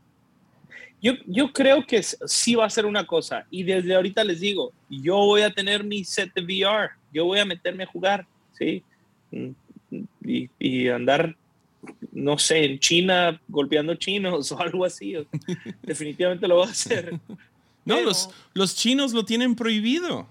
yo, 1.02 1.14
yo 1.28 1.54
creo 1.54 1.86
que 1.86 2.02
sí 2.04 2.56
va 2.56 2.66
a 2.66 2.70
ser 2.70 2.86
una 2.86 3.06
cosa. 3.06 3.46
Y 3.50 3.64
desde 3.64 3.96
ahorita 3.96 4.24
les 4.24 4.40
digo, 4.40 4.74
yo 4.90 5.18
voy 5.18 5.44
a 5.44 5.54
tener 5.54 5.84
mi 5.84 6.04
set 6.04 6.34
de 6.34 6.42
VR, 6.42 6.90
yo 7.14 7.26
voy 7.26 7.40
a 7.40 7.46
meterme 7.46 7.84
a 7.84 7.88
jugar, 7.88 8.26
¿sí? 8.54 8.84
Y, 10.22 10.50
y 10.58 10.88
andar, 10.90 11.38
no 12.12 12.38
sé, 12.38 12.66
en 12.66 12.80
China 12.80 13.40
golpeando 13.48 13.96
chinos 13.96 14.52
o 14.52 14.60
algo 14.60 14.86
así. 14.86 15.16
Definitivamente 15.84 16.48
lo 16.48 16.56
voy 16.56 16.68
a 16.68 16.72
hacer. 16.72 17.20
No, 17.84 18.02
los, 18.02 18.30
los 18.54 18.76
chinos 18.76 19.14
lo 19.14 19.26
tienen 19.26 19.56
prohibido. 19.56 20.28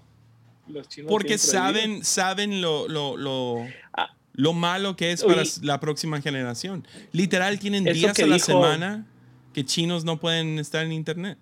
Porque 1.07 1.37
saben, 1.37 2.03
saben 2.03 2.61
lo, 2.61 2.87
lo, 2.87 3.15
lo, 3.17 3.67
ah. 3.93 4.15
lo, 4.33 4.53
malo 4.53 4.95
que 4.95 5.11
es 5.11 5.23
para 5.23 5.43
la 5.61 5.79
próxima 5.79 6.21
generación. 6.21 6.87
Literal, 7.11 7.59
tienen 7.59 7.83
días 7.83 8.17
a 8.17 8.25
la 8.25 8.39
semana 8.39 9.05
que 9.53 9.63
chinos 9.63 10.03
no 10.03 10.19
pueden 10.19 10.57
estar 10.57 10.83
en 10.83 10.91
internet. 10.91 11.37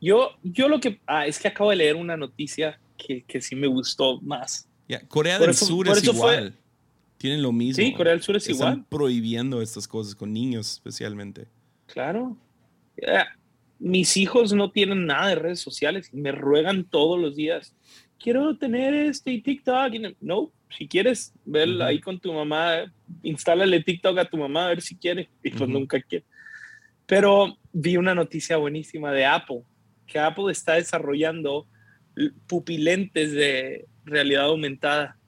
Yo, 0.00 0.32
yo 0.42 0.68
lo 0.68 0.78
que... 0.78 1.00
Ah, 1.06 1.26
es 1.26 1.38
que 1.38 1.48
acabo 1.48 1.70
de 1.70 1.76
leer 1.76 1.96
una 1.96 2.18
noticia 2.18 2.78
que, 2.98 3.22
que 3.22 3.40
sí 3.40 3.56
me 3.56 3.66
gustó 3.66 4.20
más. 4.20 4.68
Corea 5.08 5.38
del 5.38 5.54
Sur 5.54 5.88
es 5.88 6.04
igual. 6.04 6.54
Tienen 7.18 7.42
lo 7.42 7.52
mismo. 7.52 7.82
Sí, 7.82 7.92
Corea 7.92 8.12
del 8.12 8.22
Sur 8.22 8.36
es 8.36 8.48
Están 8.48 8.72
igual. 8.74 8.86
prohibiendo 8.88 9.62
estas 9.62 9.88
cosas 9.88 10.14
con 10.14 10.32
niños 10.32 10.72
especialmente. 10.72 11.46
Claro 11.86 12.36
mis 13.78 14.16
hijos 14.16 14.52
no 14.52 14.70
tienen 14.70 15.06
nada 15.06 15.28
de 15.28 15.34
redes 15.36 15.60
sociales 15.60 16.10
y 16.12 16.16
me 16.16 16.32
ruegan 16.32 16.84
todos 16.84 17.20
los 17.20 17.36
días, 17.36 17.74
quiero 18.18 18.56
tener 18.56 18.94
este 18.94 19.38
TikTok. 19.40 19.92
no, 20.20 20.52
si 20.76 20.88
quieres 20.88 21.34
ver 21.44 21.80
ahí 21.82 22.00
con 22.00 22.18
tu 22.18 22.32
mamá, 22.32 22.92
instálale 23.22 23.82
TikTok 23.82 24.18
a 24.18 24.24
tu 24.24 24.36
mamá 24.36 24.66
a 24.66 24.68
ver 24.70 24.82
si 24.82 24.96
quiere. 24.96 25.28
Y 25.42 25.50
pues 25.50 25.68
nunca 25.68 26.00
quiere. 26.00 26.24
Pero 27.06 27.56
vi 27.72 27.96
una 27.96 28.14
noticia 28.14 28.56
buenísima 28.56 29.12
de 29.12 29.26
Apple, 29.26 29.62
que 30.06 30.18
Apple 30.18 30.50
está 30.50 30.74
desarrollando 30.74 31.68
pupilentes 32.46 33.32
de 33.32 33.86
realidad 34.04 34.46
aumentada. 34.46 35.18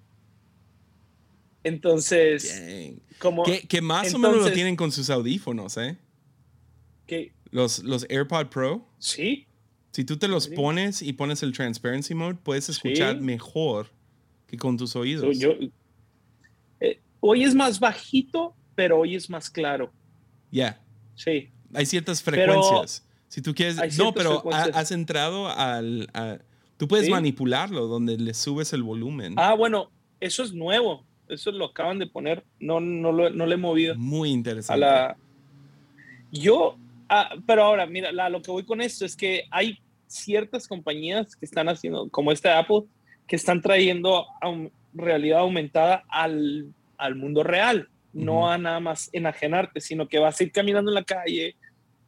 Entonces, 1.65 3.01
como... 3.19 3.45
Que, 3.45 3.81
más 3.81 4.15
o 4.15 4.19
menos 4.19 4.39
lo 4.39 4.53
tienen 4.53 4.77
con 4.77 4.93
sus 4.93 5.11
audífonos, 5.11 5.77
¿eh? 5.77 5.97
Los, 7.51 7.83
los 7.83 8.07
AirPod 8.11 8.47
Pro. 8.49 8.87
Sí. 8.99 9.47
Si 9.91 10.05
tú 10.05 10.17
te 10.17 10.29
los 10.29 10.49
pones 10.49 11.03
y 11.03 11.13
pones 11.13 11.43
el 11.43 11.53
transparency 11.53 12.15
mode, 12.15 12.37
puedes 12.43 12.69
escuchar 12.69 13.21
mejor 13.21 13.91
que 14.47 14.57
con 14.57 14.77
tus 14.77 14.95
oídos. 14.97 15.39
yo, 15.39 15.55
eh, 16.81 17.01
hoy 17.21 17.45
es 17.45 17.55
más 17.55 17.81
bajito, 17.81 18.55
pero 18.75 19.01
hoy 19.01 19.17
es 19.17 19.29
más 19.29 19.51
claro. 19.51 19.93
Ya. 20.51 20.81
Sí. 21.15 21.51
Hay 21.75 21.87
ciertas 21.87 22.23
frecuencias. 22.23 23.05
si 23.29 23.43
tú 23.43 23.55
quieres. 23.55 23.99
No, 23.99 24.15
pero 24.15 24.43
has 24.53 24.91
entrado 24.91 25.49
al. 25.49 26.11
tú 26.77 26.87
puedes 26.87 27.09
manipularlo 27.09 27.87
donde 27.87 28.19
le 28.19 28.35
subes 28.35 28.73
el 28.73 28.83
volumen. 28.83 29.35
Ah, 29.37 29.55
bueno, 29.55 29.91
eso 30.21 30.43
es 30.43 30.53
nuevo. 30.53 31.08
Eso 31.29 31.53
lo 31.53 31.67
acaban 31.67 31.99
de 31.99 32.07
poner. 32.07 32.45
No, 32.59 32.81
no, 32.81 33.13
lo, 33.13 33.31
no 33.31 33.47
le 33.47 33.55
he 33.55 33.59
movido. 33.59 33.95
Muy 33.97 34.31
interesante. 34.31 34.81
la... 34.81 35.17
Yo. 36.31 36.77
Ah, 37.09 37.31
pero 37.47 37.65
ahora, 37.65 37.87
mira, 37.87 38.13
lo 38.29 38.43
que 38.43 38.51
voy 38.51 38.65
con 38.65 38.81
esto 38.81 39.05
es 39.05 39.17
que 39.17 39.45
hay 39.51 39.79
ciertas 40.07 40.69
compañías 40.69 41.37
que 41.37 41.47
están 41.47 41.69
haciendo, 41.69 42.09
como 42.11 42.33
esta 42.33 42.59
Apple, 42.59 42.83
que 43.27 43.37
están 43.37 43.63
trayendo 43.63 44.27
realidad 44.93 45.41
aumentada 45.41 46.05
al, 46.09 46.73
al 46.97 47.15
mundo 47.15 47.43
real, 47.43 47.89
no 48.13 48.51
a 48.51 48.59
nada 48.59 48.81
más 48.81 49.11
enajenarte, 49.13 49.81
sino 49.81 50.09
que 50.09 50.19
vas 50.19 50.41
a 50.41 50.45
ir 50.45 50.53
caminando 50.53 50.91
en 50.91 50.97
la 50.97 51.05
calle. 51.05 51.57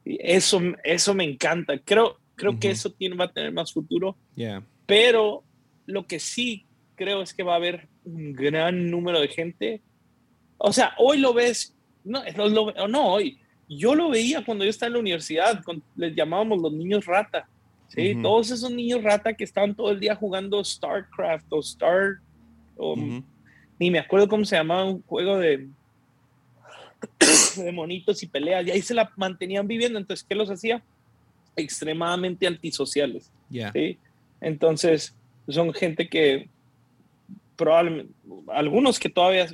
Eso, 0.05 0.61
eso 0.83 1.15
me 1.15 1.25
encanta. 1.25 1.79
Creo, 1.79 2.19
creo 2.35 2.59
que 2.59 2.71
eso 2.71 2.91
tiene, 2.91 3.17
va 3.17 3.27
a 3.27 3.33
tener 3.33 3.53
más 3.53 3.73
futuro. 3.73 4.17
Pero 4.87 5.45
lo 5.87 6.07
que 6.07 6.19
sí 6.19 6.67
creo 7.01 7.23
es 7.23 7.33
que 7.33 7.43
va 7.43 7.55
a 7.55 7.57
haber 7.57 7.89
un 8.05 8.35
gran 8.35 8.91
número 8.91 9.23
de 9.23 9.29
gente. 9.29 9.81
O 10.59 10.71
sea, 10.71 10.93
hoy 10.99 11.17
lo 11.17 11.33
ves, 11.33 11.75
no, 12.05 12.23
no, 12.37 12.89
no 12.89 13.07
hoy. 13.07 13.39
Yo 13.71 13.95
lo 13.95 14.11
veía 14.11 14.45
cuando 14.45 14.65
yo 14.65 14.71
estaba 14.71 14.89
en 14.89 14.93
la 14.95 14.99
universidad, 14.99 15.65
les 15.97 16.15
llamábamos 16.15 16.61
los 16.61 16.73
niños 16.75 17.07
rata. 17.07 17.49
Sí, 17.89 18.15
todos 18.21 18.51
esos 18.51 18.71
niños 18.71 19.03
rata 19.03 19.33
que 19.33 19.45
estaban 19.45 19.75
todo 19.75 19.91
el 19.91 19.99
día 19.99 20.15
jugando 20.15 20.63
StarCraft 20.63 21.47
o 21.49 21.61
Star, 21.61 22.19
o, 22.77 22.95
ni 23.79 23.91
me 23.91 23.99
acuerdo 23.99 24.29
cómo 24.29 24.45
se 24.45 24.57
llamaba 24.57 24.85
un 24.85 25.03
juego 25.03 25.39
de, 25.39 25.69
de 27.57 27.73
monitos 27.73 28.23
y 28.23 28.27
peleas, 28.27 28.67
y 28.67 28.73
ahí 28.73 28.83
se 28.83 28.95
la 28.95 29.11
mantenían 29.17 29.67
viviendo. 29.67 29.99
Entonces, 29.99 30.27
¿qué 30.29 30.35
los 30.35 30.51
hacía? 30.51 30.83
Extremadamente 31.57 32.47
antisociales. 32.47 33.33
¿sí? 33.73 33.99
Entonces, 34.41 35.17
son 35.49 35.73
gente 35.73 36.07
que 36.07 36.49
probablemente, 37.61 38.15
algunos 38.49 38.99
que 38.99 39.11
todavía 39.11 39.47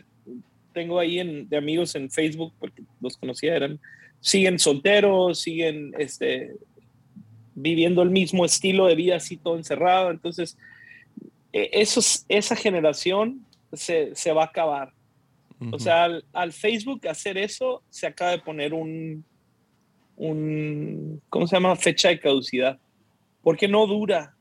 tengo 0.72 1.00
ahí 1.00 1.18
en, 1.18 1.48
de 1.48 1.56
amigos 1.56 1.96
en 1.96 2.08
Facebook, 2.08 2.52
porque 2.60 2.84
los 3.00 3.16
conocía, 3.16 3.56
eran, 3.56 3.80
siguen 4.20 4.60
solteros, 4.60 5.40
siguen 5.40 5.92
este, 5.98 6.54
viviendo 7.56 8.02
el 8.02 8.10
mismo 8.10 8.44
estilo 8.44 8.86
de 8.86 8.94
vida 8.94 9.16
así 9.16 9.36
todo 9.36 9.56
encerrado. 9.56 10.12
Entonces, 10.12 10.56
e, 11.52 11.84
esa 12.28 12.54
generación 12.54 13.44
se, 13.72 14.14
va 14.32 14.42
a 14.42 14.46
acabar. 14.46 14.92
O 15.72 15.80
sea, 15.80 16.06
al, 16.32 16.52
Facebook 16.52 17.08
hacer 17.08 17.36
eso, 17.36 17.82
se 17.90 18.06
acaba 18.06 18.30
de 18.30 18.38
poner 18.38 18.72
un, 18.72 19.24
un, 20.14 21.20
¿cómo 21.28 21.48
se 21.48 21.56
llama? 21.56 21.74
Fecha 21.74 22.10
de 22.10 22.20
caducidad. 22.20 22.78
Porque 23.42 23.66
no 23.66 23.84
dura. 23.88 24.36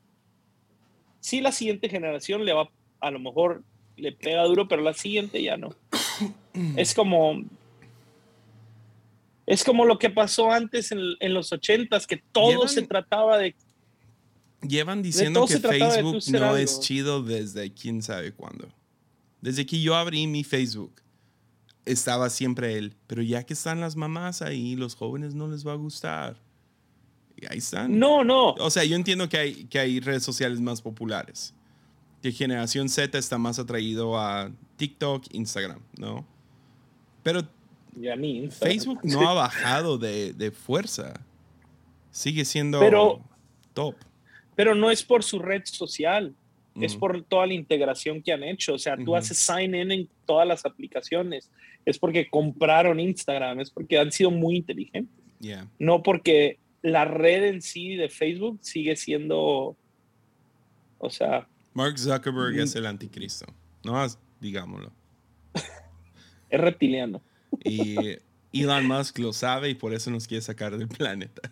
Sí, 1.20 1.42
la 1.42 1.52
siguiente 1.52 1.90
generación 1.90 2.46
le 2.46 2.54
va, 2.54 2.70
a 3.00 3.12
lo 3.12 3.20
mejor 3.20 3.64
le 3.98 4.12
pega 4.12 4.44
duro, 4.44 4.68
pero 4.68 4.82
la 4.82 4.94
siguiente 4.94 5.42
ya 5.42 5.58
no. 5.58 5.76
Es 6.78 6.94
como, 6.94 7.44
es 9.46 9.64
como 9.66 9.84
lo 9.84 10.00
que 10.00 10.10
pasó 10.10 10.52
antes 10.52 10.94
en, 10.94 11.34
los 11.34 11.52
ochentas, 11.52 12.08
que 12.08 12.24
todo 12.32 12.70
se 12.70 12.82
trataba 12.84 13.38
de... 13.38 13.56
Llevan 14.62 15.04
diciendo 15.04 15.46
que 15.46 15.60
Facebook 15.60 16.24
no 16.32 16.56
es 16.56 16.80
chido 16.80 17.22
desde 17.22 17.74
quién 17.74 18.02
sabe 18.02 18.32
cuándo. 18.32 18.70
Desde 19.42 19.66
que 19.66 19.82
yo 19.82 19.96
abrí 19.96 20.28
mi 20.28 20.46
Facebook, 20.46 20.94
estaba 21.86 22.30
siempre 22.30 22.78
él. 22.78 22.96
Pero 23.08 23.22
ya 23.22 23.44
que 23.44 23.54
están 23.54 23.80
las 23.80 23.96
mamás 23.96 24.42
ahí, 24.42 24.76
los 24.76 24.96
jóvenes 24.96 25.36
no 25.36 25.48
les 25.48 25.66
va 25.66 25.74
a 25.74 25.76
gustar. 25.76 26.38
Y 27.36 27.46
ahí 27.52 27.60
están. 27.60 28.00
No, 28.00 28.24
no. 28.24 28.52
O 28.54 28.70
sea, 28.70 28.84
yo 28.86 28.96
entiendo 28.96 29.30
que 29.30 29.38
hay, 29.38 29.66
que 29.66 29.80
hay 29.80 30.00
redes 30.00 30.24
sociales 30.24 30.60
más 30.60 30.82
populares. 30.82 31.54
Que 32.26 32.32
generación 32.32 32.90
Z 32.90 33.20
está 33.20 33.38
más 33.38 33.60
atraído 33.60 34.18
a 34.18 34.52
TikTok, 34.78 35.28
Instagram, 35.32 35.80
¿no? 36.00 36.26
Pero 37.22 37.44
Facebook 38.50 39.02
no 39.04 39.30
ha 39.30 39.34
bajado 39.36 40.00
de, 40.00 40.52
fuerza. 40.52 41.24
Sigue 42.10 42.44
siendo 42.44 42.80
top. 43.76 43.94
Pero 44.56 44.74
no 44.74 44.90
es 44.90 45.04
por 45.04 45.22
su 45.22 45.38
red 45.38 45.66
social, 45.66 46.34
es 46.82 46.96
por 46.96 47.22
toda 47.22 47.46
la 47.46 47.54
integración 47.54 48.24
que 48.24 48.34
han 48.34 48.44
hecho. 48.44 48.74
O 48.74 48.80
sea, 48.80 48.98
tú 48.98 49.16
haces 49.16 49.38
sign 49.38 49.76
in 49.76 49.92
en 49.92 50.10
todas 50.26 50.48
las 50.48 50.66
aplicaciones. 50.66 51.52
Es 51.86 52.00
porque 52.00 52.28
compraron 52.28 53.00
Instagram, 53.00 53.60
es 53.60 53.70
porque 53.70 54.00
han 54.00 54.12
sido 54.12 54.32
muy 54.32 54.56
inteligentes. 54.56 55.14
No 55.78 56.02
porque 56.02 56.58
la 56.82 57.06
red 57.06 57.44
en 57.44 57.62
sí 57.62 57.94
de 57.94 58.10
Facebook 58.10 58.58
sigue 58.64 58.96
siendo, 58.96 59.78
o 60.98 61.10
sea... 61.12 61.48
Mark 61.76 62.00
Zuckerberg 62.00 62.58
es 62.58 62.74
el 62.76 62.86
anticristo, 62.86 63.46
no 63.84 64.08
digámoslo. 64.40 64.94
es 66.50 66.60
reptiliano. 66.60 67.22
Y 67.66 68.18
Elon 68.54 68.88
Musk 68.88 69.20
lo 69.20 69.34
sabe 69.34 69.70
y 69.70 69.76
por 69.76 69.94
eso 69.94 70.10
nos 70.10 70.26
quiere 70.26 70.42
sacar 70.42 70.78
del 70.78 70.88
planeta. 70.88 71.52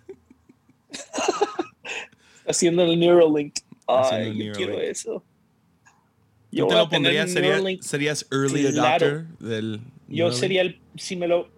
Haciendo 2.48 2.84
el 2.84 2.98
Neuralink. 2.98 3.54
Ay, 3.86 4.46
yo 4.46 4.54
quiero 4.54 4.80
eso. 4.80 5.26
Yo 6.52 6.68
te 6.68 6.76
lo 6.76 6.88
pondrías? 6.88 7.30
¿Serías 7.82 8.26
early 8.32 8.68
adopter 8.68 9.28
del 9.40 9.82
Yo 10.08 10.32
sería 10.32 10.62
el... 10.62 10.80
Si 10.96 11.18
me 11.18 11.28
lo... 11.28 11.50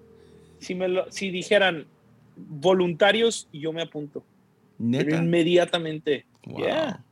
Si 0.59 0.73
me 0.73 0.87
lo... 0.87 1.11
Si 1.11 1.29
dijeran 1.29 1.85
voluntarios, 2.35 3.47
yo 3.53 3.71
me 3.71 3.83
apunto. 3.83 4.23
inmediatamente. 4.79 6.25
Wow 6.47 7.04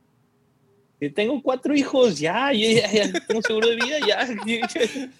tengo 1.10 1.42
cuatro 1.42 1.74
hijos, 1.74 2.18
ya, 2.18 2.52
ya, 2.52 2.90
ya, 2.90 3.12
tengo 3.26 3.42
seguro 3.42 3.68
de 3.68 3.76
vida, 3.76 3.98
ya. 4.06 4.28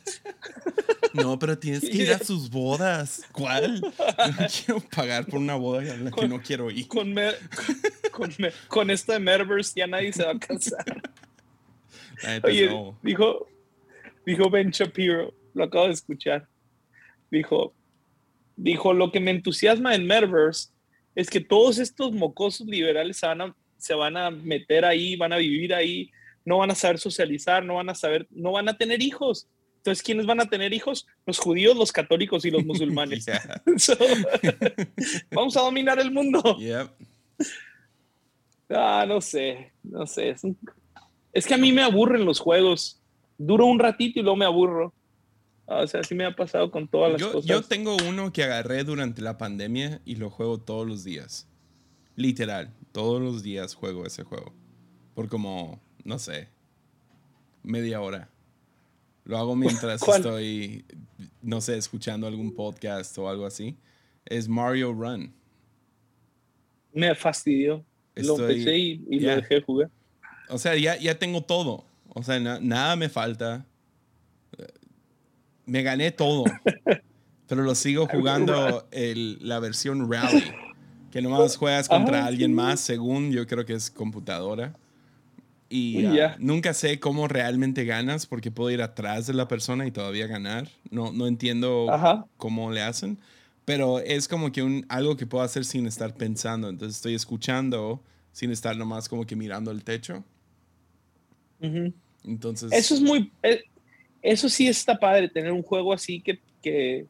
No, 1.14 1.38
pero 1.38 1.56
tienes 1.56 1.82
que 1.82 1.96
ir 1.96 2.12
a 2.12 2.18
sus 2.18 2.50
bodas. 2.50 3.22
¿Cuál? 3.30 3.80
No 3.80 4.46
quiero 4.64 4.80
pagar 4.80 5.26
por 5.26 5.38
una 5.38 5.54
boda 5.54 5.92
a 5.92 5.96
la 5.96 6.10
que 6.10 6.26
no 6.26 6.42
quiero 6.42 6.70
ir. 6.72 6.88
Con, 6.88 7.14
con, 8.68 8.90
esto 8.90 9.12
de 9.12 9.20
Metaverse 9.20 9.74
ya 9.76 9.86
nadie 9.86 10.12
se 10.12 10.24
va 10.24 10.32
a 10.32 10.38
casar. 10.38 10.84
Oye, 12.42 12.68
dijo, 13.02 13.48
dijo 14.26 14.50
Ben 14.50 14.70
Shapiro, 14.70 15.32
lo 15.54 15.64
acabo 15.64 15.86
de 15.86 15.92
escuchar. 15.92 16.48
Dijo, 17.30 17.72
dijo, 18.56 18.92
lo 18.92 19.12
que 19.12 19.20
me 19.20 19.30
entusiasma 19.30 19.94
en 19.94 20.06
Metaverse 20.06 20.70
es 21.14 21.30
que 21.30 21.40
todos 21.40 21.78
estos 21.78 22.12
mocosos 22.12 22.66
liberales 22.66 23.18
se 23.18 23.26
van 23.26 23.40
a 23.40 23.56
se 23.84 23.92
van 23.92 24.16
a 24.16 24.30
meter 24.30 24.82
ahí, 24.82 25.14
van 25.14 25.34
a 25.34 25.36
vivir 25.36 25.74
ahí, 25.74 26.10
no 26.42 26.56
van 26.56 26.70
a 26.70 26.74
saber 26.74 26.98
socializar, 26.98 27.62
no 27.62 27.74
van 27.74 27.90
a 27.90 27.94
saber, 27.94 28.26
no 28.30 28.52
van 28.52 28.66
a 28.66 28.78
tener 28.78 29.02
hijos. 29.02 29.46
Entonces, 29.76 30.02
¿quiénes 30.02 30.24
van 30.24 30.40
a 30.40 30.48
tener 30.48 30.72
hijos? 30.72 31.06
Los 31.26 31.38
judíos, 31.38 31.76
los 31.76 31.92
católicos 31.92 32.46
y 32.46 32.50
los 32.50 32.64
musulmanes. 32.66 33.26
vamos 35.30 35.54
a 35.58 35.60
dominar 35.60 35.98
el 35.98 36.10
mundo. 36.10 36.42
Ah, 38.70 39.04
no 39.06 39.20
sé, 39.20 39.72
no 39.82 40.06
sé. 40.06 40.34
Es, 41.34 41.46
que 41.46 41.52
a 41.52 41.58
mí 41.58 41.70
me 41.70 41.82
aburren 41.82 42.24
los 42.24 42.40
juegos. 42.40 43.02
Duro 43.36 43.66
un 43.66 43.78
ratito 43.78 44.18
y 44.18 44.22
luego 44.22 44.36
me 44.36 44.46
aburro. 44.46 44.94
Ah, 45.66 45.82
o 45.82 45.86
sea, 45.86 46.00
así 46.00 46.14
me 46.14 46.24
ha 46.24 46.34
pasado 46.34 46.70
con 46.70 46.88
todas 46.88 47.12
las 47.12 47.22
cosas. 47.22 47.44
Yo 47.44 47.60
tengo 47.60 47.98
uno 48.08 48.32
que 48.32 48.44
agarré 48.44 48.82
durante 48.82 49.20
la 49.20 49.36
pandemia 49.36 50.00
y 50.06 50.16
lo 50.16 50.30
juego 50.30 50.58
todos 50.58 50.86
los 50.86 51.04
días. 51.04 51.46
Literal, 52.16 52.72
todos 52.94 53.20
los 53.20 53.42
días 53.42 53.74
juego 53.74 54.06
ese 54.06 54.22
juego. 54.22 54.54
Por 55.14 55.28
como, 55.28 55.82
no 56.04 56.20
sé, 56.20 56.48
media 57.64 58.00
hora. 58.00 58.30
Lo 59.24 59.36
hago 59.36 59.56
mientras 59.56 60.00
estoy, 60.08 60.84
no 61.42 61.60
sé, 61.60 61.76
escuchando 61.76 62.28
algún 62.28 62.54
podcast 62.54 63.18
o 63.18 63.28
algo 63.28 63.46
así. 63.46 63.76
Es 64.24 64.48
Mario 64.48 64.92
Run. 64.92 65.34
Me 66.92 67.16
fastidió. 67.16 67.84
lo 68.14 68.38
empecé 68.38 68.78
y, 68.78 68.98
lo 69.18 69.36
dejé 69.36 69.60
jugar. 69.60 69.90
O 70.48 70.56
sea, 70.56 70.76
ya, 70.76 70.96
ya 70.96 71.18
tengo 71.18 71.42
todo. 71.42 71.84
O 72.10 72.22
sea, 72.22 72.38
nada 72.38 72.94
me 72.94 73.08
falta. 73.08 73.66
Me 75.66 75.82
gané 75.82 76.12
todo. 76.12 76.44
pero 77.48 77.64
lo 77.64 77.74
sigo 77.74 78.06
jugando 78.06 78.86
el, 78.92 79.38
la 79.40 79.58
versión 79.58 80.08
Rally 80.10 80.44
que 81.14 81.22
nomás 81.22 81.56
juegas 81.56 81.88
contra 81.88 82.26
alguien 82.26 82.52
más, 82.52 82.80
según 82.80 83.30
yo 83.30 83.46
creo 83.46 83.64
que 83.64 83.74
es 83.74 83.88
computadora. 83.88 84.74
y 85.68 86.04
uh, 86.06 86.30
nunca 86.40 86.74
sé 86.74 86.98
cómo 86.98 87.28
realmente 87.28 87.84
ganas 87.84 88.26
porque 88.26 88.50
puedo 88.50 88.68
ir 88.72 88.82
atrás 88.82 89.28
de 89.28 89.34
la 89.34 89.46
persona 89.46 89.86
y 89.86 89.92
todavía 89.92 90.26
ganar. 90.26 90.68
No, 90.90 91.12
no 91.12 91.28
entiendo 91.28 91.86
cómo 92.36 92.72
le 92.72 92.82
hacen, 92.82 93.16
pero 93.64 94.00
es 94.00 94.26
como 94.26 94.50
que 94.50 94.64
un, 94.64 94.86
algo 94.88 95.16
que 95.16 95.24
puedo 95.24 95.44
hacer 95.44 95.64
sin 95.64 95.86
estar 95.86 96.16
pensando. 96.16 96.68
Entonces 96.68 96.96
estoy 96.96 97.14
escuchando 97.14 98.02
sin 98.32 98.50
estar 98.50 98.76
nomás 98.76 99.08
como 99.08 99.24
que 99.24 99.36
mirando 99.36 99.70
el 99.70 99.84
techo. 99.84 100.24
Entonces... 102.24 102.72
Eso 102.72 102.92
es 102.92 103.00
muy... 103.00 103.30
Eh, 103.44 103.62
eso 104.20 104.48
sí 104.48 104.66
está 104.66 104.98
padre, 104.98 105.28
tener 105.28 105.52
un 105.52 105.62
juego 105.62 105.92
así 105.92 106.20
que... 106.20 106.40
que 106.60 107.06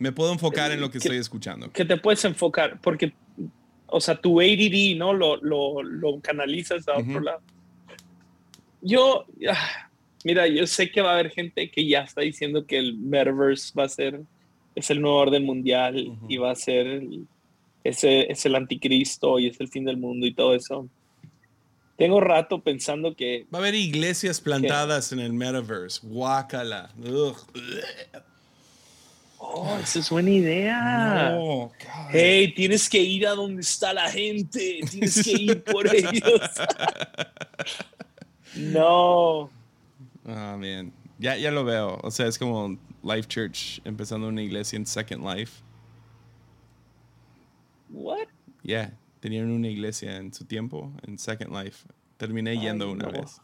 me 0.00 0.12
puedo 0.12 0.32
enfocar 0.32 0.72
en 0.72 0.80
lo 0.80 0.90
que, 0.90 0.98
estoy 0.98 1.18
escuchando. 1.18 1.70
Que 1.70 1.84
te 1.84 1.98
puedes 1.98 2.24
enfocar, 2.24 2.80
porque 2.80 3.12
o 3.86 4.00
sea, 4.00 4.16
tu 4.16 4.40
ADD, 4.40 4.96
¿no? 4.96 5.12
Lo, 5.12 5.36
lo, 5.36 5.82
lo 5.82 6.20
canalizas 6.20 6.88
a 6.88 6.98
otro 6.98 7.20
lado. 7.20 7.40
Yo, 8.80 9.26
ah, 9.46 9.90
mira, 10.24 10.46
yo 10.46 10.66
sé 10.66 10.90
que 10.90 11.02
va 11.02 11.10
a 11.10 11.14
haber 11.14 11.30
gente 11.30 11.70
que 11.70 11.86
ya 11.86 12.00
está 12.00 12.22
diciendo 12.22 12.66
que 12.66 12.78
el 12.78 12.96
metaverse 12.96 13.72
va 13.78 13.84
a 13.84 13.88
ser, 13.88 14.22
es 14.74 14.90
el 14.90 15.02
nuevo 15.02 15.18
orden 15.18 15.44
mundial 15.44 16.18
y 16.28 16.36
va 16.38 16.52
a 16.52 16.56
ser, 16.56 17.02
ese, 17.84 18.32
es 18.32 18.46
el 18.46 18.54
anticristo 18.54 19.38
y 19.38 19.48
es 19.48 19.60
el 19.60 19.68
fin 19.68 19.84
del 19.84 19.98
mundo 19.98 20.26
y 20.26 20.32
todo 20.32 20.54
eso. 20.54 20.88
Tengo 21.98 22.20
rato 22.22 22.62
pensando 22.62 23.14
que... 23.14 23.46
Va 23.52 23.58
a 23.58 23.60
haber 23.60 23.74
iglesias 23.74 24.40
plantadas 24.40 25.12
en 25.12 25.20
el 25.20 25.34
metaverse. 25.34 26.00
Guácala. 26.06 26.94
Oh, 29.42 29.78
esa 29.82 30.00
es 30.00 30.10
buena 30.10 30.30
idea. 30.30 31.38
hey, 32.10 32.52
tienes 32.54 32.88
que 32.90 32.98
ir 32.98 33.26
a 33.26 33.30
donde 33.30 33.62
está 33.62 33.92
la 33.94 34.10
gente. 34.10 34.80
Tienes 34.90 35.22
que 35.24 35.32
ir 35.32 35.64
por 35.64 35.86
ellos. 35.94 36.40
no. 38.54 39.50
Ah, 40.26 40.56
man. 40.58 40.92
Ya, 41.18 41.36
ya 41.36 41.50
lo 41.50 41.64
veo. 41.64 41.98
O 42.02 42.10
sea, 42.10 42.26
es 42.26 42.38
como 42.38 42.78
Life 43.02 43.28
Church 43.28 43.80
empezando 43.84 44.28
una 44.28 44.42
iglesia 44.42 44.76
en 44.76 44.86
Second 44.86 45.24
Life. 45.24 45.62
What? 47.88 48.28
Yeah, 48.62 48.92
tenían 49.20 49.50
una 49.50 49.68
iglesia 49.68 50.18
en 50.18 50.32
su 50.34 50.44
tiempo, 50.44 50.92
en 51.06 51.18
Second 51.18 51.50
Life. 51.52 51.86
Terminé 52.18 52.58
yendo 52.58 52.90
una 52.90 53.08
vez. 53.08 53.40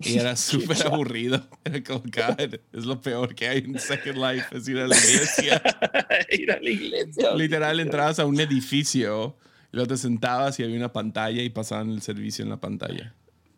Y 0.00 0.18
era 0.18 0.36
súper 0.36 0.86
aburrido. 0.86 1.42
Era 1.64 1.82
como, 1.82 2.00
God, 2.00 2.58
es 2.72 2.84
lo 2.84 3.00
peor 3.00 3.34
que 3.34 3.48
hay 3.48 3.58
en 3.58 3.78
Second 3.78 4.18
Life, 4.18 4.56
es 4.56 4.68
ir 4.68 4.78
a 4.78 4.86
la 4.86 4.96
iglesia. 4.96 5.62
ir 6.30 6.52
a 6.52 6.60
la 6.60 6.70
iglesia. 6.70 7.30
Literal, 7.36 7.80
entrabas 7.80 8.18
a 8.18 8.26
un 8.26 8.38
edificio, 8.40 9.36
y 9.72 9.76
luego 9.76 9.88
te 9.88 9.96
sentabas 9.96 10.58
y 10.60 10.64
había 10.64 10.76
una 10.76 10.92
pantalla 10.92 11.42
y 11.42 11.50
pasaban 11.50 11.90
el 11.90 12.02
servicio 12.02 12.42
en 12.42 12.50
la 12.50 12.60
pantalla. 12.60 13.14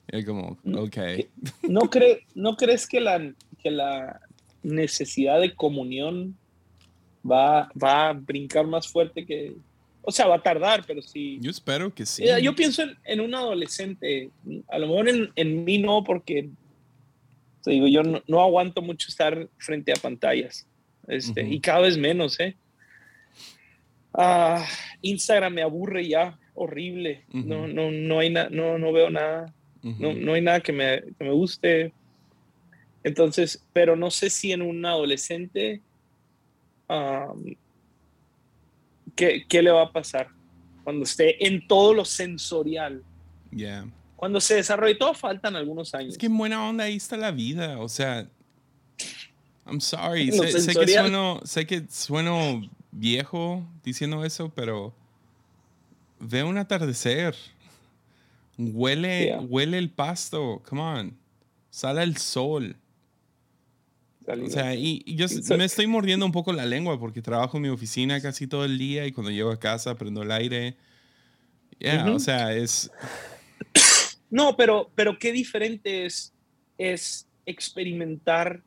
Era 0.07 0.25
como, 0.25 0.59
ok. 0.75 0.97
¿No, 1.69 1.83
¿no 2.35 2.57
crees 2.57 2.87
que 2.87 3.01
la, 3.01 3.33
que 3.63 3.71
la 3.71 4.21
necesidad 4.63 5.41
de 5.41 5.55
comunión 5.55 6.37
va, 7.31 7.69
va 7.81 8.09
a 8.09 8.13
brincar 8.15 8.67
más 8.67 8.89
fuerte 8.89 9.27
que, 9.27 9.55
o 10.09 10.11
sea, 10.11 10.27
va 10.27 10.37
a 10.37 10.43
tardar, 10.43 10.85
pero 10.87 11.03
sí. 11.03 11.39
Yo 11.39 11.51
espero 11.51 11.95
que 11.95 12.07
sí. 12.07 12.25
Yo 12.41 12.55
pienso 12.55 12.83
en, 13.05 13.21
un 13.21 13.35
adolescente. 13.35 14.31
A 14.69 14.79
lo 14.79 14.87
mejor 14.87 15.07
en, 15.07 15.31
en 15.37 15.65
mí 15.65 15.77
no, 15.77 16.03
porque 16.03 16.49
digo, 17.67 17.87
yo 17.89 18.03
no, 18.03 18.41
aguanto 18.41 18.81
mucho 18.81 19.09
estar 19.11 19.51
frente 19.59 19.93
a 19.93 19.97
pantallas. 19.97 20.67
Este, 21.09 21.43
Y 21.43 21.61
cada 21.61 21.81
vez 21.81 21.99
menos, 21.99 22.41
¿eh? 22.41 22.57
Ah, 24.15 24.67
Instagram 25.03 25.53
me 25.53 25.61
aburre 25.61 26.09
ya, 26.09 26.39
horrible. 26.55 27.25
no, 27.29 27.69
no, 27.69 27.91
no, 27.91 28.19
hay 28.19 28.31
no, 28.31 28.79
no 28.79 28.93
veo 28.95 29.11
nada. 29.11 29.55
no, 29.83 30.15
no, 30.15 30.33
hay 30.33 30.41
nada 30.41 30.61
que 30.61 30.73
me, 30.73 31.03
que 31.19 31.25
me 31.25 31.33
guste. 31.33 31.93
Entonces, 33.05 33.63
pero 33.75 33.95
no 33.95 34.11
sé 34.11 34.31
si 34.31 34.53
en 34.53 34.63
un 34.63 34.87
adolescente 34.87 35.83
¿qué, 39.19 39.63
le 39.63 39.71
va 39.71 39.83
a 39.83 39.93
pasar 39.93 40.29
cuando 40.85 41.05
esté 41.05 41.47
en 41.47 41.67
todo 41.67 41.93
lo 41.95 42.05
sensorial? 42.05 43.03
Yeah. 43.51 43.87
Cuando 44.17 44.41
se 44.41 44.57
desarrolle 44.57 44.95
todo, 44.95 45.15
faltan 45.15 45.57
algunos 45.57 45.95
años. 45.95 46.13
Es 46.13 46.19
que 46.19 46.27
en 46.27 46.37
buena 46.37 46.67
onda 46.67 46.85
ahí 46.85 46.97
está 46.97 47.17
la 47.17 47.31
vida. 47.31 47.79
O 47.79 47.89
sea, 47.89 48.29
I'm 49.67 49.81
sorry. 49.81 50.33
Sé, 50.33 50.75
que 50.75 50.89
sueno, 50.89 51.41
sé 51.45 51.67
que 51.67 51.85
sueno 51.89 52.63
viejo 52.91 53.65
diciendo 53.85 54.25
eso, 54.25 54.51
pero 54.55 54.95
ve 56.19 56.43
un 56.43 56.59
atardecer. 56.59 57.35
Huele, 58.57 59.39
huele 59.49 59.79
el 59.79 59.91
pasto. 59.91 60.63
Come 60.69 60.81
on. 60.81 61.17
Sale 61.71 62.03
el 62.03 62.17
sol. 62.17 62.77
O 64.29 64.51
sea, 64.51 64.75
y, 64.75 65.03
yo 65.07 65.27
me 65.57 65.65
estoy 65.65 65.87
mordiendo 65.87 66.27
un 66.27 66.33
poco 66.33 66.53
la 66.53 66.67
lengua 66.67 66.99
porque 67.01 67.23
trabajo 67.23 67.57
en 67.57 67.63
mi 67.63 67.69
oficina 67.71 68.21
casi 68.21 68.47
todo 68.47 68.65
el 68.65 68.77
día 68.77 69.07
y 69.07 69.13
cuando 69.13 69.31
llego 69.31 69.51
a 69.51 69.59
casa 69.59 69.97
prendo 69.97 70.23
el 70.23 70.31
aire. 70.31 70.77
Yeah, 71.79 72.11
o 72.11 72.19
sea, 72.19 72.53
es... 72.53 72.91
No, 74.31 74.57
pero, 74.57 74.91
pero 74.95 75.19
qué 75.19 75.33
diferente 75.33 76.05
es, 76.05 76.35
es 76.77 77.27
experimentar 77.47 78.63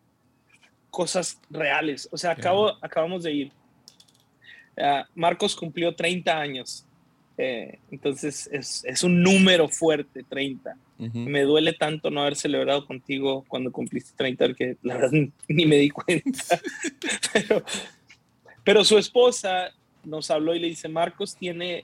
cosas 0.89 1.39
reales. 1.49 2.09
O 2.11 2.17
sea, 2.17 2.31
acabo, 2.31 2.73
acabamos 2.83 3.23
de 3.23 3.31
ir. 3.31 3.51
Ah, 4.77 5.07
Marcos 5.13 5.55
cumplió 5.55 5.93
30 5.93 6.39
años. 6.39 6.85
Eh, 7.43 7.79
entonces 7.89 8.47
es, 8.51 8.85
es, 8.85 9.03
un 9.03 9.23
número 9.23 9.67
fuerte, 9.67 10.21
30. 10.21 10.77
Me 10.99 11.41
duele 11.41 11.73
tanto 11.73 12.11
no 12.11 12.21
haber 12.21 12.35
celebrado 12.35 12.85
contigo 12.85 13.43
cuando 13.47 13.71
cumpliste 13.71 14.11
30, 14.15 14.53
que 14.53 14.77
la 14.83 14.97
verdad 14.97 15.11
ni 15.47 15.65
me 15.65 15.77
di 15.77 15.89
cuenta. 15.89 16.61
pero, 18.63 18.83
su 18.83 18.99
esposa 18.99 19.71
nos 20.03 20.29
habló 20.29 20.53
y 20.53 20.59
le 20.59 20.67
dice, 20.67 20.87
Marcos 20.87 21.35
tiene 21.35 21.83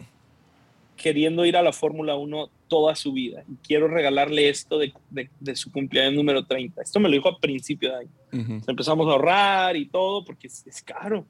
queriendo 0.95 1.43
ir 1.43 1.57
a 1.57 1.63
la 1.63 1.73
Fórmula 1.73 2.15
1 2.15 2.51
toda 2.67 2.95
su 2.95 3.13
vida 3.13 3.43
y 3.49 3.55
quiero 3.65 3.87
regalarle 3.87 4.49
esto 4.49 4.77
de, 4.77 4.93
de, 5.39 5.55
su 5.55 5.71
cumpleaños 5.71 6.13
número 6.13 6.45
30. 6.45 6.83
Esto 6.83 6.99
me 6.99 7.09
lo 7.09 7.15
dijo 7.15 7.29
a 7.29 7.39
principio 7.39 7.89
de 7.89 7.97
año. 7.97 8.61
Empezamos 8.67 9.07
a 9.07 9.11
ahorrar 9.13 9.75
y 9.75 9.87
todo 9.87 10.23
porque 10.23 10.45
es, 10.45 10.67
es, 10.67 10.83
caro. 10.83 11.25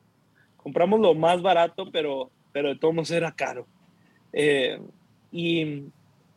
Compramos 0.57 0.99
lo 0.99 1.15
más 1.15 1.41
barato, 1.41 1.89
pero, 1.89 2.30
pero 2.51 2.67
de 2.67 2.75
todos 2.75 2.93
modos 2.93 3.11
era 3.11 3.32
caro. 3.32 3.65
Eh, 4.34 4.80
y 5.32 5.84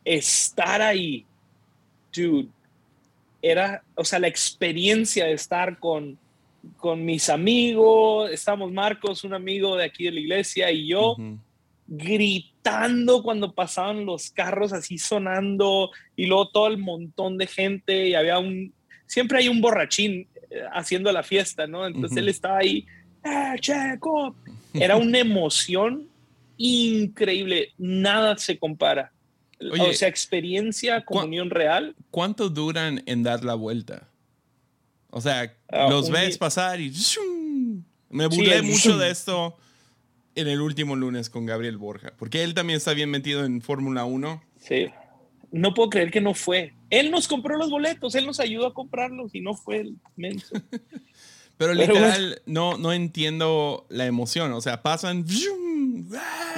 estar 0.03 0.81
ahí 0.81 1.25
dude, 2.13 2.49
era, 3.41 3.83
o 3.95 4.03
sea, 4.03 4.19
la 4.19 4.27
experiencia 4.27 5.25
de 5.25 5.33
estar 5.33 5.79
con, 5.79 6.17
con 6.77 7.03
mis 7.03 7.29
amigos, 7.29 8.29
estamos 8.31 8.71
Marcos, 8.71 9.23
un 9.23 9.33
amigo 9.33 9.75
de 9.75 9.85
aquí 9.85 10.05
de 10.05 10.11
la 10.11 10.19
iglesia, 10.19 10.71
y 10.71 10.87
yo 10.87 11.15
gritando 11.87 13.21
cuando 13.23 13.53
pasaban 13.53 14.05
los 14.05 14.29
carros 14.31 14.73
así 14.73 14.97
sonando, 14.97 15.89
y 16.15 16.27
luego 16.27 16.49
todo 16.49 16.67
el 16.67 16.77
montón 16.77 17.37
de 17.37 17.47
gente, 17.47 18.09
y 18.09 18.13
había 18.13 18.37
un, 18.37 18.73
siempre 19.07 19.39
hay 19.39 19.47
un 19.47 19.59
borrachín 19.59 20.27
eh, 20.49 20.61
haciendo 20.71 21.11
la 21.11 21.23
fiesta, 21.23 21.65
¿no? 21.65 21.87
Entonces 21.87 22.17
él 22.17 22.29
estaba 22.29 22.59
ahí, 22.59 22.85
¡Eh, 23.23 23.55
Checo! 23.59 24.35
Era 24.73 24.95
una 24.95 25.19
emoción 25.19 26.07
increíble, 26.61 27.73
nada 27.77 28.37
se 28.37 28.57
compara 28.57 29.11
o 29.69 29.93
sea, 29.93 30.07
experiencia, 30.07 31.03
comunión 31.05 31.49
real. 31.49 31.95
¿Cuánto 32.09 32.49
duran 32.49 33.03
en 33.05 33.23
dar 33.23 33.43
la 33.43 33.55
vuelta? 33.55 34.07
O 35.09 35.21
sea, 35.21 35.53
ah, 35.69 35.87
los 35.89 36.09
ves 36.09 36.37
pasar 36.37 36.79
y... 36.79 36.93
Me 38.09 38.27
burlé 38.27 38.61
mucho 38.61 38.97
de 38.97 39.09
esto 39.09 39.57
en 40.35 40.47
el 40.47 40.61
último 40.61 40.95
lunes 40.95 41.29
con 41.29 41.45
Gabriel 41.45 41.77
Borja, 41.77 42.13
porque 42.17 42.43
él 42.43 42.53
también 42.53 42.77
está 42.77 42.93
bien 42.93 43.09
metido 43.09 43.45
en 43.45 43.61
Fórmula 43.61 44.03
1. 44.03 44.43
Sí. 44.59 44.87
No 45.51 45.73
puedo 45.73 45.89
creer 45.89 46.11
que 46.11 46.21
no 46.21 46.33
fue. 46.33 46.73
Él 46.89 47.11
nos 47.11 47.27
compró 47.27 47.57
los 47.57 47.69
boletos, 47.69 48.15
él 48.15 48.25
nos 48.25 48.39
ayudó 48.39 48.67
a 48.67 48.73
comprarlos 48.73 49.33
y 49.33 49.41
no 49.41 49.53
fue 49.53 49.77
el 49.77 49.95
menso. 50.15 50.55
Pero 51.57 51.73
literal, 51.73 52.41
no, 52.45 52.77
no 52.77 52.91
entiendo 52.91 53.85
la 53.89 54.07
emoción. 54.07 54.51
O 54.53 54.61
sea, 54.61 54.81
pasan. 54.81 55.25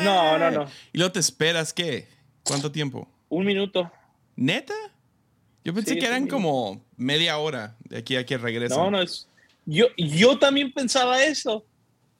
No, 0.03 0.37
no, 0.37 0.51
no. 0.51 0.67
Y 0.91 0.97
luego 0.97 1.11
te 1.11 1.19
esperas 1.19 1.73
que 1.73 2.07
¿Cuánto 2.43 2.71
tiempo? 2.71 3.07
Un 3.29 3.45
minuto. 3.45 3.91
¿Neta? 4.35 4.73
Yo 5.63 5.73
pensé 5.73 5.97
que 5.97 6.05
eran 6.05 6.27
como 6.27 6.83
media 6.97 7.37
hora 7.37 7.77
de 7.85 7.97
aquí 7.97 8.15
a 8.17 8.25
que 8.25 8.37
regresen. 8.37 8.77
No, 8.77 8.91
no 8.91 9.01
es. 9.01 9.27
Yo, 9.65 9.87
yo 9.97 10.37
también 10.37 10.73
pensaba 10.73 11.23
eso. 11.23 11.65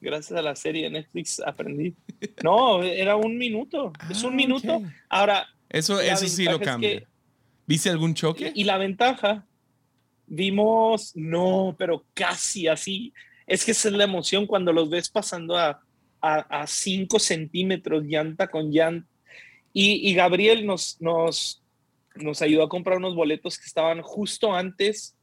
Gracias 0.00 0.38
a 0.38 0.42
la 0.42 0.56
serie 0.56 0.84
de 0.84 0.90
Netflix 0.90 1.40
aprendí. 1.40 1.94
No, 2.42 2.82
era 2.82 3.16
un 3.16 3.36
minuto. 3.36 3.92
es 4.10 4.22
un 4.22 4.32
ah, 4.32 4.36
minuto. 4.36 4.82
Ahora. 5.08 5.46
Eso, 5.68 6.00
eso 6.00 6.26
sí 6.26 6.44
lo 6.44 6.58
cambia. 6.58 7.06
¿Viste 7.66 7.90
algún 7.90 8.14
choque? 8.14 8.52
Y 8.54 8.64
la 8.64 8.78
ventaja, 8.78 9.44
vimos, 10.26 11.12
no, 11.14 11.74
pero 11.78 12.04
casi 12.14 12.66
así. 12.66 13.12
Es 13.46 13.64
que 13.64 13.72
esa 13.72 13.88
es 13.88 13.94
la 13.94 14.04
emoción 14.04 14.46
cuando 14.46 14.72
los 14.72 14.88
ves 14.88 15.10
pasando 15.10 15.56
a, 15.58 15.82
a 16.26 16.66
5 16.66 17.18
centímetros 17.18 18.04
llanta 18.04 18.48
con 18.48 18.70
llanta 18.70 19.06
y, 19.76 20.14
Gabriel 20.14 20.64
nos, 20.64 21.00
nos, 21.00 21.60
nos 22.14 22.40
ayudó 22.42 22.62
a 22.62 22.68
comprar 22.68 22.98
unos 22.98 23.16
boletos 23.16 23.58
que 23.58 23.66
estaban 23.66 24.02
justo 24.02 24.54
antes 24.54 25.16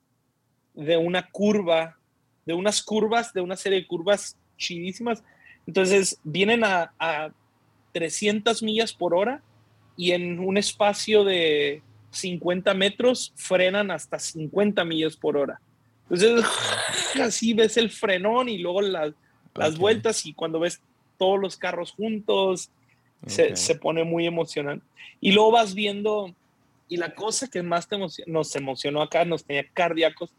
de 0.73 0.97
una 0.97 1.29
curva, 1.29 1.97
de 2.45 2.53
unas 2.53 2.83
curvas, 2.83 3.31
de 3.33 3.39
una 3.39 3.55
serie 3.55 3.79
de 3.79 3.87
curvas 3.87 4.37
chidísimas. 4.57 5.23
Entonces 5.65 6.19
vienen 6.25 6.65
a, 6.65 6.93
a 6.99 7.31
300 7.93 8.61
millas 8.61 8.91
por 8.91 9.15
hora 9.15 9.41
y 9.95 10.11
en 10.11 10.39
un 10.39 10.57
espacio 10.57 11.23
de 11.23 11.81
50 12.09 12.73
metros 12.73 13.31
frenan 13.37 13.89
hasta 13.89 14.19
50 14.19 14.83
millas 14.83 15.15
por 15.15 15.37
hora. 15.37 15.61
Entonces, 16.09 16.43
así 17.21 17.53
ves 17.53 17.77
el 17.77 17.89
frenón 17.89 18.49
y 18.49 18.57
luego 18.57 18.81
las, 18.81 19.13
las 19.55 19.77
vueltas 19.77 20.25
y 20.25 20.33
cuando 20.33 20.59
ves 20.59 20.81
todos 21.21 21.39
los 21.39 21.55
carros 21.55 21.91
juntos, 21.91 22.71
se, 23.27 23.55
se, 23.55 23.75
pone 23.75 24.03
muy 24.03 24.25
emocionante. 24.25 24.83
Y 25.19 25.33
luego 25.33 25.51
vas 25.51 25.75
viendo, 25.75 26.33
y 26.89 26.97
la 26.97 27.13
cosa 27.13 27.47
que 27.47 27.61
más 27.61 27.87
te 27.87 27.95
nos 28.25 28.55
emocionó 28.55 29.03
acá, 29.03 29.23
nos 29.23 29.45
tenía 29.45 29.63
cardíacos, 29.71 30.31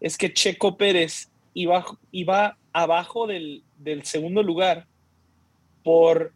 es 0.00 0.18
que 0.18 0.32
Checo 0.32 0.76
Pérez 0.76 1.28
iba, 1.54 1.84
iba 2.10 2.58
abajo 2.72 3.28
del, 3.28 3.62
del 3.78 4.04
segundo 4.04 4.42
lugar 4.42 4.88
por 5.84 6.32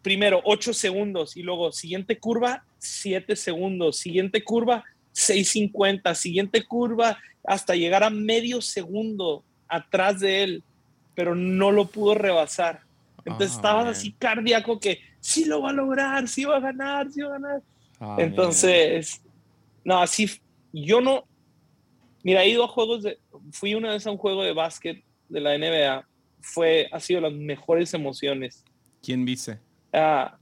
primero 0.00 0.40
8 0.44 0.72
segundos 0.72 1.36
y 1.36 1.42
luego 1.42 1.72
siguiente 1.72 2.18
curva 2.18 2.64
7 2.78 3.36
segundos, 3.36 3.98
siguiente 3.98 4.42
curva 4.42 4.82
6.50, 5.14 6.14
siguiente 6.14 6.64
curva 6.64 7.18
hasta 7.44 7.74
llegar 7.74 8.02
a 8.02 8.08
medio 8.08 8.62
segundo 8.62 9.44
atrás 9.68 10.20
de 10.20 10.42
él, 10.42 10.62
pero 11.14 11.34
no 11.34 11.70
lo 11.70 11.84
pudo 11.84 12.14
rebasar. 12.14 12.80
Entonces 13.24 13.56
estaba 13.56 13.88
así 13.88 14.12
cardíaco 14.12 14.80
que 14.80 15.00
sí 15.20 15.44
lo 15.44 15.62
va 15.62 15.70
a 15.70 15.74
lograr, 15.74 16.26
sí 16.28 16.44
va 16.44 16.56
a 16.56 16.60
ganar, 16.60 17.10
sí 17.10 17.22
va 17.22 17.28
a 17.28 17.38
ganar. 17.38 17.62
Entonces, 18.18 19.22
no, 19.84 20.00
así 20.00 20.28
yo 20.72 21.00
no, 21.00 21.24
mira, 22.22 22.42
he 22.42 22.50
ido 22.50 22.64
a 22.64 22.68
juegos 22.68 23.02
de, 23.02 23.18
fui 23.52 23.74
una 23.74 23.90
vez 23.90 24.06
a 24.06 24.10
un 24.10 24.16
juego 24.16 24.42
de 24.42 24.52
básquet 24.52 25.04
de 25.28 25.40
la 25.40 25.56
NBA, 25.56 26.06
fue, 26.40 26.88
ha 26.90 26.98
sido 26.98 27.20
las 27.20 27.32
mejores 27.32 27.94
emociones. 27.94 28.64
¿Quién 29.02 29.24
viste? 29.24 29.60
Ah, 29.92 30.36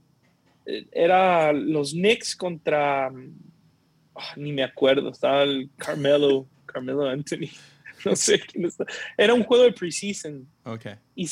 era 0.91 1.53
los 1.53 1.91
Knicks 1.91 2.35
contra, 2.35 3.07
ah, 3.07 4.33
ni 4.35 4.51
me 4.53 4.63
acuerdo, 4.63 5.09
estaba 5.09 5.43
el 5.43 5.69
Carmelo, 5.77 6.47
Carmelo 6.65 7.05
Anthony, 7.07 7.49
no 8.05 8.15
sé 8.15 8.39
quién 8.39 8.65
está. 8.65 8.85
Era 9.17 9.33
un 9.33 9.43
juego 9.43 9.65
de 9.65 9.73
preseason. 9.73 10.47
Ok. 10.63 10.87
Y, 11.15 11.29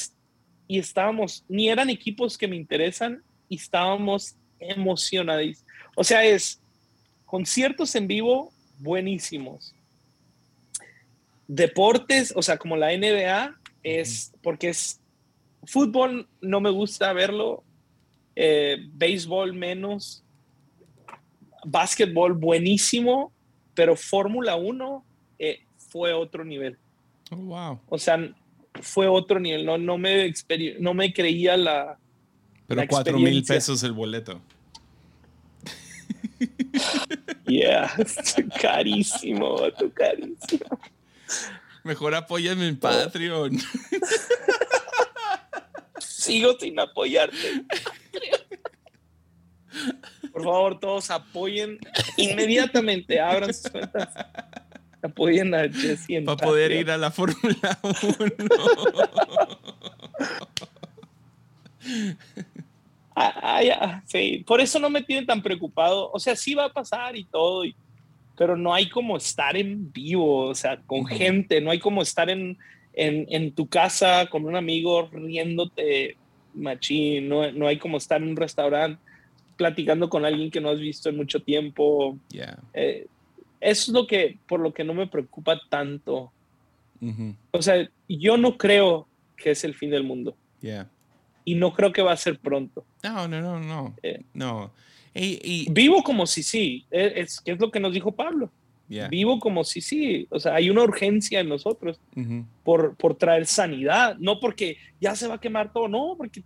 y 0.69 0.77
estábamos, 0.77 1.43
ni 1.49 1.67
eran 1.67 1.89
equipos 1.89 2.37
que 2.37 2.47
me 2.47 2.55
interesan, 2.55 3.23
y 3.49 3.55
estábamos 3.55 4.35
emocionados. 4.59 5.65
O 5.95 6.03
sea, 6.03 6.23
es 6.23 6.61
conciertos 7.25 7.95
en 7.95 8.05
vivo 8.05 8.53
buenísimos. 8.77 9.73
Deportes, 11.47 12.31
o 12.35 12.43
sea, 12.43 12.59
como 12.59 12.77
la 12.77 12.95
NBA, 12.95 13.57
es 13.81 14.31
porque 14.43 14.69
es 14.69 15.01
fútbol, 15.63 16.29
no 16.39 16.61
me 16.61 16.69
gusta 16.69 17.11
verlo, 17.13 17.63
eh, 18.35 18.77
béisbol 18.93 19.53
menos, 19.53 20.23
básquetbol 21.65 22.33
buenísimo, 22.33 23.33
pero 23.73 23.95
Fórmula 23.95 24.55
1 24.55 25.03
eh, 25.39 25.61
fue 25.77 26.13
otro 26.13 26.45
nivel. 26.45 26.77
Oh, 27.31 27.37
wow. 27.37 27.79
O 27.89 27.97
sea, 27.97 28.19
fue 28.81 29.07
otro 29.07 29.39
nivel. 29.39 29.65
No, 29.65 29.77
no, 29.77 29.97
me, 29.97 30.33
no 30.79 30.93
me 30.93 31.13
creía 31.13 31.57
la. 31.57 31.97
Pero 32.67 32.83
cuatro 32.87 33.17
mil 33.17 33.43
pesos 33.43 33.81
el 33.83 33.93
boleto. 33.93 34.41
Yeah, 37.47 37.91
carísimo, 38.61 39.57
carísimo. 39.93 40.79
Mejor 41.83 42.15
apóyame 42.15 42.67
en 42.67 42.79
Patreon. 42.79 43.57
Sigo 45.99 46.57
sin 46.59 46.79
apoyarte. 46.79 47.65
Por 50.31 50.43
favor, 50.43 50.79
todos 50.79 51.09
apoyen 51.09 51.79
inmediatamente, 52.17 53.19
abran 53.19 53.53
sus 53.53 53.71
cuentas. 53.71 54.09
Apoyen 55.01 55.53
a 55.53 55.69
Jesse 55.69 56.23
Para 56.25 56.37
poder 56.37 56.71
ir 56.71 56.91
a 56.91 56.97
la 56.97 57.11
Fórmula 57.11 57.79
1. 57.83 57.93
ah, 63.15 63.63
ya, 63.63 64.03
sí. 64.05 64.43
Por 64.45 64.59
eso 64.61 64.79
no 64.79 64.89
me 64.89 65.01
tienen 65.03 65.25
tan 65.25 65.41
preocupado. 65.41 66.11
O 66.11 66.19
sea, 66.19 66.35
sí 66.35 66.53
va 66.53 66.65
a 66.65 66.73
pasar 66.73 67.15
y 67.15 67.23
todo, 67.23 67.63
pero 68.37 68.57
no 68.57 68.73
hay 68.73 68.89
como 68.89 69.17
estar 69.17 69.55
en 69.57 69.91
vivo, 69.91 70.47
o 70.47 70.55
sea, 70.55 70.77
con 70.85 71.05
gente, 71.05 71.61
no 71.61 71.71
hay 71.71 71.79
como 71.79 72.01
estar 72.01 72.29
en, 72.29 72.57
en, 72.93 73.25
en, 73.29 73.53
tu 73.53 73.67
casa 73.67 74.27
con 74.29 74.45
un 74.45 74.55
amigo 74.55 75.09
riéndote 75.11 76.15
machín, 76.53 77.27
no, 77.27 77.51
no 77.51 77.67
hay 77.67 77.77
como 77.77 77.97
estar 77.97 78.21
en 78.21 78.29
un 78.29 78.35
restaurante 78.35 79.01
platicando 79.57 80.09
con 80.09 80.23
alguien 80.23 80.49
que 80.49 80.61
no 80.61 80.69
has 80.69 80.79
visto 80.79 81.09
en 81.09 81.17
mucho 81.17 81.41
tiempo. 81.41 82.17
Eh, 82.73 83.07
eso 83.11 83.18
es 83.59 83.87
lo 83.89 84.07
que, 84.07 84.37
por 84.47 84.59
lo 84.59 84.73
que 84.73 84.83
no 84.83 84.93
me 84.93 85.07
preocupa 85.07 85.59
tanto. 85.69 86.31
O 87.51 87.61
sea, 87.61 87.89
yo 88.07 88.37
no 88.37 88.57
creo 88.57 89.07
que 89.37 89.51
es 89.51 89.63
el 89.63 89.73
fin 89.73 89.89
del 89.89 90.03
mundo. 90.03 90.35
Y 91.45 91.55
no 91.55 91.73
creo 91.73 91.91
que 91.91 92.01
va 92.01 92.11
a 92.11 92.17
ser 92.17 92.39
pronto. 92.39 92.85
No, 93.03 93.27
no, 93.27 93.41
no, 93.41 93.59
no. 93.59 93.95
Eh, 94.03 94.21
no. 94.33 94.71
Vivo 95.71 96.03
como 96.03 96.25
si 96.27 96.43
sí, 96.43 96.85
e, 96.91 97.21
es, 97.21 97.41
es 97.45 97.59
lo 97.59 97.71
que 97.71 97.79
nos 97.79 97.93
dijo 97.93 98.11
Pablo. 98.11 98.51
Vivo 99.09 99.39
como 99.39 99.63
si 99.63 99.81
sí, 99.81 100.27
o 100.31 100.39
sea, 100.39 100.55
hay 100.55 100.69
una 100.71 100.81
urgencia 100.81 101.39
en 101.39 101.49
nosotros 101.49 101.99
por, 102.63 102.95
por 102.95 103.15
traer 103.15 103.45
sanidad, 103.45 104.17
no 104.17 104.39
porque 104.39 104.77
ya 104.99 105.15
se 105.15 105.27
va 105.27 105.35
a 105.35 105.39
quemar 105.39 105.71
todo, 105.71 105.87
no, 105.87 106.15
porque 106.17 106.41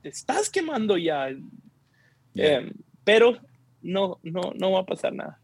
te 0.00 0.08
estás 0.08 0.48
quemando 0.48 0.96
ya. 0.96 1.28
Em, 2.36 2.72
pero 3.02 3.36
no, 3.82 4.20
no, 4.22 4.52
no 4.56 4.72
va 4.72 4.80
a 4.80 4.86
pasar 4.86 5.12
nada. 5.12 5.40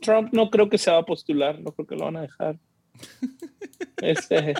Trump 0.00 0.32
no 0.32 0.50
creo 0.50 0.68
que 0.68 0.78
se 0.78 0.90
va 0.90 0.98
a 0.98 1.04
postular, 1.04 1.60
no 1.60 1.72
creo 1.72 1.86
que 1.86 1.96
lo 1.96 2.04
van 2.04 2.16
a 2.16 2.22
dejar. 2.22 2.58
este. 4.02 4.54